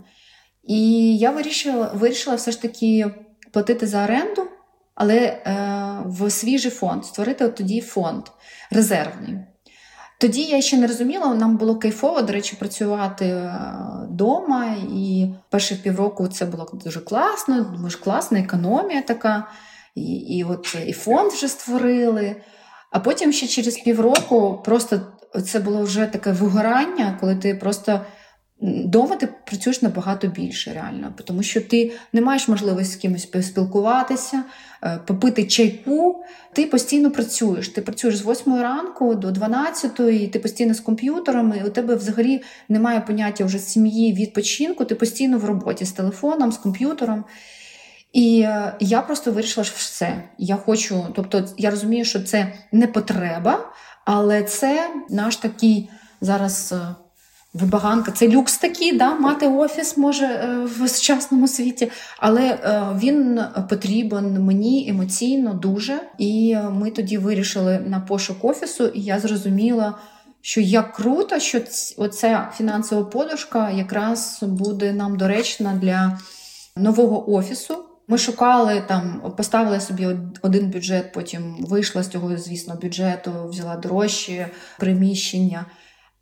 І 0.64 1.18
я 1.18 1.32
вирішила, 1.32 1.92
вирішила 1.94 2.36
все 2.36 2.52
ж 2.52 2.62
таки 2.62 3.12
платити 3.52 3.88
за 3.88 4.04
оренду, 4.04 4.44
але 4.96 5.18
е, 5.18 5.44
в 6.06 6.30
свіжий 6.30 6.72
фонд, 6.72 7.06
створити 7.06 7.46
от 7.46 7.56
тоді 7.56 7.82
фонд 7.82 8.24
резервний. 8.72 9.38
Тоді 10.20 10.42
я 10.42 10.62
ще 10.62 10.78
не 10.78 10.88
розуміла, 10.88 11.36
нам 11.36 11.58
було 11.58 11.76
кайфово, 11.76 12.22
до 12.22 12.34
речі, 12.34 12.56
працювати 12.60 13.52
вдома. 14.10 14.76
І 14.96 15.28
перші 15.50 15.76
півроку 15.76 16.28
це 16.28 16.46
було 16.46 16.72
дуже 16.74 17.00
класно, 17.00 17.78
дуже 17.82 17.98
класна 17.98 18.40
економія 18.40 19.02
така. 19.02 19.48
І 19.96 20.02
і 20.02 20.44
от 20.44 20.78
і 20.88 20.94
фонд 20.94 21.32
вже 21.32 21.48
створили. 21.48 22.36
А 22.92 23.00
потім 23.00 23.34
ще 23.34 23.48
через 23.48 23.78
півроку 23.78 24.62
просто 24.66 25.02
це 25.46 25.60
було 25.60 25.82
вже 25.82 26.06
таке 26.06 26.32
вигорання, 26.32 27.18
коли 27.20 27.36
ти 27.36 27.56
просто 27.56 28.02
Дома 28.62 29.16
ти 29.16 29.30
працюєш 29.46 29.82
набагато 29.82 30.28
більше, 30.28 30.74
реально, 30.74 31.14
тому 31.26 31.44
що 31.44 31.62
ти 31.62 31.92
не 32.14 32.22
маєш 32.22 32.48
можливості 32.48 32.94
з 32.94 32.96
кимось 32.96 33.26
поспілкуватися, 33.26 34.44
е, 34.84 35.00
попити 35.06 35.44
чайку. 35.44 36.24
Ти 36.54 36.66
постійно 36.66 37.12
працюєш. 37.12 37.70
Ти 37.70 37.82
працюєш 37.82 38.18
з 38.18 38.26
8 38.26 38.62
ранку 38.62 39.16
до 39.16 39.32
12, 39.32 40.00
і 40.00 40.28
ти 40.28 40.40
постійно 40.40 40.74
з 40.74 40.80
комп'ютером, 40.80 41.54
і 41.62 41.68
у 41.68 41.70
тебе 41.70 41.96
взагалі 41.96 42.42
немає 42.70 43.02
поняття 43.02 43.46
вже 43.46 43.60
сім'ї, 43.60 44.14
відпочинку, 44.14 44.86
ти 44.86 44.96
постійно 44.96 45.38
в 45.38 45.46
роботі 45.46 45.86
з 45.86 45.92
телефоном, 45.92 46.52
з 46.52 46.58
комп'ютером. 46.58 47.24
І 48.14 48.42
е, 48.42 48.74
я 48.80 49.02
просто 49.02 49.32
вирішила, 49.32 49.64
що 49.64 49.76
все. 49.78 50.24
Я 50.38 50.56
хочу, 50.56 51.08
тобто 51.16 51.46
я 51.58 51.70
розумію, 51.70 52.06
що 52.06 52.24
це 52.24 52.54
не 52.72 52.88
потреба, 52.88 53.74
але 54.06 54.44
це 54.44 54.90
наш 55.10 55.36
такий 55.36 55.90
зараз. 56.22 56.74
Е, 57.56 57.60
Вибаганка, 57.60 58.12
це 58.12 58.28
люкс 58.28 58.58
такий, 58.58 58.98
да, 58.98 59.16
мати 59.16 59.48
офіс 59.48 59.98
може 59.98 60.26
е, 60.26 60.66
в 60.66 60.90
сучасному 60.90 61.48
світі, 61.48 61.92
але 62.18 62.42
е, 62.42 62.84
він 63.00 63.42
потрібен 63.70 64.44
мені 64.44 64.90
емоційно 64.90 65.54
дуже. 65.54 66.02
І 66.18 66.58
ми 66.72 66.92
тоді 66.92 67.18
вирішили 67.18 67.80
на 67.80 68.00
пошук 68.00 68.46
офісу, 68.46 68.88
і 68.88 69.02
я 69.02 69.20
зрозуміла, 69.20 69.98
що 70.42 70.62
як 70.62 70.94
круто, 70.94 71.40
що 71.40 71.62
оця 71.98 72.52
фінансова 72.58 73.04
подушка 73.04 73.70
якраз 73.70 74.40
буде 74.42 74.94
нам 74.94 75.18
доречна 75.18 75.74
для 75.82 76.20
нового 76.76 77.34
офісу. 77.34 77.86
Ми 78.08 78.18
шукали 78.18 78.84
там, 78.88 79.34
поставили 79.38 79.80
собі 79.80 80.08
один 80.42 80.70
бюджет, 80.70 81.12
потім 81.14 81.56
вийшла 81.60 82.04
з 82.04 82.08
цього, 82.08 82.38
звісно, 82.38 82.78
бюджету, 82.82 83.32
взяла 83.50 83.76
дорожче 83.76 84.48
приміщення. 84.80 85.66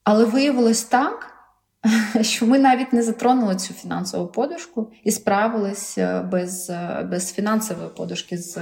Але 0.09 0.25
виявилось 0.25 0.83
так, 0.83 1.33
що 2.21 2.45
ми 2.45 2.59
навіть 2.59 2.93
не 2.93 3.03
затронули 3.03 3.55
цю 3.55 3.73
фінансову 3.73 4.27
подушку 4.27 4.91
і 5.03 5.11
справилися 5.11 6.21
без 6.21 6.71
без 7.11 7.33
фінансової 7.33 7.89
подушки 7.89 8.37
з 8.37 8.57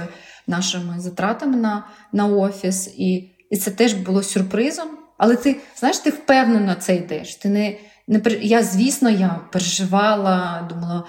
нашими 0.46 1.00
затратами 1.00 1.56
на 1.56 1.86
на 2.12 2.26
офіс. 2.26 2.94
І 2.96 3.30
і 3.50 3.56
це 3.56 3.70
теж 3.70 3.94
було 3.94 4.22
сюрпризом. 4.22 4.88
Але 5.18 5.36
ти 5.36 5.56
знаєш, 5.76 5.98
ти 5.98 6.10
впевнено 6.10 6.74
це 6.74 6.96
йдеш. 6.96 7.34
Ти 7.34 7.48
не, 7.48 7.78
не 8.08 8.20
Я, 8.40 8.62
звісно, 8.62 9.10
я 9.10 9.40
переживала, 9.52 10.66
думала. 10.68 11.04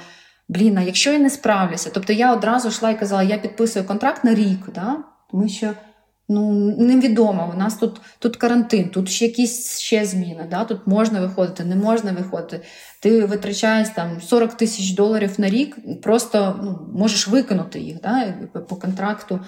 Блін, 0.50 0.78
а 0.78 0.82
якщо 0.82 1.12
я 1.12 1.20
не 1.20 1.30
справлюся, 1.30 1.92
тобто 1.94 2.14
я 2.14 2.34
одразу 2.34 2.68
йшла 2.68 2.90
і 2.90 3.00
казала, 3.00 3.24
я 3.24 3.38
підписую 3.38 3.86
контракт 3.86 4.24
на 4.24 4.36
рік, 4.36 4.70
да? 4.76 4.98
тому 5.32 5.50
що 5.50 5.74
Ну, 6.30 6.52
невідомо. 6.78 7.52
У 7.56 7.58
нас 7.58 7.76
тут 7.76 8.02
тут 8.20 8.38
карантин, 8.38 8.90
тут 8.90 9.10
ще 9.10 9.26
якісь 9.26 9.80
ще 9.80 10.06
зміни. 10.06 10.48
Да? 10.50 10.64
Тут 10.64 10.88
можна 10.88 11.22
виходити, 11.22 11.64
не 11.64 11.76
можна 11.76 12.12
виходити. 12.12 12.62
Ти 13.02 13.26
витрачаєш 13.26 13.90
там 13.90 14.22
40 14.22 14.54
тисяч 14.54 14.92
доларів 14.92 15.34
на 15.38 15.50
рік, 15.50 15.78
просто 16.02 16.60
ну, 16.64 17.00
можеш 17.00 17.28
викинути 17.28 17.80
їх 17.80 18.02
да? 18.02 18.34
по 18.70 18.76
контракту. 18.76 19.40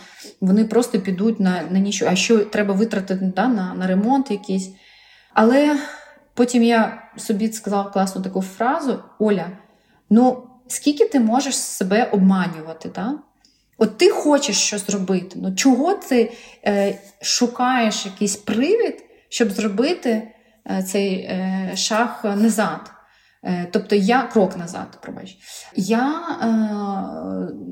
Вони 0.42 0.66
просто 0.66 1.00
підуть 1.00 1.40
на 1.40 1.62
на 1.70 1.80
нічого. 1.80 2.12
А 2.12 2.16
що 2.16 2.46
треба 2.46 2.74
витратити 2.74 3.32
да? 3.36 3.48
на, 3.48 3.74
на 3.74 3.88
ремонт 3.88 4.32
якийсь. 4.32 4.70
Але 5.34 5.78
потім 6.34 6.64
я 6.64 7.04
собі 7.18 7.52
сказала 7.52 7.84
класну 7.84 8.22
таку 8.22 8.42
фразу: 8.42 9.00
Оля, 9.20 9.48
ну 10.10 10.44
скільки 10.68 11.06
ти 11.06 11.20
можеш 11.20 11.56
себе 11.56 12.10
обманювати? 12.12 12.92
Да? 12.96 13.14
От 13.80 13.98
ти 13.98 14.10
хочеш 14.10 14.58
щось 14.58 14.88
зробити. 14.88 15.40
Ну 15.42 15.56
чого 15.56 15.94
ти 15.94 16.32
е, 16.66 17.00
шукаєш 17.22 18.06
якийсь 18.06 18.36
привід, 18.36 19.04
щоб 19.30 19.52
зробити 19.52 20.32
е, 20.70 20.84
цей 20.84 21.14
е, 21.14 21.72
шаг 21.76 22.22
назад? 22.24 22.92
Е, 23.44 23.68
тобто 23.72 23.96
я 23.96 24.22
крок 24.22 24.58
назад, 24.58 24.98
пробач. 25.02 25.38
Я 25.76 26.22
е, 26.42 26.46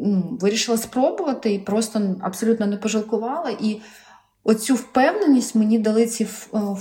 ну, 0.05 0.37
вирішила 0.41 0.77
спробувати 0.77 1.53
і 1.53 1.59
просто 1.59 2.15
абсолютно 2.21 2.65
не 2.65 2.77
пожалкувала. 2.77 3.49
І 3.61 3.81
оцю 4.43 4.75
впевненість 4.75 5.55
мені 5.55 5.79
дали 5.79 6.05
ці 6.05 6.23
е, 6.23 6.27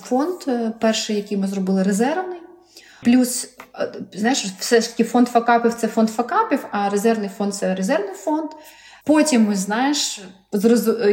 фонд, 0.02 0.38
перший, 0.80 1.16
який 1.16 1.38
ми 1.38 1.46
зробили 1.46 1.82
резервний. 1.82 2.38
Плюс, 3.02 3.48
знаєш, 4.12 4.44
все 4.58 4.80
ж 4.80 4.90
таки 4.90 5.04
фонд 5.04 5.28
факапів 5.28 5.74
це 5.74 5.88
фонд 5.88 6.10
факапів, 6.10 6.66
а 6.70 6.88
резервний 6.88 7.28
фонд 7.28 7.54
це 7.54 7.74
резервний 7.74 8.14
фонд. 8.14 8.50
Потім, 9.06 9.54
знаєш, 9.54 10.20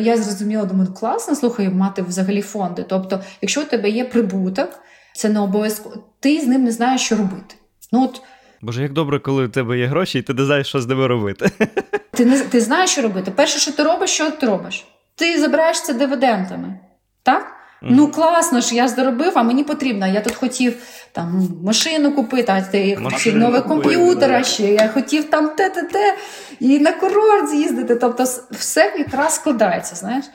я 0.02 0.18
зрозуміла, 0.18 0.66
думаю, 0.66 0.94
класно, 0.94 1.36
слухай, 1.36 1.70
мати 1.70 2.02
взагалі 2.02 2.41
фонди. 2.41 2.86
Тобто, 2.89 3.20
якщо 3.41 3.62
у 3.62 3.66
тебе 3.66 3.89
є 3.89 4.06
прибуток, 4.06 4.70
це 5.16 5.30
не 5.30 5.39
обов'язково, 5.39 5.96
ти 6.20 6.41
з 6.41 6.48
ним 6.48 6.64
не 6.64 6.72
знаєш, 6.72 7.02
що 7.02 7.16
робити. 7.16 7.56
Ну, 7.91 8.04
от, 8.04 8.22
Боже, 8.62 8.82
як 8.82 8.94
добре, 8.94 9.20
коли 9.20 9.46
у 9.46 9.48
тебе 9.48 9.78
є 9.78 9.86
гроші, 9.86 10.20
і 10.20 10.22
ти 10.22 10.34
не 10.34 10.46
знаєш, 10.46 10.68
що 10.68 10.82
з 10.82 10.88
ними 10.88 11.08
робити. 11.08 11.52
Ти 12.12 12.26
не 12.26 12.39
ти 12.39 12.62
знаєш, 12.62 12.89
що 12.89 13.02
робити. 13.02 13.32
Перше, 13.32 13.60
що 13.60 13.72
ти 13.72 13.84
робиш, 13.84 14.10
що 14.10 14.32
ти 14.32 14.46
робиш? 14.48 14.86
Ти 15.16 15.39
забираєш 15.39 15.82
це 15.82 15.94
дивидендами. 15.94 16.80
Так? 17.24 17.53
Ну 17.84 18.07
класно 18.07 18.61
ж, 18.61 18.75
я 18.75 18.88
заробив, 18.88 19.31
а 19.36 19.43
мені 19.43 19.63
потрібно. 19.63 20.07
Я 20.07 20.21
тут 20.21 20.36
хотів 20.36 20.75
там 21.11 21.47
машину 21.63 22.11
купити, 22.11 22.51
а 22.51 22.61
ти 22.61 22.95
хотів 23.03 23.38
новий 23.38 23.61
комп'ютер, 23.61 24.31
а 24.31 24.43
ще 24.43 24.63
я 24.63 24.88
хотів 24.88 25.29
там 25.29 25.49
те-те-те, 25.49 26.15
і 26.59 26.79
на 26.79 26.91
курорт 26.91 27.49
з'їздити. 27.49 27.95
Тобто, 27.95 28.23
все 28.51 28.93
якраз 28.97 29.36
складається, 29.36 29.95
знаєш. 29.95 30.25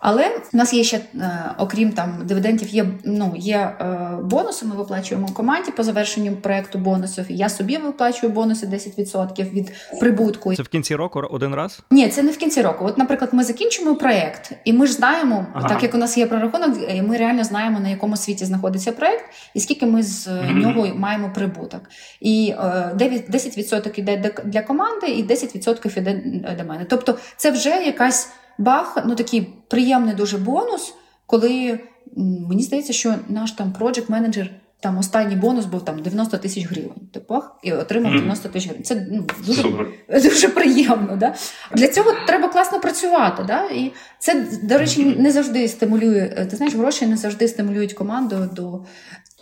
Але 0.00 0.28
в 0.52 0.56
нас 0.56 0.72
є 0.72 0.84
ще, 0.84 0.96
е, 0.96 1.54
окрім 1.58 1.92
там 1.92 2.22
дивідендів, 2.24 2.68
є 2.68 2.86
ну, 3.04 3.34
є 3.36 3.56
е, 3.56 4.18
бонуси. 4.22 4.66
Ми 4.66 4.74
виплачуємо 4.74 5.28
команді 5.28 5.70
по 5.70 5.82
завершенню 5.82 6.36
проекту 6.36 6.78
бонусів. 6.78 7.24
Я 7.28 7.48
собі 7.48 7.76
виплачую 7.76 8.32
бонуси 8.32 8.66
10% 8.66 9.50
від 9.50 9.72
прибутку. 10.00 10.54
Це 10.54 10.62
в 10.62 10.68
кінці 10.68 10.94
року 10.94 11.28
один 11.30 11.54
раз? 11.54 11.80
Ні, 11.90 12.08
це 12.08 12.22
не 12.22 12.32
в 12.32 12.36
кінці 12.36 12.62
року. 12.62 12.84
От, 12.84 12.98
наприклад, 12.98 13.30
ми 13.32 13.44
закінчимо 13.44 13.94
проект, 13.94 14.52
і 14.64 14.72
ми 14.72 14.86
ж 14.86 14.92
знаємо, 14.92 15.46
ага. 15.54 15.68
так 15.68 15.82
як 15.82 15.94
у 15.94 15.98
нас 15.98 16.18
є 16.18 16.26
прорахунок, 16.26 16.76
ми 17.02 17.16
реально 17.16 17.44
знаємо 17.44 17.80
на 17.80 17.88
якому 17.88 18.16
світі 18.16 18.44
знаходиться 18.44 18.92
проект, 18.92 19.24
і 19.54 19.60
скільки 19.60 19.86
ми 19.86 20.02
з 20.02 20.28
mm-hmm. 20.28 20.54
нього 20.54 20.88
маємо 20.94 21.30
прибуток. 21.34 21.80
І 22.20 22.54
е, 22.58 22.62
10% 22.96 23.98
йде 23.98 24.32
для 24.44 24.62
команди, 24.62 25.06
і 25.06 25.24
10% 25.24 25.98
йде 25.98 26.22
для 26.56 26.64
мене. 26.64 26.86
Тобто, 26.88 27.18
це 27.36 27.50
вже 27.50 27.70
якась 27.70 28.32
бах, 28.60 29.02
ну 29.06 29.14
такий 29.14 29.40
приємний 29.68 30.14
дуже 30.14 30.38
бонус, 30.38 30.94
коли 31.26 31.80
мені 32.16 32.62
здається, 32.62 32.92
що 32.92 33.14
наш 33.28 33.52
там 33.52 33.74
project 33.80 34.10
менеджер 34.10 34.50
там 34.80 34.98
останній 34.98 35.36
бонус 35.36 35.64
був 35.64 35.84
там 35.84 36.02
90 36.02 36.38
тисяч 36.38 36.66
гривень. 36.66 37.08
Типу, 37.12 37.42
і 37.62 37.72
отримав 37.72 38.12
90 38.12 38.48
тисяч 38.48 38.68
гривень. 38.68 38.84
Це 38.84 39.06
ну, 39.10 39.26
дуже 39.46 39.62
дуже 40.28 40.48
приємно. 40.48 41.16
Да? 41.16 41.34
Для 41.74 41.88
цього 41.88 42.12
треба 42.26 42.48
класно 42.48 42.80
працювати. 42.80 43.44
Да? 43.46 43.64
І 43.64 43.92
це, 44.18 44.46
до 44.62 44.78
речі, 44.78 45.04
не 45.04 45.32
завжди 45.32 45.68
стимулює. 45.68 46.46
Ти 46.50 46.56
знаєш, 46.56 46.74
гроші 46.74 47.06
не 47.06 47.16
завжди 47.16 47.48
стимулюють 47.48 47.92
команду 47.92 48.48
до, 48.52 48.84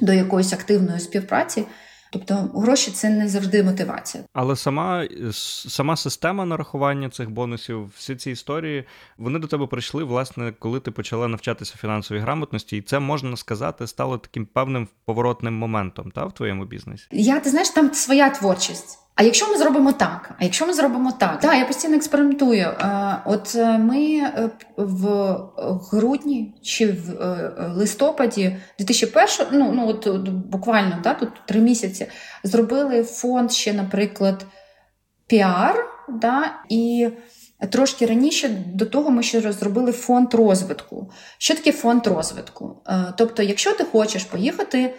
до 0.01 0.13
якоїсь 0.13 0.53
активної 0.53 1.01
співпраці. 1.01 1.65
Тобто 2.11 2.35
гроші 2.35 2.91
це 2.91 3.11
не 3.11 3.29
завжди 3.29 3.63
мотивація. 3.63 4.25
Але 4.33 4.57
сама 4.57 5.09
сама 5.69 5.97
система 5.97 6.45
нарахування 6.45 7.11
цих 7.11 7.31
бонусів, 7.31 7.93
всі 7.97 8.17
ці 8.17 8.31
історії, 8.31 8.85
вони 9.19 9.39
до 9.39 9.47
тебе 9.47 9.67
прийшли, 9.67 10.05
власне, 10.05 10.53
коли 10.59 10.81
ти 10.81 10.91
почала 10.91 11.29
навчатися 11.29 11.75
фінансовій 11.77 12.19
грамотності, 12.19 12.77
і 12.77 12.83
це 12.83 12.99
можна 12.99 13.37
сказати 13.37 13.87
стало 13.87 14.19
таким 14.19 14.47
певним 14.47 14.89
поворотним 15.05 15.55
моментом 15.55 16.11
та, 16.11 16.25
в 16.25 16.33
твоєму 16.33 16.65
бізнесі. 16.65 17.07
Я 17.11 17.41
ти 17.41 17.51
знаєш, 17.51 17.71
там 17.71 17.95
своя 17.95 18.31
творчість. 18.31 18.99
А 19.19 19.23
якщо 19.23 19.49
ми 19.49 19.59
зробимо 19.59 19.93
так, 19.93 20.31
а 20.39 20.45
якщо 20.45 20.67
ми 20.67 20.73
зробимо 20.73 21.13
так, 21.13 21.41
так, 21.41 21.59
я 21.59 21.65
постійно 21.65 21.97
експериментую. 21.97 22.67
Е, 22.67 23.17
от 23.25 23.55
е, 23.55 23.79
ми 23.79 24.05
е, 24.15 24.51
в 24.77 25.27
грудні 25.91 26.55
чи 26.63 26.87
в 26.87 27.19
листопаді 27.77 28.57
2001, 28.79 29.59
ну 29.59 29.73
ну 29.73 29.89
от 29.89 30.29
буквально 30.29 31.01
да, 31.03 31.15
тут 31.15 31.29
три 31.47 31.61
місяці, 31.61 32.07
зробили 32.43 33.05
фонд 33.05 33.53
ще, 33.53 33.73
наприклад, 33.73 34.47
піар, 35.27 35.87
да, 36.09 36.55
і 36.69 37.09
трошки 37.71 38.07
раніше 38.07 38.49
до 38.75 38.87
того 38.87 39.11
ми 39.11 39.23
ще 39.23 39.41
розробили 39.41 39.93
фонд 39.93 40.35
розвитку. 40.35 41.11
Що 41.39 41.55
таке 41.55 41.73
фонд 41.73 42.07
розвитку? 42.07 42.83
Тобто, 43.17 43.43
якщо 43.43 43.73
ти 43.73 43.85
хочеш 43.85 44.25
поїхати 44.25 44.95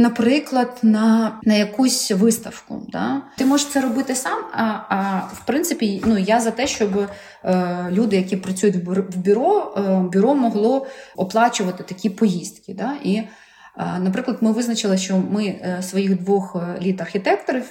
наприклад, 0.00 0.78
на 0.82 1.40
на 1.42 1.54
якусь 1.54 2.10
виставку. 2.10 2.86
Да? 2.88 3.22
Ти 3.36 3.44
можеш 3.44 3.66
це 3.66 3.80
робити 3.80 4.14
сам. 4.14 4.38
А 4.52 4.62
а 4.88 5.28
в 5.32 5.46
принципі, 5.46 6.02
ну 6.06 6.18
я 6.18 6.40
за 6.40 6.50
те, 6.50 6.66
щоб 6.66 7.08
е, 7.44 7.86
люди, 7.90 8.16
які 8.16 8.36
працюють 8.36 8.76
в 8.86 9.16
бюро, 9.16 9.74
е, 9.76 9.80
бюро 10.12 10.34
могло 10.34 10.86
оплачувати 11.16 11.82
такі 11.82 12.10
поїздки. 12.10 12.74
Да? 12.74 12.92
І, 13.02 13.16
е, 13.16 13.28
Наприклад, 13.76 14.38
ми 14.40 14.52
визначили, 14.52 14.98
що 14.98 15.16
ми 15.30 15.44
е, 15.46 15.82
своїх 15.82 16.22
двох 16.22 16.56
е, 16.56 16.80
літ-архітекторів 16.82 17.64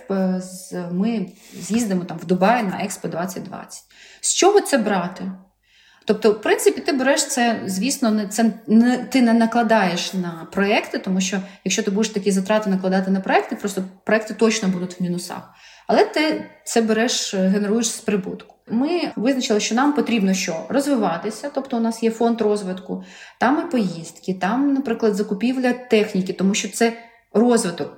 ми 0.91 1.27
з'їздимо 1.61 2.03
там 2.03 2.17
в 2.17 2.25
Дубай 2.25 2.63
на 2.63 2.83
Експо 2.83 3.07
2020. 3.07 3.83
З 4.21 4.33
чого 4.33 4.61
це 4.61 4.77
брати? 4.77 5.31
Тобто, 6.09 6.31
в 6.31 6.41
принципі, 6.41 6.81
ти 6.81 6.91
береш 6.91 7.27
це, 7.27 7.61
звісно, 7.65 8.11
не 8.11 8.27
це 8.27 8.51
не 8.67 8.97
ти 8.97 9.21
не 9.21 9.33
накладаєш 9.33 10.13
на 10.13 10.47
проекти, 10.51 10.97
тому 10.97 11.21
що 11.21 11.37
якщо 11.65 11.83
ти 11.83 11.91
будеш 11.91 12.09
такі 12.09 12.31
затрати 12.31 12.69
накладати 12.69 13.11
на 13.11 13.19
проекти, 13.19 13.55
просто 13.55 13.83
проекти 14.03 14.33
точно 14.33 14.69
будуть 14.69 14.99
в 14.99 15.03
мінусах. 15.03 15.49
Але 15.87 16.05
ти 16.05 16.45
це 16.63 16.81
береш, 16.81 17.35
генеруєш 17.35 17.87
з 17.87 17.99
прибутку. 17.99 18.55
Ми 18.67 19.11
визначили, 19.15 19.59
що 19.59 19.75
нам 19.75 19.93
потрібно 19.93 20.33
що 20.33 20.65
розвиватися, 20.69 21.51
тобто 21.55 21.77
у 21.77 21.79
нас 21.79 22.03
є 22.03 22.11
фонд 22.11 22.41
розвитку, 22.41 23.03
там 23.39 23.63
і 23.67 23.71
поїздки, 23.71 24.33
там, 24.33 24.73
наприклад, 24.73 25.15
закупівля 25.15 25.73
техніки, 25.73 26.33
тому 26.33 26.53
що 26.53 26.69
це 26.69 26.93
розвиток. 27.33 27.97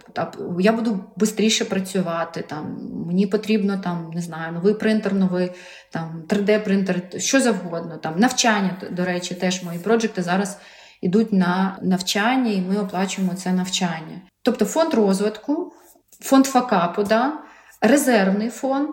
Я 0.59 0.71
буду 0.71 1.03
швидше 1.25 1.65
працювати. 1.65 2.41
Там 2.41 2.77
Мені 3.07 3.27
потрібно 3.27 3.77
там, 3.77 4.11
не 4.13 4.21
знаю, 4.21 4.53
новий 4.53 4.73
принтер, 4.73 5.13
новий 5.13 5.51
там 5.89 6.23
3D-принтер, 6.27 7.19
що 7.19 7.41
завгодно. 7.41 7.97
Там 7.97 8.19
Навчання, 8.19 8.77
до 8.91 9.05
речі, 9.05 9.35
теж 9.35 9.63
мої 9.63 9.79
проекти 9.79 10.23
зараз 10.23 10.57
йдуть 11.01 11.33
на 11.33 11.77
навчання, 11.81 12.51
і 12.51 12.61
ми 12.61 12.77
оплачуємо 12.77 13.33
це 13.33 13.51
навчання. 13.51 14.21
Тобто 14.41 14.65
фонд 14.65 14.93
розвитку, 14.93 15.73
фонд 16.19 16.45
факапу, 16.45 17.03
да, 17.03 17.33
резервний 17.81 18.49
фонд. 18.49 18.89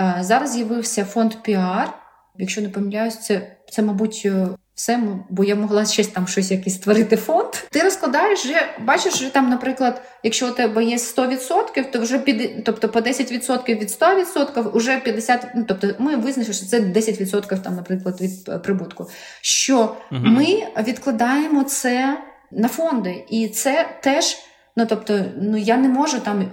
Е, 0.00 0.16
зараз 0.20 0.52
з'явився 0.52 1.04
фонд 1.04 1.42
піар. 1.42 1.92
Якщо 2.36 2.62
не 2.62 2.68
помиляюсь, 2.68 3.18
це, 3.18 3.56
це, 3.70 3.82
мабуть, 3.82 4.22
е, 4.24 4.46
все, 4.74 5.00
бо 5.30 5.44
я 5.44 5.54
могла 5.54 5.84
щось 5.84 6.08
там 6.08 6.26
щось 6.26 6.50
якийсь 6.50 6.74
створити 6.74 7.16
фонд. 7.16 7.52
Ти 7.70 7.80
розкладаєш 7.80 8.44
вже, 8.44 8.68
бачиш, 8.80 9.14
що 9.14 9.30
там, 9.30 9.50
наприклад, 9.50 10.02
якщо 10.22 10.48
у 10.48 10.50
тебе 10.50 10.84
є 10.84 10.96
100%, 10.96 11.90
то 11.90 12.00
вже 12.00 12.18
під, 12.18 12.64
тобто 12.64 12.88
по 12.88 12.98
10% 12.98 13.78
від 13.78 13.88
100%, 13.88 14.76
вже 14.76 14.90
50%, 14.90 15.46
ну 15.54 15.64
тобто 15.68 15.94
ми 15.98 16.16
визначили, 16.16 16.54
що 16.54 16.66
це 16.66 16.80
10% 16.80 17.58
там, 17.58 17.76
наприклад, 17.76 18.20
від 18.20 18.48
е, 18.48 18.58
прибутку. 18.58 19.06
Що 19.40 19.78
угу. 19.78 19.96
ми 20.10 20.46
відкладаємо 20.82 21.62
це 21.62 22.18
на 22.50 22.68
фонди, 22.68 23.24
і 23.28 23.48
це 23.48 23.88
теж, 24.02 24.36
ну 24.76 24.86
тобто, 24.86 25.24
ну 25.42 25.56
я 25.56 25.76
не 25.76 25.88
можу 25.88 26.20
там 26.20 26.50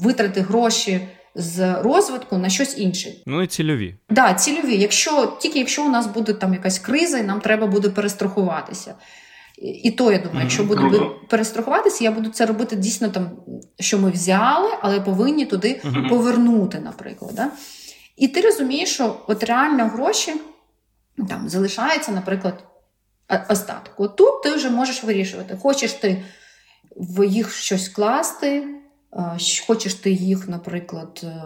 витрати 0.00 0.40
гроші 0.40 1.00
з 1.38 1.82
розвитку 1.82 2.38
на 2.38 2.48
щось 2.48 2.78
інше. 2.78 3.12
Ну 3.26 3.42
і 3.42 3.46
цільові. 3.46 3.94
Так, 4.06 4.16
да, 4.16 4.34
цільові. 4.34 4.76
Якщо 4.76 5.36
тільки 5.40 5.58
якщо 5.58 5.84
у 5.84 5.88
нас 5.88 6.06
буде 6.06 6.32
там 6.32 6.52
якась 6.52 6.78
криза, 6.78 7.18
і 7.18 7.22
нам 7.22 7.40
треба 7.40 7.66
буде 7.66 7.88
перестрахуватися. 7.88 8.94
І 9.62 9.90
то 9.90 10.12
я 10.12 10.18
думаю, 10.18 10.40
якщо 10.40 10.64
буду 10.64 11.16
перестрахуватися, 11.28 12.04
я 12.04 12.10
буду 12.10 12.30
це 12.30 12.46
робити 12.46 12.76
дійсно 12.76 13.08
там, 13.08 13.30
що 13.80 13.98
ми 13.98 14.10
взяли, 14.10 14.70
але 14.80 15.00
повинні 15.00 15.46
туди 15.46 15.80
повернути, 16.08 16.80
наприклад. 16.80 17.34
Да? 17.34 17.50
І 18.16 18.28
ти 18.28 18.40
розумієш, 18.40 18.94
що 18.94 19.16
от 19.26 19.44
реально 19.44 19.88
гроші 19.88 20.34
там 21.28 21.48
залишаються, 21.48 22.12
наприклад, 22.12 22.64
остаток. 23.48 23.94
От 23.96 24.16
тут 24.16 24.42
ти 24.42 24.54
вже 24.54 24.70
можеш 24.70 25.04
вирішувати, 25.04 25.58
хочеш 25.62 25.92
ти 25.92 26.24
в 26.96 27.24
їх 27.26 27.54
щось 27.54 27.88
класти, 27.88 28.66
Хочеш 29.66 29.94
ти 29.94 30.10
їх, 30.10 30.48
наприклад, 30.48 31.20
е, 31.24 31.42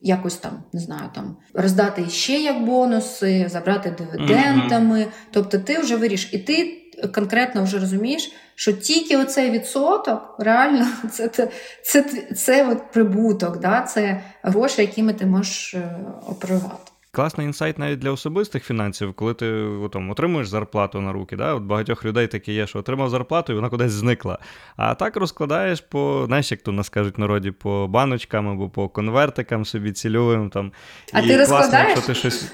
якось 0.00 0.36
там, 0.36 0.64
не 0.72 0.80
знаю, 0.80 1.10
там 1.14 1.36
роздати 1.54 2.08
ще 2.08 2.32
як 2.32 2.64
бонуси, 2.64 3.46
забрати 3.48 3.94
дивідендами. 3.98 4.98
Mm-hmm. 4.98 5.28
Тобто 5.30 5.58
ти 5.58 5.78
вже 5.78 5.96
виріш, 5.96 6.28
і 6.32 6.38
ти 6.38 6.82
конкретно 7.14 7.64
вже 7.64 7.78
розумієш, 7.78 8.32
що 8.54 8.72
тільки 8.72 9.16
оцей 9.16 9.50
відсоток, 9.50 10.36
реально, 10.38 10.86
це 11.10 11.28
це, 11.28 11.48
це, 11.84 12.02
це 12.36 12.68
от 12.68 12.92
прибуток, 12.92 13.60
да? 13.60 13.80
це 13.80 14.22
гроші, 14.42 14.82
якими 14.82 15.12
ти 15.12 15.26
можеш 15.26 15.74
е, 15.74 15.96
оперувати. 16.26 16.92
Класний 17.16 17.46
інсайт 17.46 17.78
навіть 17.78 17.98
для 17.98 18.10
особистих 18.10 18.64
фінансів, 18.64 19.14
коли 19.14 19.34
ти 19.34 19.66
там, 19.92 20.10
отримуєш 20.10 20.48
зарплату 20.48 21.00
на 21.00 21.12
руки. 21.12 21.36
Да? 21.36 21.54
От 21.54 21.62
Багатьох 21.62 22.04
людей 22.04 22.26
таке 22.26 22.52
є, 22.52 22.66
що 22.66 22.78
отримав 22.78 23.10
зарплату 23.10 23.52
і 23.52 23.56
вона 23.56 23.68
кудись 23.68 23.92
зникла. 23.92 24.38
А 24.76 24.94
так 24.94 25.16
розкладаєш 25.16 25.80
по, 25.80 26.24
знаєш, 26.26 26.50
як 26.50 26.62
то 26.62 26.72
нас 26.72 26.88
кажуть 26.88 27.18
народі, 27.18 27.50
по 27.50 27.86
баночкам 27.88 28.48
або 28.48 28.68
по 28.68 28.88
конвертикам 28.88 29.64
собі 29.64 29.92
цільовим. 29.92 30.50
Там. 30.50 30.72
А 31.12 31.20
і 31.20 31.22
ти 31.22 31.36
класно, 31.36 31.56
розкладаєш? 31.56 31.88
якщо 31.88 32.06
ти 32.06 32.14
щось. 32.14 32.52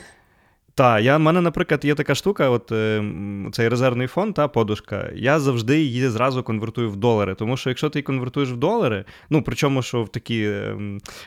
Так, 0.74 1.02
я 1.02 1.16
в 1.16 1.20
мене, 1.20 1.40
наприклад, 1.40 1.84
є 1.84 1.94
така 1.94 2.14
штука, 2.14 2.48
от 2.48 2.72
е, 2.72 3.04
цей 3.52 3.68
резервний 3.68 4.06
фонд, 4.06 4.34
та 4.34 4.48
подушка. 4.48 5.10
Я 5.14 5.40
завжди 5.40 5.80
її 5.80 6.08
зразу 6.08 6.42
конвертую 6.42 6.90
в 6.90 6.96
долари. 6.96 7.34
Тому 7.34 7.56
що 7.56 7.70
якщо 7.70 7.88
ти 7.90 7.98
її 7.98 8.02
конвертуєш 8.02 8.50
в 8.50 8.56
долари, 8.56 9.04
ну 9.30 9.42
причому, 9.42 9.82
що 9.82 10.02
в 10.02 10.08
такі 10.08 10.42
е, 10.42 10.76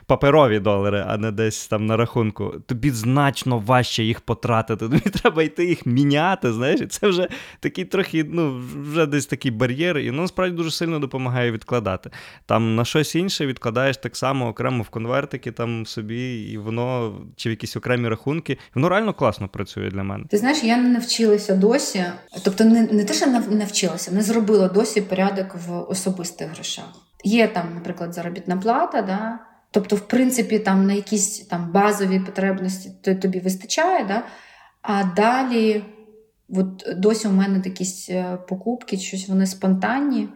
паперові 0.06 0.60
долари, 0.60 1.06
а 1.08 1.18
не 1.18 1.32
десь 1.32 1.68
там 1.68 1.86
на 1.86 1.98
рахунку, 1.98 2.54
тобі 2.66 2.89
значно 2.89 3.60
важче 3.60 4.04
їх 4.04 4.22
потратити. 4.22 4.89
Тобі 4.89 5.00
треба 5.00 5.43
йти 5.43 5.66
їх 5.66 5.86
міняти. 5.86 6.54
Знаєш, 6.54 6.82
це 6.89 7.08
вже 7.08 7.28
такий 7.60 7.86
трохи, 7.86 8.26
ну, 8.30 8.62
вже 8.82 9.06
десь 9.06 9.26
такий 9.26 9.52
бар'єр, 9.52 9.98
і 9.98 10.12
ну, 10.12 10.22
насправді 10.22 10.56
дуже 10.56 10.72
сильно 10.72 11.00
допомагає 11.00 11.52
відкладати. 11.52 12.10
Там 12.46 12.76
на 12.76 12.86
щось 12.86 13.16
інше 13.16 13.46
відкладаєш 13.46 13.98
так 13.98 14.16
само 14.16 14.48
окремо 14.48 14.84
в 14.84 14.89
конвертики 14.89 15.52
там 15.52 15.86
собі, 15.86 16.43
і 16.52 16.58
воно 16.58 17.16
чи 17.36 17.50
в 17.50 17.52
якісь 17.52 17.76
окремі 17.76 18.10
рахунки, 18.10 18.58
воно 18.76 18.89
реально 18.89 19.14
класно 19.14 19.35
класно 19.36 19.48
працює 19.48 19.90
для 19.90 20.04
мене. 20.04 20.26
Ти 20.30 20.38
знаєш, 20.38 20.64
я 20.64 20.78
не 20.78 20.90
навчилася 20.90 21.56
досі, 21.56 22.06
тобто 22.44 22.64
не 22.64 22.82
не 22.82 23.06
те, 23.06 23.14
що 23.14 23.28
навчилася, 23.50 24.12
не 24.12 24.22
зробила 24.22 24.68
досі 24.68 25.02
порядок 25.02 25.56
в 25.68 25.74
особистих 25.74 26.50
грошах. 26.50 26.86
Є 27.24 27.48
там, 27.48 27.74
наприклад, 27.76 28.14
заробітна 28.14 28.58
плата, 28.58 29.02
да? 29.02 29.40
тобто, 29.72 29.96
в 29.96 30.00
принципі, 30.00 30.60
там 30.60 30.88
на 30.88 30.94
якісь 30.94 31.40
там 31.40 31.72
базові 31.72 32.20
потребності 32.20 33.16
тобі 33.22 33.40
вистачає, 33.40 34.06
да? 34.06 34.24
а 34.82 35.04
далі, 35.04 35.84
от 36.50 36.88
досі 36.98 37.28
у 37.28 37.32
мене 37.32 37.62
якісь 37.66 38.10
е, 38.10 38.38
покупки, 38.50 38.98
щось 38.98 39.30
вони 39.30 39.46
спонтанні. 39.46 40.30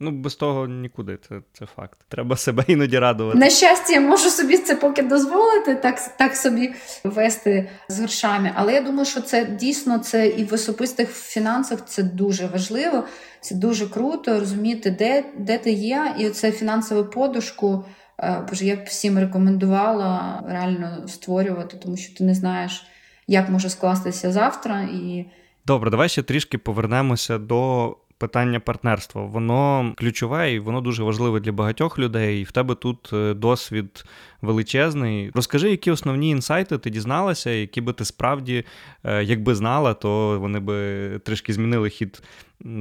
Ну, 0.00 0.10
без 0.10 0.34
того 0.34 0.66
нікуди, 0.66 1.18
це 1.28 1.40
це 1.52 1.66
факт. 1.66 1.98
Треба 2.08 2.36
себе 2.36 2.64
іноді 2.66 2.98
радувати. 2.98 3.38
На 3.38 3.50
щастя, 3.50 3.92
я 3.92 4.00
можу 4.00 4.30
собі 4.30 4.58
це 4.58 4.76
поки 4.76 5.02
дозволити, 5.02 5.74
так 5.74 6.16
так 6.18 6.36
собі 6.36 6.72
вести 7.04 7.70
з 7.88 7.98
грошами. 7.98 8.52
Але 8.54 8.72
я 8.72 8.80
думаю, 8.80 9.04
що 9.04 9.20
це 9.20 9.44
дійсно 9.44 9.98
це 9.98 10.28
і 10.28 10.44
в 10.44 10.54
особистих 10.54 11.10
фінансах 11.10 11.86
це 11.86 12.02
дуже 12.02 12.46
важливо, 12.46 13.04
це 13.40 13.54
дуже 13.54 13.86
круто 13.86 14.40
розуміти, 14.40 14.90
де 14.90 15.24
де 15.38 15.58
ти 15.58 15.70
є, 15.72 16.14
і 16.18 16.26
оце 16.26 16.52
фінансову 16.52 17.04
подушку. 17.04 17.84
Е, 18.20 18.46
боже, 18.48 18.64
я 18.64 18.76
б 18.76 18.84
всім 18.84 19.18
рекомендувала 19.18 20.42
реально 20.48 21.08
створювати, 21.08 21.76
тому 21.76 21.96
що 21.96 22.14
ти 22.14 22.24
не 22.24 22.34
знаєш, 22.34 22.86
як 23.26 23.48
може 23.48 23.68
скластися 23.70 24.32
завтра. 24.32 24.80
І... 24.80 25.24
Добре, 25.66 25.90
давай 25.90 26.08
ще 26.08 26.22
трішки 26.22 26.58
повернемося 26.58 27.38
до 27.38 27.96
питання 28.18 28.60
партнерства. 28.60 29.22
Воно 29.22 29.92
ключове 29.96 30.52
і 30.52 30.58
воно 30.58 30.80
дуже 30.80 31.02
важливе 31.02 31.40
для 31.40 31.52
багатьох 31.52 31.98
людей. 31.98 32.40
І 32.40 32.44
в 32.44 32.52
тебе 32.52 32.74
тут 32.74 33.10
е, 33.12 33.34
досвід 33.34 34.04
величезний. 34.42 35.30
Розкажи, 35.34 35.70
які 35.70 35.90
основні 35.90 36.30
інсайти 36.30 36.78
ти 36.78 36.90
дізналася, 36.90 37.50
які 37.50 37.80
би 37.80 37.92
ти 37.92 38.04
справді, 38.04 38.64
е, 39.04 39.24
якби 39.24 39.54
знала, 39.54 39.94
то 39.94 40.40
вони 40.40 40.60
би 40.60 41.08
трішки 41.18 41.52
змінили 41.52 41.90
хід 41.90 42.22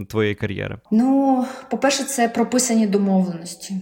твоєї 0.07 0.35
кар'єри. 0.35 0.77
Ну, 0.91 1.45
по-перше, 1.69 2.03
це 2.03 2.29
прописані 2.29 2.87
домовленості. 2.87 3.75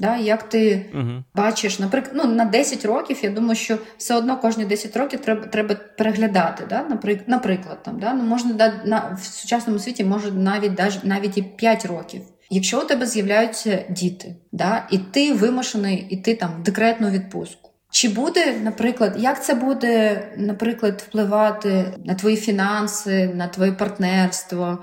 Да, 0.00 0.16
Як 0.16 0.48
ти 0.48 0.86
uh 0.94 1.22
бачиш, 1.34 1.78
наприклад, 1.78 2.12
ну, 2.14 2.34
на 2.34 2.44
10 2.44 2.84
років, 2.84 3.18
я 3.22 3.30
думаю, 3.30 3.54
що 3.54 3.78
все 3.98 4.14
одно 4.14 4.36
кожні 4.36 4.64
10 4.64 4.96
років 4.96 5.20
треба 5.20 5.46
треба 5.46 5.74
переглядати. 5.74 6.64
Да? 6.68 6.86
Наприклад, 7.26 7.82
там, 7.82 7.98
да? 8.00 8.14
ну, 8.14 8.22
можна 8.22 8.52
да, 8.52 8.72
на, 8.84 9.18
в 9.20 9.24
сучасному 9.24 9.78
світі 9.78 10.04
може 10.04 10.32
навіть 10.32 11.04
навіть 11.04 11.38
і 11.38 11.42
5 11.42 11.86
років. 11.86 12.22
Якщо 12.50 12.80
у 12.80 12.84
тебе 12.84 13.06
з'являються 13.06 13.84
діти, 13.90 14.36
да, 14.52 14.86
і 14.90 14.98
ти 14.98 15.32
вимушений 15.32 16.06
іти 16.10 16.34
там 16.34 16.50
в 16.60 16.62
декретну 16.62 17.10
відпустку. 17.10 17.70
Чи 17.90 18.08
буде, 18.08 18.52
наприклад, 18.62 19.16
як 19.18 19.44
це 19.44 19.54
буде, 19.54 20.22
наприклад, 20.36 21.04
впливати 21.08 21.94
на 22.04 22.14
твої 22.14 22.36
фінанси, 22.36 23.30
на 23.34 23.48
твоє 23.48 23.72
партнерство? 23.72 24.78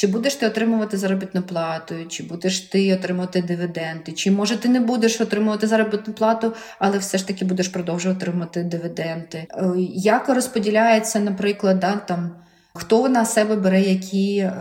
Чи 0.00 0.06
будеш 0.06 0.34
ти 0.34 0.46
отримувати 0.46 0.96
заробітну 0.96 1.42
плату, 1.42 1.94
чи 2.08 2.22
будеш 2.22 2.60
ти 2.60 2.94
отримувати 2.94 3.42
дивіденди, 3.42 4.12
чи 4.12 4.30
може 4.30 4.56
ти 4.56 4.68
не 4.68 4.80
будеш 4.80 5.20
отримувати 5.20 5.66
заробітну 5.66 6.14
плату, 6.14 6.54
але 6.78 6.98
все 6.98 7.18
ж 7.18 7.26
таки 7.26 7.44
будеш 7.44 7.68
продовжувати 7.68 8.18
отримувати 8.18 8.62
дивіденди? 8.62 9.46
Е, 9.50 9.72
як 9.94 10.28
розподіляється, 10.28 11.20
наприклад, 11.20 11.78
да, 11.80 11.96
там, 11.96 12.36
хто 12.74 13.08
на 13.08 13.24
себе 13.24 13.56
бере 13.56 13.80
які 13.80 14.38
е, 14.38 14.52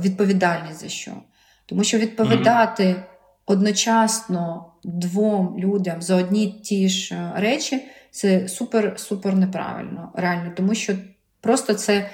відповідальність 0.00 0.80
за 0.80 0.88
що? 0.88 1.12
Тому 1.66 1.84
що 1.84 1.98
відповідати 1.98 2.84
mm-hmm. 2.84 3.02
одночасно 3.46 4.72
двом 4.84 5.56
людям 5.58 6.02
за 6.02 6.16
одні 6.16 6.60
ті 6.64 6.88
ж 6.88 7.14
е, 7.14 7.32
речі 7.36 7.84
це 8.10 8.38
супер-супер 8.38 9.34
неправильно, 9.34 10.12
реально, 10.14 10.52
тому 10.56 10.74
що 10.74 10.92
просто 11.40 11.74
це. 11.74 12.10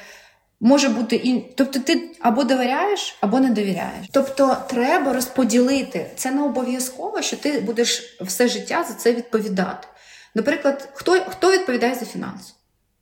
Може 0.61 0.88
бути 0.88 1.16
і 1.16 1.54
тобто 1.56 1.78
ти 1.78 2.11
або 2.20 2.44
довіряєш, 2.44 3.18
або 3.20 3.40
не 3.40 3.50
довіряєш. 3.50 4.06
Тобто 4.12 4.56
треба 4.68 5.12
розподілити 5.12 6.11
це 6.16 6.30
не 6.30 6.42
обов'язково, 6.42 7.22
що 7.22 7.36
ти 7.36 7.61
будеш 7.61 8.16
все 8.20 8.48
життя 8.48 8.84
за 8.88 8.94
це 8.94 9.12
відповідати. 9.12 9.88
Наприклад, 10.34 10.88
хто 10.94 11.12
хто 11.12 11.52
відповідає 11.52 11.94
за 11.94 12.06
фінанси? 12.06 12.52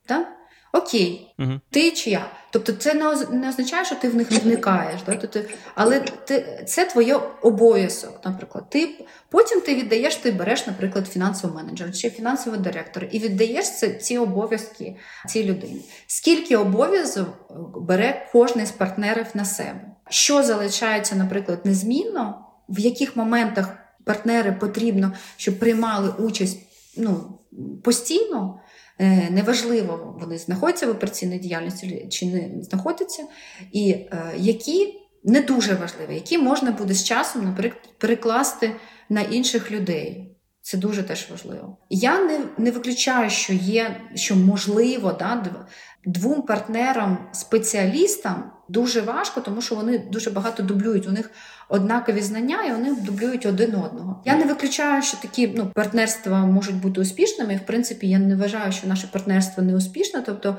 Так? 0.06 0.28
Окей, 0.72 1.34
угу. 1.38 1.60
ти 1.70 1.90
чи 1.90 2.10
я. 2.10 2.30
Тобто, 2.50 2.72
це 2.72 2.94
не 3.30 3.48
означає, 3.48 3.84
що 3.84 3.94
ти 3.94 4.08
в 4.08 4.14
них 4.14 4.30
не 4.30 4.38
вникаєш. 4.38 5.00
Да? 5.06 5.14
Тобто, 5.14 5.40
але 5.74 6.00
ти, 6.00 6.64
це 6.66 6.84
твоє 6.84 7.20
обов'язок. 7.42 8.20
Наприклад, 8.24 8.70
ти 8.70 9.06
потім 9.28 9.60
ти 9.60 9.74
віддаєш, 9.74 10.16
ти 10.16 10.30
береш, 10.30 10.66
наприклад, 10.66 11.08
фінансовий 11.08 11.56
менеджер 11.56 11.94
чи 11.94 12.10
фінансовий 12.10 12.60
директор, 12.60 13.06
і 13.10 13.18
віддаєш 13.18 13.78
це, 13.78 13.88
ці 13.94 14.18
обов'язки 14.18 14.96
цій 15.28 15.44
людині. 15.44 15.80
Скільки 16.06 16.56
обов'язок 16.56 17.28
бере 17.76 18.28
кожен 18.32 18.66
з 18.66 18.70
партнерів 18.70 19.26
на 19.34 19.44
себе? 19.44 19.80
Що 20.08 20.42
залишається, 20.42 21.14
наприклад, 21.14 21.60
незмінно, 21.64 22.44
в 22.68 22.78
яких 22.78 23.16
моментах 23.16 23.68
партнери 24.04 24.52
потрібно, 24.52 25.12
щоб 25.36 25.58
приймали 25.58 26.08
участь 26.18 26.58
ну, 26.96 27.38
постійно? 27.84 28.60
Е, 28.98 29.30
неважливо, 29.30 30.16
вони 30.20 30.38
знаходяться 30.38 30.86
в 30.86 30.90
операційній 30.90 31.38
діяльності 31.38 32.06
чи 32.10 32.26
не 32.26 32.50
знаходяться, 32.62 33.24
і 33.72 33.90
е, 33.90 34.32
які 34.36 34.94
не 35.24 35.40
дуже 35.40 35.74
важливі, 35.74 36.14
які 36.14 36.38
можна 36.38 36.70
буде 36.72 36.94
з 36.94 37.04
часом, 37.04 37.44
наприклад, 37.44 37.88
перекласти 37.98 38.72
на 39.08 39.20
інших 39.20 39.70
людей. 39.70 40.34
Це 40.62 40.78
дуже 40.78 41.02
теж 41.02 41.30
важливо. 41.30 41.76
Я 41.90 42.24
не 42.24 42.40
не 42.58 42.70
виключаю, 42.70 43.30
що 43.30 43.52
є, 43.52 44.00
що 44.14 44.36
можливо, 44.36 45.12
да, 45.12 45.66
двом 46.08 46.42
партнерам-спеціалістам 46.42 48.42
дуже 48.68 49.00
важко, 49.00 49.40
тому 49.40 49.62
що 49.62 49.74
вони 49.74 49.98
дуже 49.98 50.30
багато 50.30 50.62
дублюють. 50.62 51.06
У 51.06 51.10
них 51.10 51.30
однакові 51.68 52.20
знання, 52.20 52.64
і 52.64 52.72
вони 52.72 52.94
дублюють 52.94 53.46
один 53.46 53.74
одного. 53.74 54.22
Я 54.24 54.36
не 54.36 54.44
виключаю, 54.44 55.02
що 55.02 55.16
такі 55.16 55.52
ну, 55.56 55.70
партнерства 55.74 56.46
можуть 56.46 56.76
бути 56.76 57.00
успішними. 57.00 57.56
В 57.56 57.66
принципі, 57.66 58.08
я 58.08 58.18
не 58.18 58.36
вважаю, 58.36 58.72
що 58.72 58.86
наше 58.86 59.06
партнерство 59.06 59.62
не 59.62 59.76
успішне. 59.76 60.22
Тобто, 60.26 60.56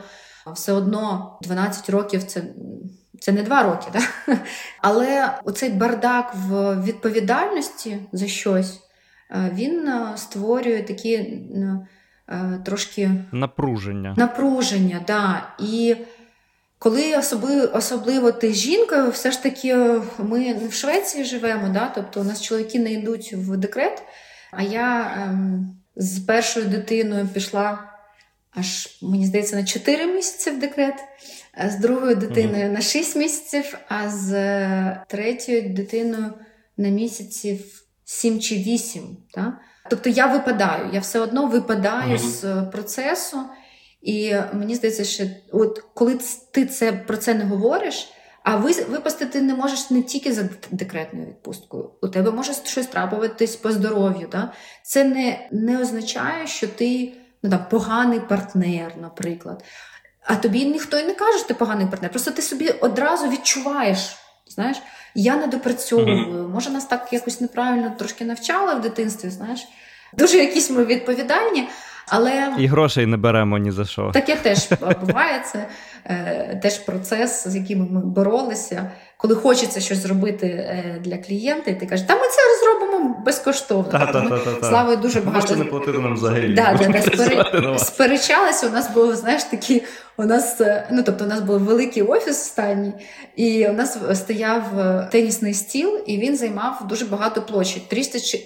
все 0.54 0.74
одно 0.74 1.38
12 1.42 1.90
років 1.90 2.24
це. 2.24 2.44
Це 3.22 3.32
не 3.32 3.44
два 3.44 3.64
роки, 3.64 3.88
да? 3.94 4.00
але 4.82 5.40
оцей 5.44 5.70
бардак 5.70 6.36
в 6.36 6.84
відповідальності 6.84 7.98
за 8.12 8.28
щось 8.28 8.80
він 9.54 9.90
створює 10.16 10.84
такі 10.84 11.42
трошки 12.66 13.12
напруження. 13.32 14.14
Напруження, 14.18 15.02
да. 15.08 15.48
І 15.60 15.96
коли 16.80 17.18
особливо, 17.18 17.78
особливо 17.78 18.32
ти 18.32 18.54
з 18.54 18.58
жінкою, 18.58 19.10
все 19.10 19.32
ж 19.32 19.44
таки 19.44 19.76
ми 20.18 20.40
не 20.40 20.68
в 20.68 20.74
Швеції 20.74 21.24
живемо, 21.24 21.70
да? 21.70 21.92
тобто 21.96 22.22
у 22.22 22.24
нас 22.24 22.42
чоловіки 22.42 22.80
не 22.80 22.92
йдуть 22.94 23.34
в 23.34 23.58
декрет, 23.58 24.04
а 24.52 24.64
я 24.64 25.14
ем, 25.18 25.78
з 25.96 26.20
першою 26.20 26.66
дитиною 26.66 27.28
пішла 27.28 27.90
аж, 28.56 28.98
мені 29.02 29.26
здається, 29.26 29.56
на 29.56 29.64
4 29.64 30.16
місяці 30.16 30.52
в 30.52 30.60
декрет, 30.60 30.96
з 31.68 31.76
другою 31.76 32.16
дитиною 32.16 32.66
mm-hmm. 32.66 32.74
на 32.74 32.82
6 32.82 33.16
місяців, 33.16 33.78
а 33.88 34.10
з 34.10 34.32
третьою 35.08 35.70
дитиною 35.70 36.34
на 36.78 36.90
місяців 36.90 37.86
7 38.06 38.40
чи 38.40 38.56
8. 38.56 39.18
Да? 39.36 39.54
Тобто 39.90 40.10
я 40.10 40.28
випадаю, 40.28 40.90
я 40.94 41.00
все 41.00 41.20
одно 41.20 41.48
випадаю 41.48 42.18
mm-hmm. 42.18 42.66
з 42.68 42.72
процесу. 42.72 43.38
І 44.02 44.36
мені 44.54 44.76
здається, 44.76 45.04
що 45.04 45.24
от 45.52 45.84
коли 45.94 46.20
ти 46.52 46.66
це 46.66 46.92
про 46.92 47.18
це 47.18 47.34
не 47.34 47.44
говориш, 47.44 48.12
а 48.44 48.56
ви 48.56 48.72
випасти 48.72 49.26
ти 49.26 49.42
не 49.42 49.56
можеш 49.56 49.90
не 49.90 50.02
тільки 50.02 50.34
за 50.34 50.50
декретною 50.72 51.28
відпусткою. 51.28 51.92
У 52.02 52.08
тебе 52.08 52.32
може 52.32 52.54
щось 52.54 52.88
трапуватись 52.88 53.56
по 53.56 53.72
здоров'ю. 53.72 54.28
Да? 54.32 54.54
Це 54.84 55.04
не 55.04 55.48
не 55.52 55.82
означає, 55.82 56.48
що 56.48 56.68
ти 56.68 57.14
ну, 57.44 57.50
там, 57.50 57.66
поганий 57.70 58.20
партнер, 58.20 58.94
наприклад. 59.02 59.64
А 60.24 60.36
тобі 60.36 60.66
ніхто 60.66 61.00
і 61.00 61.04
не 61.04 61.14
каже, 61.14 61.38
що 61.38 61.48
ти 61.48 61.54
поганий 61.54 61.88
партнер. 61.88 62.12
Просто 62.12 62.32
ти 62.32 62.42
собі 62.42 62.70
одразу 62.70 63.30
відчуваєш. 63.30 64.18
Знаєш, 64.48 64.78
я 65.16 65.36
не 65.36 65.48
допрацьовую. 65.48 66.26
Mm-hmm. 66.26 66.50
Може, 66.50 66.70
нас 66.70 66.86
так 66.86 67.08
якось 67.12 67.42
неправильно 67.42 67.90
трошки 67.98 68.26
навчали 68.26 68.76
в 68.76 68.82
дитинстві. 68.82 69.30
Знаєш, 69.30 69.68
дуже 70.18 70.38
якісь 70.38 70.70
ми 70.70 70.86
відповідальні. 70.86 71.68
Але 72.08 72.54
і 72.58 72.68
грошей 72.68 73.06
не 73.06 73.18
беремо 73.18 73.58
ні 73.58 73.72
за 73.72 73.86
що. 73.86 74.12
Таке 74.14 74.36
теж 74.36 74.70
буває. 75.02 75.44
Це 75.52 75.68
е, 76.06 76.60
теж 76.64 76.78
процес, 76.78 77.48
з 77.48 77.56
яким 77.56 77.88
ми 77.92 78.02
боролися. 78.02 78.92
Коли 79.22 79.36
хочеться 79.36 79.80
щось 79.80 79.98
зробити 79.98 80.48
е, 80.48 81.02
для 81.04 81.18
клієнта, 81.18 81.72
і 81.72 81.80
ти 81.80 81.86
кажеш, 81.86 82.08
та 82.08 82.16
ми 82.16 82.22
це 82.22 82.66
зробимо 82.66 83.22
безкоштовно. 83.26 84.30
Слава 84.62 84.96
дуже 84.96 85.22
багато 85.22 85.42
Можете 85.42 85.56
не 85.56 85.66
платити 85.66 85.98
нам 85.98 86.14
взагалі. 86.14 86.54
Да, 86.54 86.80
да, 86.80 86.88
да, 86.88 87.02
спери... 87.02 87.78
Сперечалися. 87.80 88.68
У 88.68 88.72
нас 88.72 88.94
був, 88.94 89.16
знаєш, 89.16 89.44
такі. 89.44 89.84
У 90.18 90.26
нас, 90.26 90.62
е, 90.62 90.88
ну 90.92 91.04
тобто, 91.06 91.26
у 91.26 91.28
нас 91.28 91.42
був 91.42 91.60
великий 91.60 92.04
офіс 92.04 92.42
останній, 92.42 92.94
і 93.36 93.68
у 93.68 93.74
нас 93.74 93.98
стояв 94.14 94.80
е, 94.80 95.10
тенісний 95.12 95.54
стіл, 95.54 96.00
і 96.08 96.18
він 96.18 96.38
займав 96.38 96.88
дуже 96.90 97.06
багато 97.06 97.42
площі 97.42 97.82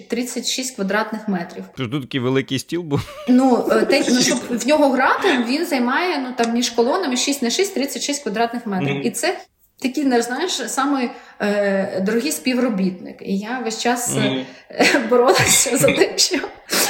36 0.08 0.74
квадратних 0.74 1.28
метрів. 1.28 1.64
Тут 1.76 2.02
такий 2.02 2.20
великий 2.20 2.58
стіл 2.58 2.82
був. 2.82 3.00
Ну, 3.28 3.56
те, 3.90 4.04
ну 4.08 4.20
щоб 4.20 4.38
в 4.50 4.66
нього 4.66 4.90
грати, 4.90 5.28
він 5.48 5.66
займає 5.66 6.18
ну 6.18 6.28
там 6.36 6.54
між 6.54 6.70
колонами 6.70 7.16
6 7.16 7.42
на 7.42 7.50
6 7.50 7.74
36 7.74 8.22
квадратних 8.22 8.66
метрів. 8.66 8.96
Mm-hmm. 8.96 9.02
І 9.02 9.10
це 9.10 9.36
такий, 9.82 10.04
не 10.04 10.22
знаєш, 10.22 10.52
самий 10.52 11.10
е, 11.40 12.00
дорогий 12.00 12.32
співробітник. 12.32 13.16
І 13.22 13.38
я 13.38 13.58
весь 13.64 13.82
час 13.82 14.16
mm-hmm. 14.16 15.08
боролася 15.08 15.76
за 15.76 15.86
те, 15.86 16.18
що 16.18 16.38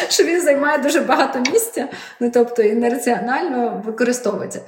що 0.09 0.25
він 0.25 0.43
займає 0.43 0.79
дуже 0.79 1.01
багато 1.01 1.39
місця, 1.53 1.89
ну 2.21 2.31
тобто 2.35 2.63
і 2.63 2.73
нераціонально 2.73 3.83
використовується. 3.87 4.61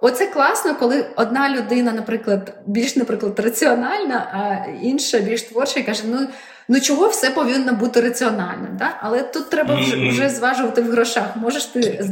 Оце 0.00 0.26
класно, 0.26 0.74
коли 0.74 1.06
одна 1.16 1.50
людина, 1.50 1.92
наприклад, 1.92 2.58
більш, 2.66 2.96
наприклад, 2.96 3.38
раціональна, 3.38 4.16
а 4.32 4.70
інша 4.82 5.18
більш 5.18 5.42
творча 5.42 5.80
і 5.80 5.82
каже: 5.82 6.02
ну. 6.06 6.28
Ну, 6.68 6.80
чого 6.80 7.08
все 7.08 7.30
повинно 7.30 7.72
бути 7.72 8.00
раціональним, 8.00 8.76
да? 8.76 8.96
але 9.00 9.22
тут 9.22 9.50
треба 9.50 9.74
вже 9.74 10.08
вже 10.08 10.28
зважувати 10.28 10.82
в 10.82 10.90
грошах. 10.90 11.36
Можеш 11.36 11.64
ти 11.64 12.10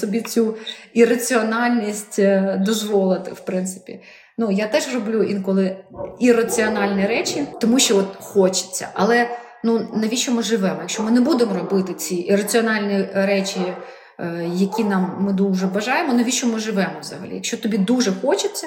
собі 0.00 0.20
цю 0.20 0.56
ірраціональність 0.92 2.18
е, 2.18 2.60
дозволити, 2.66 3.32
в 3.32 3.40
принципі. 3.40 4.00
Ну, 4.38 4.50
я 4.50 4.68
теж 4.68 4.94
роблю 4.94 5.22
інколи 5.22 5.76
ірраціональні 6.20 7.06
речі, 7.06 7.46
тому 7.60 7.78
що 7.78 7.96
от 7.96 8.16
хочеться. 8.20 8.88
Але 8.94 9.30
ну 9.64 9.88
навіщо 9.94 10.32
ми 10.32 10.42
живемо? 10.42 10.80
Якщо 10.80 11.02
ми 11.02 11.10
не 11.10 11.20
будемо 11.20 11.54
робити 11.54 11.94
ці 11.94 12.14
ірраціональні 12.14 13.08
речі, 13.14 13.60
е, 14.18 14.50
які 14.54 14.84
нам 14.84 15.16
ми 15.20 15.32
дуже 15.32 15.66
бажаємо, 15.66 16.12
навіщо 16.12 16.46
ми 16.46 16.58
живемо 16.58 17.00
взагалі? 17.00 17.34
Якщо 17.34 17.56
тобі 17.56 17.78
дуже 17.78 18.12
хочеться, 18.12 18.66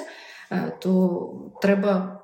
е, 0.52 0.72
то 0.80 1.20
треба 1.62 2.20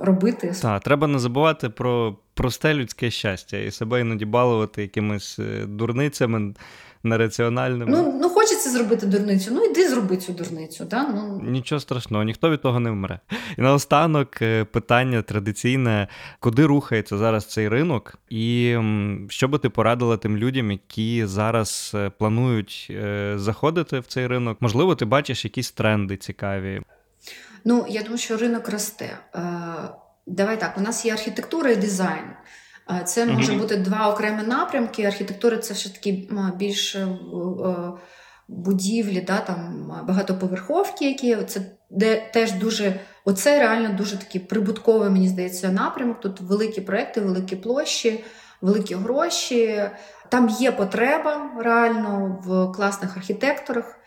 робити. 0.00 0.54
Так, 0.62 0.82
треба 0.82 1.06
не 1.06 1.18
забувати 1.18 1.68
про 1.68 2.16
просте 2.34 2.74
людське 2.74 3.10
щастя 3.10 3.56
і 3.56 3.70
себе 3.70 4.00
іноді 4.00 4.24
балувати 4.24 4.82
якимись 4.82 5.38
е, 5.38 5.66
дурницями 5.66 6.54
нераціональними. 7.02 7.90
Ну 7.90 8.18
ну 8.22 8.28
хочеться 8.28 8.70
зробити 8.70 9.06
дурницю. 9.06 9.50
Ну 9.54 9.64
йди 9.64 9.88
зроби 9.88 10.16
цю 10.16 10.32
дурницю. 10.32 10.84
Да? 10.84 11.08
Ну 11.08 11.40
нічого 11.44 11.80
страшного, 11.80 12.24
ніхто 12.24 12.50
від 12.50 12.62
того 12.62 12.80
не 12.80 12.90
вмре. 12.90 13.20
І 13.58 13.60
наостанок 13.60 14.42
е, 14.42 14.64
питання 14.64 15.22
традиційне: 15.22 16.08
куди 16.40 16.66
рухається 16.66 17.18
зараз 17.18 17.46
цей 17.46 17.68
ринок, 17.68 18.18
і 18.30 18.76
що 19.28 19.48
би 19.48 19.58
ти 19.58 19.68
порадила 19.68 20.16
тим 20.16 20.36
людям, 20.36 20.70
які 20.70 21.26
зараз 21.26 21.92
е, 21.94 22.10
планують 22.18 22.92
заходити 23.34 24.00
в 24.00 24.06
цей 24.06 24.26
ринок? 24.26 24.56
Можливо, 24.60 24.94
ти 24.94 25.04
бачиш 25.04 25.44
якісь 25.44 25.72
тренди 25.72 26.16
цікаві. 26.16 26.82
Ну, 27.64 27.86
я 27.88 28.00
думаю, 28.00 28.18
що 28.18 28.36
ринок 28.36 28.68
росте. 28.68 29.18
Е, 29.34 29.40
Давай 30.26 30.60
так, 30.60 30.74
у 30.78 30.80
нас 30.80 31.04
є 31.04 31.12
архітектура 31.12 31.70
і 31.70 31.76
дизайн. 31.76 32.24
Це 33.04 33.26
може 33.26 33.52
бути 33.52 33.76
два 33.76 34.08
окремі 34.08 34.42
напрямки. 34.42 35.04
Архітектура 35.04 35.56
це 35.56 35.74
все 35.74 35.88
таки 35.88 36.28
більш 36.56 36.94
е, 36.94 37.08
будівлі, 38.48 39.20
да, 39.20 39.40
там 39.40 39.92
багатоповерховки, 40.08 41.08
які 41.08 41.36
це 41.36 41.60
де 41.90 42.30
теж 42.32 42.52
дуже 42.52 43.00
оце 43.24 43.58
реально 43.58 43.96
дуже 43.96 44.16
такий 44.16 44.40
прибутковий, 44.40 45.10
мені 45.10 45.28
здається, 45.28 45.68
напрямок. 45.68 46.20
Тут 46.20 46.40
великі 46.40 46.80
проекти, 46.80 47.20
великі 47.20 47.56
площі, 47.56 48.24
великі 48.60 48.94
гроші. 48.94 49.90
Там 50.28 50.48
є 50.48 50.72
потреба 50.72 51.50
реально 51.58 52.40
в 52.44 52.76
класних 52.76 53.16
архітекторах. 53.16 53.98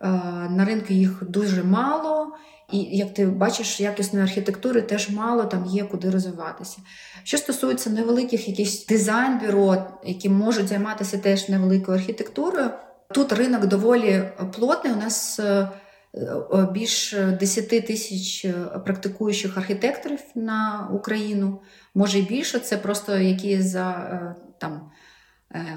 Е, 0.00 0.08
на 0.50 0.64
ринку 0.64 0.92
їх 0.92 1.22
дуже 1.28 1.64
мало. 1.64 2.36
І 2.72 2.78
як 2.78 3.14
ти 3.14 3.26
бачиш, 3.26 3.80
якісної 3.80 4.24
архітектури 4.24 4.82
теж 4.82 5.10
мало 5.10 5.44
там 5.44 5.66
є 5.66 5.84
куди 5.84 6.10
розвиватися. 6.10 6.78
Що 7.24 7.38
стосується 7.38 7.90
невеликих 7.90 8.48
якихось 8.48 8.86
дизайн-бюро, 8.86 9.84
які 10.04 10.28
можуть 10.28 10.68
займатися 10.68 11.18
теж 11.18 11.48
невеликою 11.48 11.98
архітектурою, 11.98 12.70
тут 13.14 13.32
ринок 13.32 13.66
доволі 13.66 14.22
плотний. 14.56 14.92
У 14.92 14.96
нас 14.96 15.40
е, 15.40 15.68
е, 16.14 16.68
більш 16.72 17.14
10 17.40 17.68
тисяч 17.68 18.46
практикуючих 18.84 19.58
архітекторів 19.58 20.20
на 20.34 20.88
Україну, 20.92 21.60
може 21.94 22.18
і 22.18 22.22
більше. 22.22 22.58
Це 22.58 22.76
просто 22.76 23.18
які 23.18 23.62
за 23.62 24.34
там. 24.58 24.90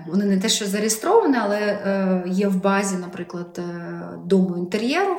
Вони 0.07 0.25
не 0.25 0.39
те, 0.39 0.49
що 0.49 0.65
зареєстровані, 0.65 1.37
але 1.41 1.79
є 2.27 2.47
в 2.47 2.61
базі, 2.61 2.95
наприклад, 2.95 3.59
дому 4.25 4.57
інтер'єру. 4.57 5.15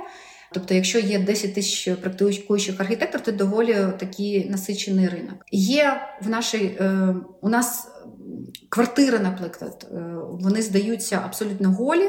Тобто, 0.53 0.75
якщо 0.75 0.99
є 0.99 1.19
10 1.19 1.55
тисяч 1.55 1.97
практикуючих 1.97 2.81
архітекторів, 2.81 3.25
то 3.25 3.33
доволі 3.33 3.77
такий 3.99 4.51
насичений 4.51 5.09
ринок. 5.09 5.45
Є 5.53 6.01
в 6.23 6.29
нашій 6.29 6.77
е, 6.81 7.15
у 7.41 7.49
нас 7.49 7.89
квартири, 8.69 9.19
наприклад, 9.19 9.87
е, 9.93 9.97
вони 10.31 10.63
здаються 10.63 11.23
абсолютно 11.25 11.73
голі, 11.73 12.09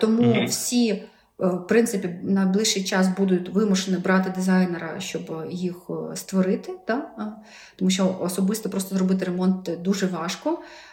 тому 0.00 0.46
всі 0.46 1.02
в 1.38 1.66
принципі, 1.68 2.08
на 2.22 2.46
ближчий 2.46 2.84
час 2.84 3.08
будуть 3.18 3.48
вимушені 3.48 3.96
брати 3.96 4.32
дизайнера, 4.36 5.00
щоб 5.00 5.46
їх 5.50 5.76
е, 5.90 6.16
створити. 6.16 6.72
Да? 6.86 7.12
Тому 7.76 7.90
що 7.90 8.18
особисто 8.20 8.70
просто 8.70 8.96
зробити 8.96 9.24
ремонт 9.24 9.70
дуже 9.82 10.06
важко. 10.06 10.50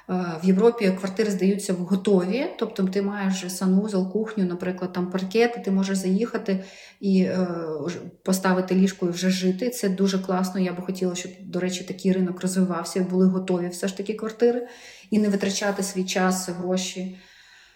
Е, 0.09 0.13
в 0.43 0.45
Європі 0.45 0.91
квартири 0.99 1.31
здаються 1.31 1.73
в 1.73 1.77
готові, 1.77 2.45
тобто 2.59 2.83
ти 2.83 3.01
маєш 3.01 3.45
санвузол, 3.47 4.11
кухню, 4.11 4.45
наприклад, 4.45 4.93
там 4.93 5.11
паркет, 5.11 5.63
ти 5.65 5.71
можеш 5.71 5.97
заїхати 5.97 6.63
і 6.99 7.27
поставити 8.23 8.75
ліжко 8.75 9.05
і 9.05 9.09
вже 9.09 9.29
жити. 9.29 9.69
Це 9.69 9.89
дуже 9.89 10.19
класно. 10.19 10.61
Я 10.61 10.73
би 10.73 10.83
хотіла, 10.83 11.15
щоб, 11.15 11.31
до 11.41 11.59
речі, 11.59 11.83
такий 11.83 12.11
ринок 12.11 12.41
розвивався 12.41 13.07
були 13.11 13.27
готові 13.27 13.67
все 13.67 13.87
ж 13.87 13.97
таки 13.97 14.13
квартири, 14.13 14.67
і 15.11 15.19
не 15.19 15.29
витрачати 15.29 15.83
свій 15.83 16.03
час, 16.03 16.49
гроші 16.49 17.17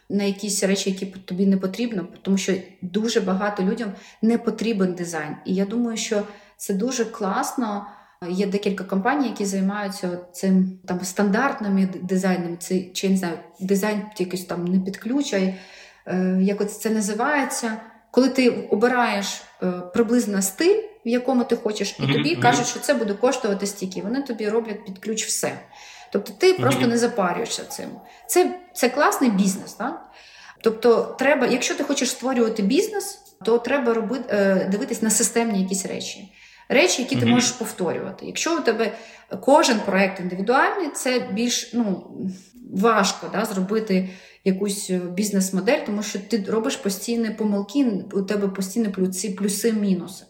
на 0.10 0.24
якісь 0.24 0.64
речі, 0.64 0.89
які 0.89 1.06
тобі 1.06 1.45
не 1.45 1.58
потрібно, 1.58 2.08
тому 2.22 2.38
що 2.38 2.53
дуже 2.82 3.22
багато 3.22 3.64
людям 3.64 3.91
не 4.22 4.38
потрібен 4.38 4.93
дизайн. 4.93 5.36
І 5.45 5.56
я 5.56 5.66
думаю, 5.66 5.97
що 5.97 6.24
це 6.58 6.74
дуже 6.74 7.06
класно. 7.06 7.86
Є 8.30 8.47
декілька 8.47 8.84
компаній, 8.84 9.28
які 9.28 9.45
займаються 9.45 10.20
цим 10.32 10.80
там 10.88 10.99
стандартними 11.03 11.89
дизайнами, 12.03 12.58
це 12.60 12.82
чи 12.82 13.10
не 13.10 13.18
знаю, 13.18 13.38
дизайн 13.60 14.01
якийсь 14.18 14.45
там 14.45 14.66
не 14.66 14.80
підключай. 14.80 15.56
Е, 16.08 16.39
як 16.41 16.72
це 16.72 16.89
називається? 16.89 17.78
Коли 18.12 18.30
ти 18.30 18.49
обираєш 18.49 19.41
е, 19.64 19.72
приблизно 19.93 20.41
стиль, 20.41 20.82
в 21.06 21.08
якому 21.08 21.43
ти 21.43 21.56
хочеш, 21.56 21.95
і 21.99 22.14
тобі 22.14 22.36
mm-hmm. 22.36 22.41
кажуть, 22.41 22.68
що 22.68 22.80
це 22.80 22.93
буде 22.93 23.14
коштувати 23.14 23.66
стільки. 23.68 24.01
Вони 24.01 24.22
тобі 24.22 24.49
роблять 24.49 24.86
під 24.86 24.99
ключ 24.99 25.26
все. 25.26 25.60
Тобто 26.16 26.34
ти 26.38 26.53
просто 26.53 26.88
не 26.88 26.97
запарюєшся 26.97 27.63
цим. 27.63 27.89
Це 28.28 28.59
це 28.74 28.89
класний 28.89 29.30
бізнес. 29.30 29.74
Так? 29.74 30.09
Тобто, 30.61 31.16
треба, 31.20 31.47
якщо 31.47 31.76
ти 31.76 31.84
хочеш 31.84 32.09
створювати 32.09 32.63
бізнес, 32.63 33.20
то 33.45 33.57
треба 33.57 33.93
робити, 33.93 34.24
е, 34.30 34.68
дивитись 34.72 35.01
на 35.01 35.09
системні 35.09 35.61
якісь 35.61 35.86
речі. 35.86 36.34
Речі, 36.70 37.01
які 37.01 37.16
ти 37.16 37.26
можеш 37.26 37.51
повторювати. 37.51 38.26
Якщо 38.26 38.57
у 38.57 38.59
тебе 38.59 38.91
кожен 39.41 39.80
проект 39.80 40.20
індивідуальний, 40.20 40.89
це 40.89 41.30
більш 41.32 41.74
ну, 41.74 42.11
важко 42.74 43.30
да, 43.34 43.45
зробити 43.45 44.09
якусь 44.45 44.89
бізнес-модель, 44.89 45.80
тому 45.86 46.03
що 46.03 46.20
ти 46.20 46.45
робиш 46.47 46.76
постійні 46.76 47.30
помилки, 47.30 47.86
у 48.13 48.22
тебе 48.22 48.47
постійні 48.47 48.89
плюси, 48.89 49.30
плюси, 49.30 49.74
мінуси. 49.74 50.26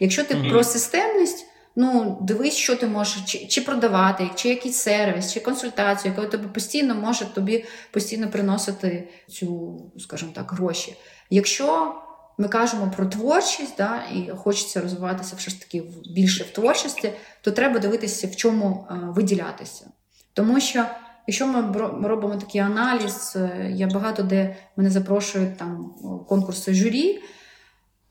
Якщо 0.00 0.24
ти 0.24 0.34
mm-hmm. 0.34 0.50
про 0.50 0.64
системність, 0.64 1.46
Ну, 1.82 2.18
дивись, 2.20 2.54
що 2.54 2.76
ти 2.76 2.86
можеш 2.86 3.22
чи, 3.26 3.46
чи 3.46 3.60
продавати, 3.60 4.30
чи 4.34 4.48
якийсь 4.48 4.76
сервіс, 4.76 5.32
чи 5.32 5.40
консультацію, 5.40 6.14
яка 6.16 6.28
тебе 6.28 6.48
постійно 6.48 6.94
може 6.94 7.24
тобі 7.24 7.64
постійно 7.90 8.30
приносити 8.30 9.08
цю, 9.28 9.78
скажімо 9.98 10.32
так, 10.34 10.52
гроші. 10.52 10.96
Якщо 11.30 11.94
ми 12.38 12.48
кажемо 12.48 12.92
про 12.96 13.06
творчість, 13.06 13.76
да, 13.78 14.02
і 14.14 14.30
хочеться 14.36 14.80
розвиватися 14.80 15.36
все 15.36 15.50
ж 15.50 15.60
таки 15.60 15.82
більше 16.14 16.44
в 16.44 16.50
творчості, 16.50 17.12
то 17.40 17.50
треба 17.50 17.78
дивитися, 17.78 18.26
в 18.26 18.36
чому 18.36 18.86
е, 18.90 18.94
виділятися. 18.94 19.90
Тому 20.32 20.60
що, 20.60 20.84
якщо 21.26 21.46
ми 21.46 22.08
робимо 22.08 22.36
такий 22.36 22.60
аналіз, 22.60 23.32
е, 23.36 23.70
я 23.74 23.86
багато 23.86 24.22
де 24.22 24.56
мене 24.76 24.90
запрошують 24.90 25.56
там 25.56 25.94
конкурси 26.28 26.74
журі, 26.74 27.22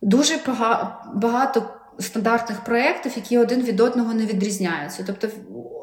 дуже 0.01 0.39
багато 1.13 1.78
стандартних 1.99 2.63
проєктів, 2.63 3.11
які 3.15 3.37
один 3.37 3.61
від 3.61 3.79
одного 3.79 4.13
не 4.13 4.25
відрізняються. 4.25 5.03
Тобто 5.07 5.27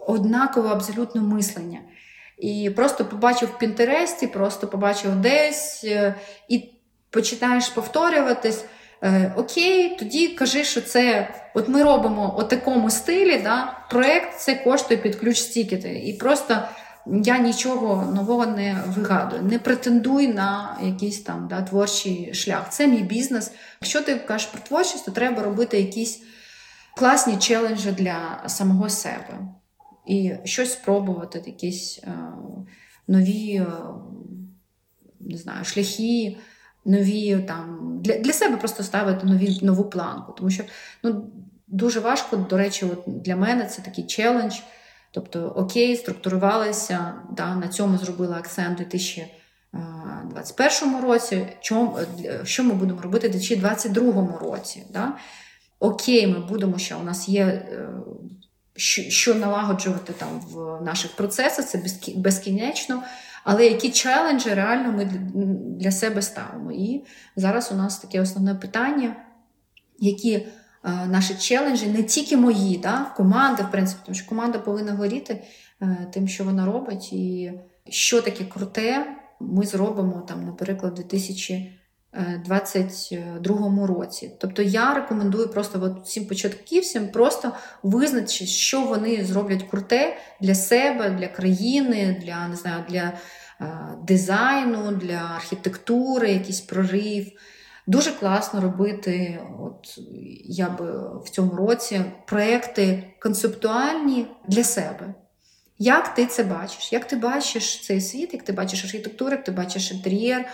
однакове 0.07 0.69
абсолютно 0.69 1.23
мислення. 1.23 1.79
І 2.39 2.71
просто 2.77 3.05
побачив 3.05 3.49
в 3.49 3.59
Пінтересті, 3.59 4.27
просто 4.27 4.67
побачив 4.67 5.17
десь 5.17 5.85
е, 5.85 6.15
і 6.49 6.73
починаєш 7.11 7.69
повторюватись. 7.69 8.65
Е, 9.03 9.33
окей, 9.37 9.97
тоді 9.99 10.29
кажи, 10.29 10.65
що 10.65 10.81
це 10.81 11.35
от 11.55 11.69
ми 11.69 11.83
робимо 11.83 12.37
у 12.39 12.43
такому 12.43 12.91
стилі, 12.91 13.41
да, 13.45 13.77
проєкт 13.91 14.39
це 14.39 14.55
коштує 14.55 15.01
під 15.01 15.17
ключ 15.17 15.39
стікети. 15.39 16.03
І 16.05 16.13
просто 16.13 16.59
я 17.25 17.39
нічого 17.39 18.13
нового 18.13 18.47
не 18.47 18.83
вигадую, 18.97 19.43
не 19.43 19.59
претендуй 19.59 20.29
на 20.29 20.79
якийсь 20.83 21.21
там 21.21 21.49
да, 21.49 21.63
творчий 21.63 22.35
шлях. 22.35 22.71
Це 22.71 22.87
мій 22.87 23.03
бізнес. 23.03 23.53
Якщо 23.81 24.03
ти 24.03 24.15
кажеш 24.15 24.47
про 24.47 24.61
творчість, 24.61 25.05
то 25.05 25.11
треба 25.11 25.43
робити 25.43 25.81
якісь 25.81 26.23
класні 26.97 27.37
челенджі 27.37 27.91
для 27.91 28.43
самого 28.47 28.89
себе. 28.89 29.39
І 30.07 30.33
щось 30.45 30.73
спробувати, 30.73 31.43
якісь 31.47 32.01
е, 32.03 32.19
нові 33.09 33.55
е, 33.55 33.67
не 35.21 35.39
знаю, 35.39 35.65
шляхи, 35.65 36.37
нові 36.85 37.39
там 37.49 37.79
для 38.03 38.19
для 38.19 38.33
себе 38.33 38.57
просто 38.57 38.83
ставити 38.83 39.27
нові, 39.27 39.59
нову 39.63 39.85
планку. 39.85 40.33
Тому 40.33 40.51
що 40.51 40.65
ну, 41.03 41.31
дуже 41.67 42.01
важко, 42.01 42.37
до 42.37 42.57
речі, 42.57 42.87
от 42.93 43.23
для 43.23 43.37
мене 43.37 43.65
це 43.65 43.83
такий 43.83 44.07
челендж. 44.07 44.55
Тобто, 45.17 45.53
окей, 45.57 45.97
структурувалися, 45.97 47.15
да, 47.31 47.55
на 47.55 47.69
цьому 47.69 47.99
зробила 47.99 48.37
акцент 48.37 48.81
у 48.81 48.85
2021 48.85 51.01
році. 51.03 51.47
Чому, 51.61 51.99
що 52.45 52.65
ми 52.65 52.75
будемо 52.75 53.03
робити 53.03 53.29
у 53.29 53.31
2022 53.31 54.39
році? 54.39 54.83
Да? 54.93 55.13
Окей, 55.81 56.27
ми 56.27 56.39
будемо, 56.39 56.79
що 56.79 56.99
у 56.99 57.03
нас 57.03 57.29
є 57.29 57.45
е, 57.45 57.89
що 59.09 59.35
налагоджувати 59.35 60.13
там 60.13 60.41
в 60.41 60.85
наших 60.85 61.17
процесах, 61.17 61.67
це 61.67 61.83
безкінечно. 62.17 63.03
Але 63.45 63.67
які 63.67 63.91
челенджі 63.91 64.55
реально 64.55 64.93
ми 64.93 65.05
для 65.81 65.93
себе 65.93 66.23
ставимо? 66.23 66.73
І 66.73 67.05
зараз 67.37 67.73
у 67.73 67.75
нас 67.75 67.99
таке 67.99 68.21
основне 68.21 68.55
питання, 68.55 69.17
які 69.99 70.33
Е, 70.33 70.47
наші 70.87 71.35
челенджі, 71.35 71.87
не 71.87 72.03
тільки 72.03 72.37
мої, 72.37 72.79
да, 72.79 73.13
команди, 73.17 73.63
в 73.63 73.71
принципі, 73.71 74.01
тому 74.05 74.17
що 74.17 74.29
команда 74.29 74.59
повинна 74.59 74.93
горіти 74.93 75.43
е, 75.83 76.07
тим, 76.13 76.29
що 76.29 76.45
вона 76.45 76.67
робить. 76.67 77.13
І 77.13 77.53
що 77.89 78.23
таке 78.23 78.45
круте, 78.45 79.07
ми 79.41 79.67
зробимо 79.67 80.25
там, 80.29 80.47
наприклад, 80.47 80.93
у 80.93 80.97
2022 81.03 83.87
році. 83.87 84.31
Тобто 84.41 84.63
я 84.63 84.95
рекомендую 84.95 85.49
просто 85.49 85.83
от 85.83 86.05
всім 86.05 86.27
початківцям 86.27 87.09
просто 87.09 87.53
визначити, 87.83 88.47
що 88.47 88.81
вони 88.81 89.25
зроблять 89.25 89.63
круте 89.63 90.17
для 90.41 90.55
себе, 90.55 91.11
для 91.11 91.29
країни, 91.29 92.23
для 92.25 92.49
не 92.49 92.57
знаю, 92.57 92.85
для 92.89 93.13
е, 93.61 93.67
дизайну, 94.03 94.93
для 94.93 95.33
архітектури, 95.37 96.33
якийсь 96.33 96.61
прорив. 96.61 97.27
Дуже 97.87 98.13
класно 98.13 98.61
робити, 98.61 99.41
от 99.61 99.99
я 100.45 100.69
би 100.69 101.19
в 101.25 101.29
цьому 101.29 101.57
році, 101.57 102.05
проекти 102.27 103.15
концептуальні 103.21 104.27
для 104.49 104.65
себе. 104.65 105.15
Як 105.79 106.15
ти 106.15 106.27
це 106.27 106.45
бачиш? 106.45 106.93
Як 106.93 107.05
ти 107.09 107.17
бачиш 107.17 107.87
цей 107.87 108.01
світ, 108.01 108.33
як 108.33 108.43
ти 108.43 108.53
бачиш 108.53 108.85
архітектуру, 108.85 109.31
як 109.31 109.45
ти 109.45 109.53
бачиш 109.53 109.93
інтер'єр, 109.93 110.49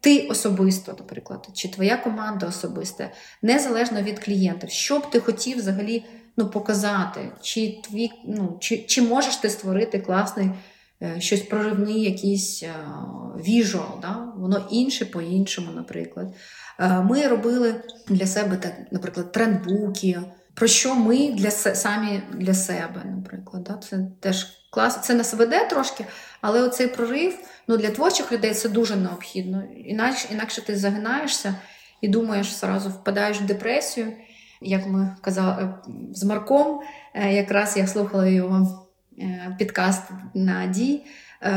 ти 0.00 0.26
особисто, 0.26 0.96
наприклад, 0.98 1.48
чи 1.54 1.68
твоя 1.68 1.96
команда 1.96 2.46
особиста, 2.46 3.10
незалежно 3.42 4.02
від 4.02 4.18
клієнтів, 4.18 4.70
що 4.70 4.98
б 4.98 5.10
ти 5.10 5.20
хотів 5.20 5.58
взагалі 5.58 6.04
ну, 6.36 6.50
показати, 6.50 7.32
чи 7.42 7.80
твій, 7.84 8.10
ну, 8.26 8.56
чи, 8.60 8.78
чи 8.78 9.02
можеш 9.02 9.36
ти 9.36 9.50
створити 9.50 9.98
класний 9.98 10.50
е, 11.02 11.20
щось 11.20 11.40
проривний, 11.40 12.02
якийсь 12.02 12.62
е, 12.62 12.74
віжуал, 13.36 13.98
да? 14.02 14.32
воно 14.36 14.68
інше 14.70 15.04
по-іншому, 15.04 15.68
наприклад. 15.74 16.34
Е, 16.78 16.88
Ми 17.00 17.26
робили 17.28 17.74
для 18.08 18.26
себе, 18.26 18.56
так, 18.56 18.72
наприклад, 18.90 19.32
трендбуки. 19.32 20.20
Про 20.54 20.66
що 20.66 20.94
ми 20.94 21.32
для 21.32 21.50
се- 21.50 21.74
самі 21.74 22.22
для 22.32 22.54
себе, 22.54 23.02
наприклад, 23.04 23.64
да? 23.64 23.74
це 23.74 23.98
теж 24.20 24.46
клас. 24.70 25.00
Це 25.02 25.14
нас 25.14 25.34
веде 25.34 25.64
трошки, 25.70 26.06
але 26.40 26.62
оцей 26.62 26.86
прорив 26.86 27.38
ну, 27.68 27.76
для 27.76 27.90
творчих 27.90 28.32
людей 28.32 28.54
це 28.54 28.68
дуже 28.68 28.96
необхідно. 28.96 29.62
Інакше, 29.84 30.28
інакше 30.32 30.62
ти 30.64 30.76
загинаєшся 30.76 31.54
і 32.00 32.08
думаєш, 32.08 32.54
зразу 32.54 32.88
впадаєш 32.88 33.40
в 33.40 33.44
депресію. 33.44 34.12
Як 34.60 34.86
ми 34.86 35.16
казали 35.20 35.62
е, 35.62 35.74
з 36.12 36.24
Марком, 36.24 36.80
е, 37.14 37.32
якраз 37.32 37.76
я 37.76 37.86
слухала 37.86 38.26
його 38.26 38.86
підкаст 39.58 40.02
на 40.34 40.66
Дій. 40.66 41.04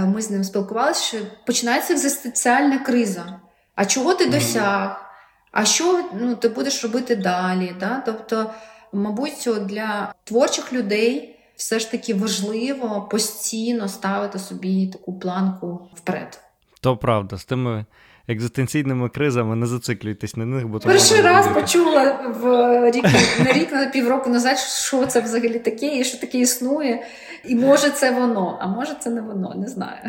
Ми 0.06 0.22
з 0.22 0.30
ним 0.32 0.44
спілкувалися, 0.44 1.04
що 1.04 1.18
починається 1.46 1.94
екзистенціальна 1.94 2.78
криза. 2.80 3.40
А 3.76 3.86
чого 3.86 4.14
ти 4.14 4.26
досяг? 4.26 5.09
А 5.52 5.66
що 5.66 6.04
ну, 6.14 6.36
ти 6.36 6.50
будеш 6.50 6.84
робити 6.84 7.16
далі? 7.16 7.76
Да? 7.80 8.04
Тобто, 8.06 8.52
мабуть, 8.94 9.50
для 9.66 10.14
творчих 10.24 10.74
людей 10.74 11.36
все 11.56 11.80
ж 11.80 11.92
таки 11.92 12.14
важливо 12.14 13.08
постійно 13.12 13.88
ставити 13.88 14.40
собі 14.40 14.88
таку 14.88 15.20
планку 15.20 15.90
вперед. 15.96 16.40
То 16.82 16.98
правда, 16.98 17.38
з 17.38 17.46
тими 17.46 17.86
екзистенційними 18.28 19.10
кризами 19.10 19.56
не 19.56 19.66
зациклюйтесь 19.66 20.36
на 20.36 20.46
них, 20.46 20.68
бо 20.68 20.80
то 20.80 20.88
Перший 20.88 21.22
раз 21.22 21.46
зробити. 21.46 21.62
почула 21.62 22.12
в 22.12 22.92
рік 22.92 23.06
на 23.46 23.54
рік 23.54 23.72
на 23.72 23.86
півроку 23.86 24.30
назад, 24.30 24.58
що 24.58 25.06
це 25.06 25.22
взагалі 25.22 25.60
таке, 25.60 25.98
і 25.98 26.04
що 26.04 26.18
таке 26.18 26.38
існує. 26.38 27.04
І 27.46 27.56
може 27.56 27.90
це 27.90 28.12
воно, 28.12 28.58
а 28.62 28.68
може 28.68 28.96
це 29.00 29.10
не 29.10 29.22
воно, 29.22 29.54
не 29.56 29.68
знаю. 29.68 30.00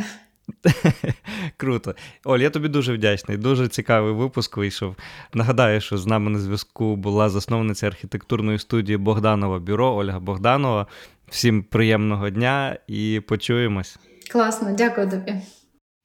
Круто. 1.57 1.95
Оль, 2.25 2.39
я 2.39 2.51
тобі 2.51 2.69
дуже 2.69 2.93
вдячний. 2.93 3.37
Дуже 3.37 3.69
цікавий 3.69 4.13
випуск 4.13 4.57
вийшов. 4.57 4.97
Нагадаю, 5.35 5.81
що 5.81 5.99
з 5.99 6.07
нами 6.07 6.31
на 6.31 6.39
зв'язку 6.39 6.97
була 6.97 7.29
засновниця 7.29 7.87
архітектурної 7.87 8.59
студії 8.59 8.97
Богданова 8.97 9.59
Бюро 9.59 9.95
Ольга 9.95 10.21
Богданова. 10.21 10.87
Всім 11.29 11.63
приємного 11.63 12.31
дня 12.31 12.77
і 12.87 13.23
почуємось. 13.29 13.99
Класно, 14.33 14.75
дякую 14.79 15.11
тобі. 15.11 15.35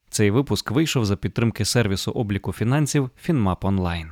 Цей 0.10 0.32
випуск 0.32 0.72
вийшов 0.72 1.06
за 1.06 1.16
підтримки 1.16 1.66
сервісу 1.66 2.12
обліку 2.12 2.54
фінансів 2.54 3.10
Фінмап 3.22 3.64
Online. 3.64 4.10